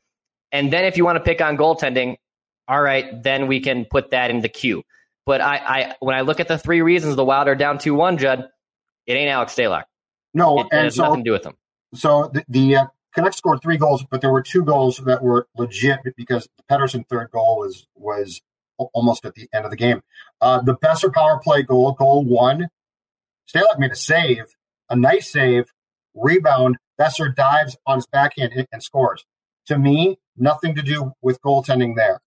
And 0.50 0.72
then 0.72 0.84
if 0.84 0.96
you 0.96 1.04
want 1.04 1.16
to 1.16 1.22
pick 1.24 1.40
on 1.40 1.56
goaltending, 1.56 2.16
all 2.68 2.82
right, 2.82 3.22
then 3.22 3.46
we 3.46 3.60
can 3.60 3.86
put 3.86 4.10
that 4.10 4.30
in 4.30 4.40
the 4.40 4.48
queue. 4.48 4.82
But 5.24 5.40
I, 5.40 5.56
I 5.56 5.94
when 6.00 6.14
I 6.16 6.22
look 6.22 6.40
at 6.40 6.48
the 6.48 6.58
three 6.58 6.82
reasons 6.82 7.16
the 7.16 7.24
Wild 7.24 7.48
are 7.48 7.54
down 7.54 7.78
two 7.78 7.94
one, 7.94 8.18
Judd, 8.18 8.48
it 9.06 9.12
ain't 9.12 9.30
Alex 9.30 9.54
Stalock. 9.54 9.84
No, 10.34 10.60
It, 10.60 10.66
and 10.72 10.92
so 10.92 11.04
nothing 11.04 11.24
to 11.24 11.28
do 11.28 11.32
with 11.32 11.46
him. 11.46 11.54
so 11.94 12.30
the, 12.32 12.44
the 12.48 12.76
uh, 12.76 12.86
Canucks 13.14 13.36
scored 13.36 13.60
three 13.62 13.76
goals, 13.76 14.04
but 14.10 14.20
there 14.20 14.32
were 14.32 14.42
two 14.42 14.64
goals 14.64 14.98
that 14.98 15.22
were 15.22 15.46
legit 15.56 16.00
because 16.16 16.48
the 16.56 16.62
Pettersson 16.64 17.06
third 17.08 17.30
goal 17.30 17.58
was 17.58 17.86
was 17.94 18.40
almost 18.94 19.24
at 19.24 19.34
the 19.34 19.48
end 19.52 19.64
of 19.64 19.70
the 19.70 19.76
game. 19.76 20.02
Uh, 20.40 20.60
the 20.60 20.76
Boeser 20.76 21.12
power 21.12 21.38
play 21.38 21.62
goal, 21.62 21.92
goal 21.92 22.24
one, 22.24 22.68
Stalock 23.48 23.78
made 23.78 23.92
a 23.92 23.96
save, 23.96 24.46
a 24.88 24.96
nice 24.96 25.30
save, 25.30 25.66
rebound. 26.14 26.78
Boeser 26.98 27.34
dives 27.34 27.76
on 27.86 27.98
his 27.98 28.06
backhand 28.06 28.52
and, 28.54 28.66
and 28.72 28.82
scores. 28.82 29.24
To 29.66 29.78
me, 29.78 30.18
nothing 30.36 30.74
to 30.74 30.82
do 30.82 31.12
with 31.20 31.40
goaltending 31.42 31.96
there. 31.96 32.20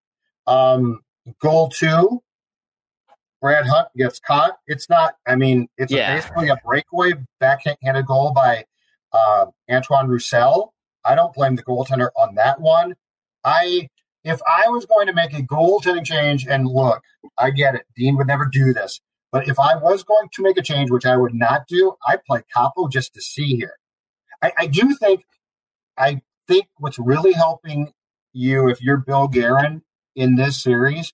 Um, 0.47 1.01
goal 1.39 1.69
two, 1.69 2.21
Brad 3.45 3.67
Hunt 3.67 3.89
gets 3.95 4.19
caught. 4.19 4.57
It's 4.65 4.89
not. 4.89 5.17
I 5.27 5.35
mean, 5.35 5.67
it's 5.77 5.91
Yeah. 5.93 6.15
basically 6.15 6.49
a 6.49 6.55
breakaway 6.65 7.13
backhanded 7.39 8.07
goal 8.07 8.31
by 8.31 8.65
uh, 9.13 9.45
Antoine 9.69 10.07
Roussel. 10.07 10.73
I 11.03 11.13
don't 11.13 11.31
blame 11.31 11.55
the 11.55 11.61
goaltender 11.61 12.09
on 12.17 12.33
that 12.35 12.59
one. 12.59 12.95
I 13.43 13.89
if 14.23 14.41
I 14.47 14.67
was 14.69 14.87
going 14.87 15.05
to 15.05 15.13
make 15.13 15.31
a 15.33 15.43
goaltending 15.43 16.03
change, 16.03 16.47
and 16.47 16.67
look, 16.67 17.03
I 17.37 17.51
get 17.51 17.75
it, 17.75 17.85
Dean 17.95 18.17
would 18.17 18.25
never 18.25 18.45
do 18.45 18.73
this, 18.73 18.99
but 19.31 19.47
if 19.47 19.59
I 19.59 19.75
was 19.75 20.01
going 20.01 20.29
to 20.33 20.41
make 20.41 20.57
a 20.57 20.63
change, 20.63 20.89
which 20.89 21.05
I 21.05 21.15
would 21.15 21.35
not 21.35 21.67
do, 21.67 21.93
I'd 22.07 22.23
play 22.23 22.41
Kaapo 22.51 22.91
just 22.91 23.13
to 23.13 23.21
see 23.21 23.55
here. 23.57 23.75
I, 24.41 24.53
I 24.57 24.65
do 24.65 24.95
think, 24.95 25.23
I 25.99 26.21
think 26.47 26.65
what's 26.77 26.97
really 26.97 27.33
helping 27.33 27.93
you 28.33 28.69
if 28.69 28.81
you're 28.81 28.97
Bill 28.97 29.27
Guerin 29.27 29.83
in 30.15 30.35
this 30.35 30.59
series 30.59 31.13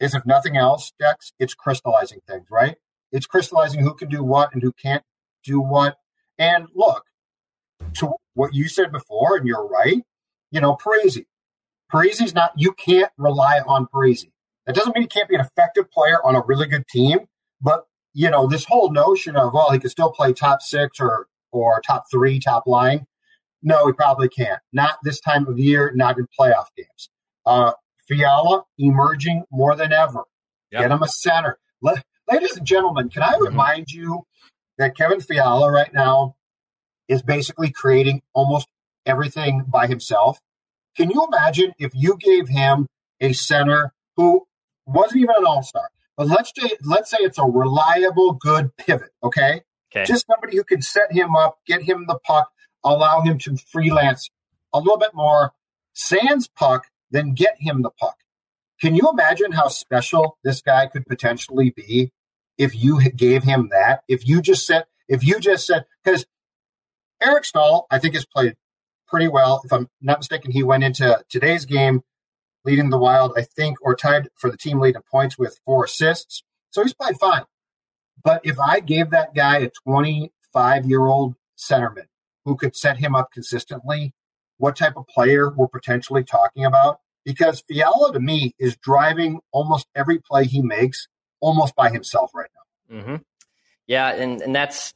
is 0.00 0.14
if 0.14 0.24
nothing 0.26 0.56
else, 0.56 0.92
Dex, 0.98 1.32
it's 1.38 1.54
crystallizing 1.54 2.20
things, 2.26 2.46
right? 2.50 2.76
It's 3.12 3.26
crystallizing 3.26 3.82
who 3.82 3.94
can 3.94 4.08
do 4.08 4.24
what 4.24 4.52
and 4.52 4.62
who 4.62 4.72
can't 4.72 5.04
do 5.44 5.60
what. 5.60 5.96
And 6.38 6.68
look, 6.74 7.04
to 7.94 8.12
what 8.34 8.54
you 8.54 8.68
said 8.68 8.92
before, 8.92 9.36
and 9.36 9.46
you're 9.46 9.66
right, 9.66 10.02
you 10.50 10.60
know, 10.60 10.76
Parise. 10.76 11.24
Parise's 11.92 12.34
not, 12.34 12.52
you 12.56 12.72
can't 12.72 13.10
rely 13.18 13.60
on 13.66 13.86
Parise. 13.92 14.26
That 14.66 14.76
doesn't 14.76 14.94
mean 14.94 15.02
he 15.02 15.08
can't 15.08 15.28
be 15.28 15.34
an 15.34 15.40
effective 15.40 15.90
player 15.90 16.24
on 16.24 16.36
a 16.36 16.42
really 16.42 16.66
good 16.66 16.86
team, 16.86 17.20
but, 17.60 17.84
you 18.14 18.30
know, 18.30 18.46
this 18.46 18.64
whole 18.64 18.92
notion 18.92 19.36
of, 19.36 19.52
well, 19.52 19.70
he 19.70 19.78
could 19.78 19.90
still 19.90 20.12
play 20.12 20.32
top 20.32 20.62
six 20.62 21.00
or, 21.00 21.26
or 21.50 21.80
top 21.80 22.04
three, 22.10 22.38
top 22.38 22.66
line. 22.66 23.06
No, 23.62 23.86
he 23.86 23.92
probably 23.92 24.28
can't. 24.28 24.60
Not 24.72 24.98
this 25.02 25.20
time 25.20 25.46
of 25.46 25.58
year, 25.58 25.92
not 25.94 26.16
in 26.18 26.26
playoff 26.38 26.66
games. 26.76 27.10
Uh, 27.44 27.72
Fiala 28.10 28.64
emerging 28.78 29.44
more 29.50 29.76
than 29.76 29.92
ever. 29.92 30.24
Yep. 30.72 30.82
Get 30.82 30.90
him 30.90 31.02
a 31.02 31.08
center. 31.08 31.58
Le- 31.80 32.02
ladies 32.30 32.56
and 32.56 32.66
gentlemen, 32.66 33.08
can 33.08 33.22
I 33.22 33.32
mm-hmm. 33.34 33.44
remind 33.44 33.90
you 33.90 34.24
that 34.78 34.96
Kevin 34.96 35.20
Fiala 35.20 35.70
right 35.70 35.92
now 35.94 36.34
is 37.08 37.22
basically 37.22 37.70
creating 37.70 38.22
almost 38.34 38.66
everything 39.06 39.64
by 39.68 39.86
himself? 39.86 40.40
Can 40.96 41.10
you 41.10 41.26
imagine 41.26 41.72
if 41.78 41.92
you 41.94 42.16
gave 42.18 42.48
him 42.48 42.86
a 43.20 43.32
center 43.32 43.92
who 44.16 44.46
wasn't 44.86 45.22
even 45.22 45.34
an 45.38 45.44
all 45.46 45.62
star, 45.62 45.90
but 46.16 46.26
let's 46.26 46.52
say, 46.58 46.70
let's 46.84 47.10
say 47.10 47.18
it's 47.20 47.38
a 47.38 47.44
reliable, 47.44 48.32
good 48.32 48.76
pivot, 48.76 49.10
okay? 49.22 49.62
Okay. 49.92 50.04
Just 50.04 50.26
somebody 50.26 50.56
who 50.56 50.64
can 50.64 50.82
set 50.82 51.12
him 51.12 51.34
up, 51.34 51.58
get 51.66 51.82
him 51.82 52.06
the 52.06 52.18
puck, 52.24 52.50
allow 52.84 53.20
him 53.22 53.38
to 53.38 53.56
freelance 53.56 54.30
a 54.72 54.78
little 54.78 54.98
bit 54.98 55.14
more, 55.14 55.52
sans 55.94 56.48
puck, 56.48 56.86
then 57.10 57.34
get 57.34 57.56
him 57.58 57.82
the 57.82 57.90
puck. 57.90 58.16
Can 58.80 58.94
you 58.94 59.08
imagine 59.10 59.52
how 59.52 59.68
special 59.68 60.38
this 60.42 60.62
guy 60.62 60.86
could 60.86 61.06
potentially 61.06 61.70
be 61.70 62.12
if 62.56 62.74
you 62.74 63.10
gave 63.10 63.44
him 63.44 63.68
that? 63.72 64.02
If 64.08 64.26
you 64.26 64.40
just 64.40 64.66
said, 64.66 64.84
if 65.08 65.24
you 65.24 65.38
just 65.38 65.66
said, 65.66 65.84
because 66.02 66.24
Eric 67.20 67.44
Staal, 67.44 67.86
I 67.90 67.98
think, 67.98 68.14
has 68.14 68.24
played 68.24 68.54
pretty 69.06 69.28
well. 69.28 69.60
If 69.64 69.72
I'm 69.72 69.88
not 70.00 70.20
mistaken, 70.20 70.52
he 70.52 70.62
went 70.62 70.84
into 70.84 71.22
today's 71.28 71.66
game 71.66 72.02
leading 72.64 72.90
the 72.90 72.98
Wild, 72.98 73.32
I 73.36 73.42
think, 73.42 73.78
or 73.82 73.94
tied 73.94 74.28
for 74.36 74.50
the 74.50 74.56
team 74.56 74.80
lead 74.80 74.96
in 74.96 75.02
points 75.10 75.38
with 75.38 75.60
four 75.64 75.84
assists. 75.84 76.42
So 76.70 76.82
he's 76.82 76.94
played 76.94 77.16
fine. 77.18 77.42
But 78.22 78.40
if 78.44 78.58
I 78.58 78.80
gave 78.80 79.10
that 79.10 79.34
guy 79.34 79.58
a 79.58 79.70
25 79.84 80.86
year 80.86 81.06
old 81.06 81.34
centerman 81.58 82.06
who 82.44 82.56
could 82.56 82.76
set 82.76 82.98
him 82.98 83.14
up 83.14 83.30
consistently, 83.32 84.14
what 84.60 84.76
type 84.76 84.96
of 84.96 85.06
player 85.08 85.50
we're 85.50 85.68
potentially 85.68 86.22
talking 86.22 86.64
about? 86.64 87.00
Because 87.24 87.62
Fiala 87.66 88.12
to 88.12 88.20
me 88.20 88.54
is 88.58 88.76
driving 88.76 89.40
almost 89.52 89.86
every 89.94 90.18
play 90.18 90.44
he 90.44 90.62
makes 90.62 91.08
almost 91.40 91.74
by 91.74 91.90
himself 91.90 92.30
right 92.34 92.50
now. 92.90 93.02
hmm 93.02 93.16
Yeah, 93.86 94.08
and, 94.08 94.40
and 94.42 94.54
that's 94.54 94.92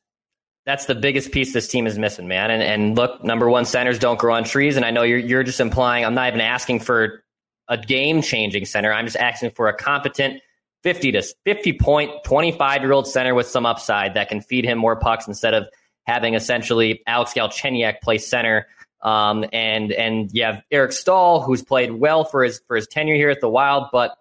that's 0.66 0.86
the 0.86 0.94
biggest 0.94 1.32
piece 1.32 1.52
this 1.52 1.68
team 1.68 1.86
is 1.86 1.98
missing, 1.98 2.28
man. 2.28 2.50
And 2.50 2.62
and 2.62 2.96
look, 2.96 3.24
number 3.24 3.48
one, 3.48 3.64
centers 3.64 3.98
don't 3.98 4.18
grow 4.18 4.34
on 4.34 4.44
trees. 4.44 4.76
And 4.76 4.84
I 4.84 4.90
know 4.90 5.02
you're 5.02 5.18
you're 5.18 5.42
just 5.42 5.60
implying 5.60 6.04
I'm 6.04 6.14
not 6.14 6.28
even 6.28 6.40
asking 6.40 6.80
for 6.80 7.24
a 7.68 7.78
game 7.78 8.22
changing 8.22 8.66
center. 8.66 8.92
I'm 8.92 9.06
just 9.06 9.16
asking 9.16 9.52
for 9.52 9.68
a 9.68 9.74
competent 9.74 10.40
50 10.82 11.12
to 11.12 11.22
50 11.44 11.78
point 11.78 12.10
25 12.24 12.82
year 12.82 12.92
old 12.92 13.06
center 13.06 13.34
with 13.34 13.46
some 13.46 13.64
upside 13.64 14.14
that 14.14 14.28
can 14.28 14.42
feed 14.42 14.64
him 14.64 14.78
more 14.78 14.96
pucks 14.96 15.26
instead 15.26 15.54
of 15.54 15.66
having 16.06 16.34
essentially 16.34 17.02
Alex 17.06 17.32
Galchenyuk 17.32 18.00
play 18.02 18.18
center. 18.18 18.66
Um, 19.04 19.44
and 19.52 19.92
and 19.92 20.30
you 20.32 20.44
have 20.44 20.62
Eric 20.70 20.92
Staal, 20.92 21.42
who's 21.42 21.62
played 21.62 21.92
well 21.92 22.24
for 22.24 22.42
his 22.42 22.60
for 22.66 22.74
his 22.74 22.86
tenure 22.86 23.14
here 23.16 23.30
at 23.30 23.40
the 23.40 23.48
Wild, 23.48 23.88
but 23.92 24.16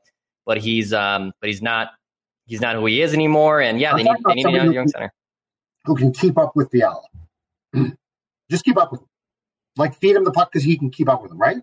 but 0.45 0.57
he's 0.57 0.93
um 0.93 1.31
but 1.39 1.47
he's 1.47 1.61
not 1.61 1.91
he's 2.45 2.61
not 2.61 2.75
who 2.75 2.85
he 2.85 3.01
is 3.01 3.13
anymore. 3.13 3.61
And 3.61 3.79
yeah, 3.79 3.95
they 3.95 4.03
need 4.03 4.15
they 4.25 4.33
need 4.35 4.45
a 4.45 4.51
young, 4.51 4.73
young 4.73 4.87
center. 4.89 5.13
who 5.85 5.95
can 5.95 6.11
keep 6.11 6.37
up 6.37 6.55
with 6.55 6.69
Fiala. 6.69 7.01
Just 8.51 8.65
keep 8.65 8.77
up 8.77 8.91
with 8.91 9.01
him. 9.01 9.07
Like 9.77 9.95
feed 9.95 10.15
him 10.15 10.25
the 10.25 10.31
puck 10.31 10.51
because 10.51 10.65
he 10.65 10.77
can 10.77 10.91
keep 10.91 11.09
up 11.09 11.23
with 11.23 11.31
him, 11.31 11.37
right? 11.37 11.57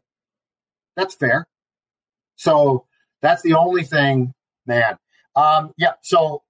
That's 0.96 1.14
fair. 1.14 1.46
So 2.36 2.86
that's 3.20 3.42
the 3.42 3.52
only 3.54 3.84
thing, 3.84 4.32
man. 4.66 4.96
Um, 5.36 5.72
yeah. 5.76 5.92
So 6.02 6.42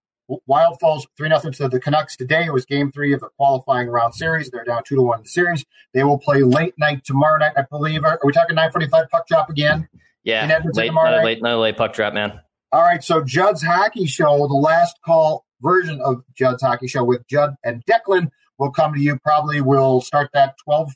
Wild 0.46 0.78
falls 0.80 1.06
three 1.16 1.28
nothing 1.28 1.52
to 1.52 1.68
the 1.68 1.80
Canucks 1.80 2.16
today. 2.16 2.44
It 2.44 2.52
was 2.52 2.64
Game 2.64 2.92
Three 2.92 3.12
of 3.12 3.20
the 3.20 3.28
qualifying 3.36 3.88
round 3.88 4.14
series. 4.14 4.50
They're 4.50 4.64
down 4.64 4.82
two 4.86 4.96
to 4.96 5.02
one 5.02 5.18
in 5.18 5.22
the 5.24 5.28
series. 5.28 5.64
They 5.92 6.04
will 6.04 6.18
play 6.18 6.42
late 6.42 6.74
night 6.78 7.04
tomorrow 7.04 7.38
night, 7.38 7.52
I 7.56 7.62
believe. 7.62 8.04
Are, 8.04 8.20
we 8.24 8.32
talking 8.32 8.56
nine 8.56 8.70
forty 8.70 8.86
five 8.86 9.10
puck 9.10 9.26
drop 9.26 9.50
again? 9.50 9.88
Yeah, 10.22 10.60
late, 10.74 10.86
tomorrow 10.86 11.08
uh, 11.08 11.16
night? 11.16 11.42
late, 11.42 11.42
late 11.42 11.76
puck 11.76 11.92
drop, 11.92 12.14
man. 12.14 12.40
All 12.72 12.82
right, 12.82 13.02
so 13.02 13.24
Judd's 13.24 13.62
Hockey 13.62 14.06
Show, 14.06 14.46
the 14.46 14.54
last 14.54 14.96
call 15.04 15.44
version 15.60 16.00
of 16.00 16.22
Judd's 16.36 16.62
Hockey 16.62 16.86
Show 16.86 17.02
with 17.02 17.26
Judd 17.26 17.56
and 17.64 17.84
Declan 17.86 18.30
will 18.58 18.70
come 18.70 18.94
to 18.94 19.00
you. 19.00 19.18
Probably 19.18 19.60
will 19.60 20.00
start 20.00 20.30
that 20.34 20.54
twelve 20.64 20.92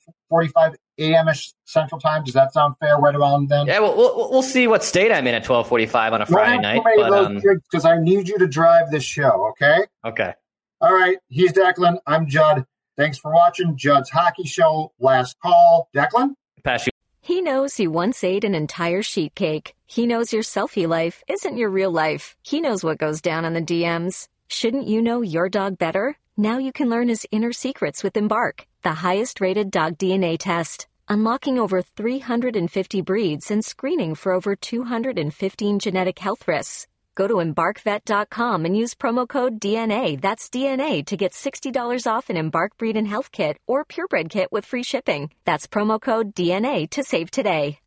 forty-five 0.98 1.26
a.m. 1.28 1.34
Central 1.64 2.00
Time. 2.00 2.24
Does 2.24 2.34
that 2.34 2.52
sound 2.52 2.74
fair? 2.78 2.96
Right 2.96 3.14
around 3.14 3.48
then. 3.48 3.66
Yeah, 3.66 3.80
we'll, 3.80 3.96
we'll, 3.96 4.30
we'll 4.30 4.42
see 4.42 4.66
what 4.66 4.84
state 4.84 5.12
I'm 5.12 5.26
in 5.26 5.34
at 5.34 5.44
12:45 5.44 6.12
on 6.12 6.22
a 6.22 6.26
Friday 6.26 6.62
night. 6.62 6.82
But 6.84 7.12
um, 7.12 7.40
because 7.40 7.84
I 7.84 7.98
need 7.98 8.28
you 8.28 8.38
to 8.38 8.46
drive 8.46 8.90
this 8.90 9.04
show. 9.04 9.48
Okay. 9.50 9.80
okay, 10.04 10.34
All 10.80 10.92
right. 10.92 11.18
He's 11.28 11.52
Declan. 11.52 11.98
I'm 12.06 12.26
Judd. 12.26 12.64
Thanks 12.96 13.18
for 13.18 13.32
watching 13.32 13.76
Judd's 13.76 14.10
Hockey 14.10 14.44
Show. 14.44 14.92
Last 15.00 15.36
call, 15.40 15.88
Declan. 15.94 16.34
pass 16.62 16.86
you. 16.86 16.92
He 17.20 17.40
knows 17.40 17.80
you 17.80 17.90
once 17.90 18.22
ate 18.22 18.44
an 18.44 18.54
entire 18.54 19.02
sheet 19.02 19.34
cake. 19.34 19.74
He 19.86 20.06
knows 20.06 20.32
your 20.32 20.42
selfie 20.42 20.86
life 20.86 21.22
isn't 21.26 21.56
your 21.56 21.70
real 21.70 21.90
life. 21.90 22.36
He 22.42 22.60
knows 22.60 22.84
what 22.84 22.98
goes 22.98 23.22
down 23.22 23.44
on 23.46 23.54
the 23.54 23.62
DMs. 23.62 24.28
Shouldn't 24.48 24.86
you 24.86 25.00
know 25.00 25.22
your 25.22 25.48
dog 25.48 25.78
better? 25.78 26.18
Now 26.36 26.58
you 26.58 26.70
can 26.72 26.90
learn 26.90 27.08
his 27.08 27.26
inner 27.30 27.52
secrets 27.52 28.02
with 28.02 28.16
Embark, 28.16 28.66
the 28.84 28.94
highest 28.94 29.40
rated 29.40 29.70
dog 29.70 29.98
DNA 29.98 30.38
test. 30.38 30.86
Unlocking 31.08 31.58
over 31.58 31.82
350 31.82 33.00
breeds 33.00 33.50
and 33.50 33.64
screening 33.64 34.14
for 34.14 34.32
over 34.32 34.54
215 34.54 35.78
genetic 35.78 36.18
health 36.18 36.46
risks. 36.46 36.86
Go 37.14 37.26
to 37.26 37.34
embarkvet.com 37.34 38.64
and 38.64 38.76
use 38.76 38.94
promo 38.94 39.28
code 39.28 39.60
DNA, 39.60 40.20
that's 40.20 40.48
DNA, 40.50 41.04
to 41.06 41.16
get 41.16 41.32
$60 41.32 42.06
off 42.06 42.28
an 42.28 42.36
Embark 42.36 42.76
Breed 42.76 42.96
and 42.96 43.08
Health 43.08 43.30
Kit 43.32 43.56
or 43.66 43.84
Purebred 43.84 44.30
Kit 44.30 44.50
with 44.50 44.64
free 44.64 44.82
shipping. 44.82 45.30
That's 45.44 45.66
promo 45.66 46.00
code 46.00 46.34
DNA 46.34 46.90
to 46.90 47.02
save 47.04 47.30
today. 47.30 47.78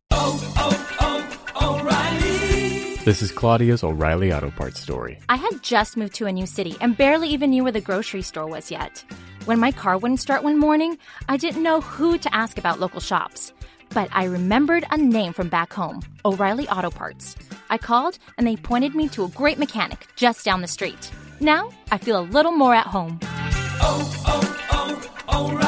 This 3.04 3.22
is 3.22 3.32
Claudia's 3.32 3.84
O'Reilly 3.84 4.32
Auto 4.32 4.50
Parts 4.50 4.80
story. 4.80 5.18
I 5.28 5.36
had 5.36 5.62
just 5.62 5.96
moved 5.96 6.14
to 6.16 6.26
a 6.26 6.32
new 6.32 6.46
city 6.46 6.76
and 6.80 6.96
barely 6.96 7.28
even 7.28 7.50
knew 7.50 7.62
where 7.62 7.72
the 7.72 7.80
grocery 7.80 8.22
store 8.22 8.46
was 8.46 8.70
yet. 8.70 9.04
When 9.48 9.60
my 9.60 9.72
car 9.72 9.96
wouldn't 9.96 10.20
start 10.20 10.44
one 10.44 10.58
morning, 10.58 10.98
I 11.26 11.38
didn't 11.38 11.62
know 11.62 11.80
who 11.80 12.18
to 12.18 12.34
ask 12.34 12.58
about 12.58 12.80
local 12.80 13.00
shops. 13.00 13.54
But 13.94 14.10
I 14.12 14.24
remembered 14.24 14.84
a 14.90 14.98
name 14.98 15.32
from 15.32 15.48
back 15.48 15.72
home 15.72 16.02
O'Reilly 16.22 16.68
Auto 16.68 16.90
Parts. 16.90 17.34
I 17.70 17.78
called 17.78 18.18
and 18.36 18.46
they 18.46 18.56
pointed 18.56 18.94
me 18.94 19.08
to 19.08 19.24
a 19.24 19.28
great 19.28 19.58
mechanic 19.58 20.06
just 20.16 20.44
down 20.44 20.60
the 20.60 20.68
street. 20.68 21.10
Now 21.40 21.70
I 21.90 21.96
feel 21.96 22.20
a 22.20 22.28
little 22.28 22.52
more 22.52 22.74
at 22.74 22.88
home. 22.88 23.20
Oh, 23.22 24.22
oh, 24.26 25.10
oh, 25.30 25.48
O'Reilly. 25.48 25.67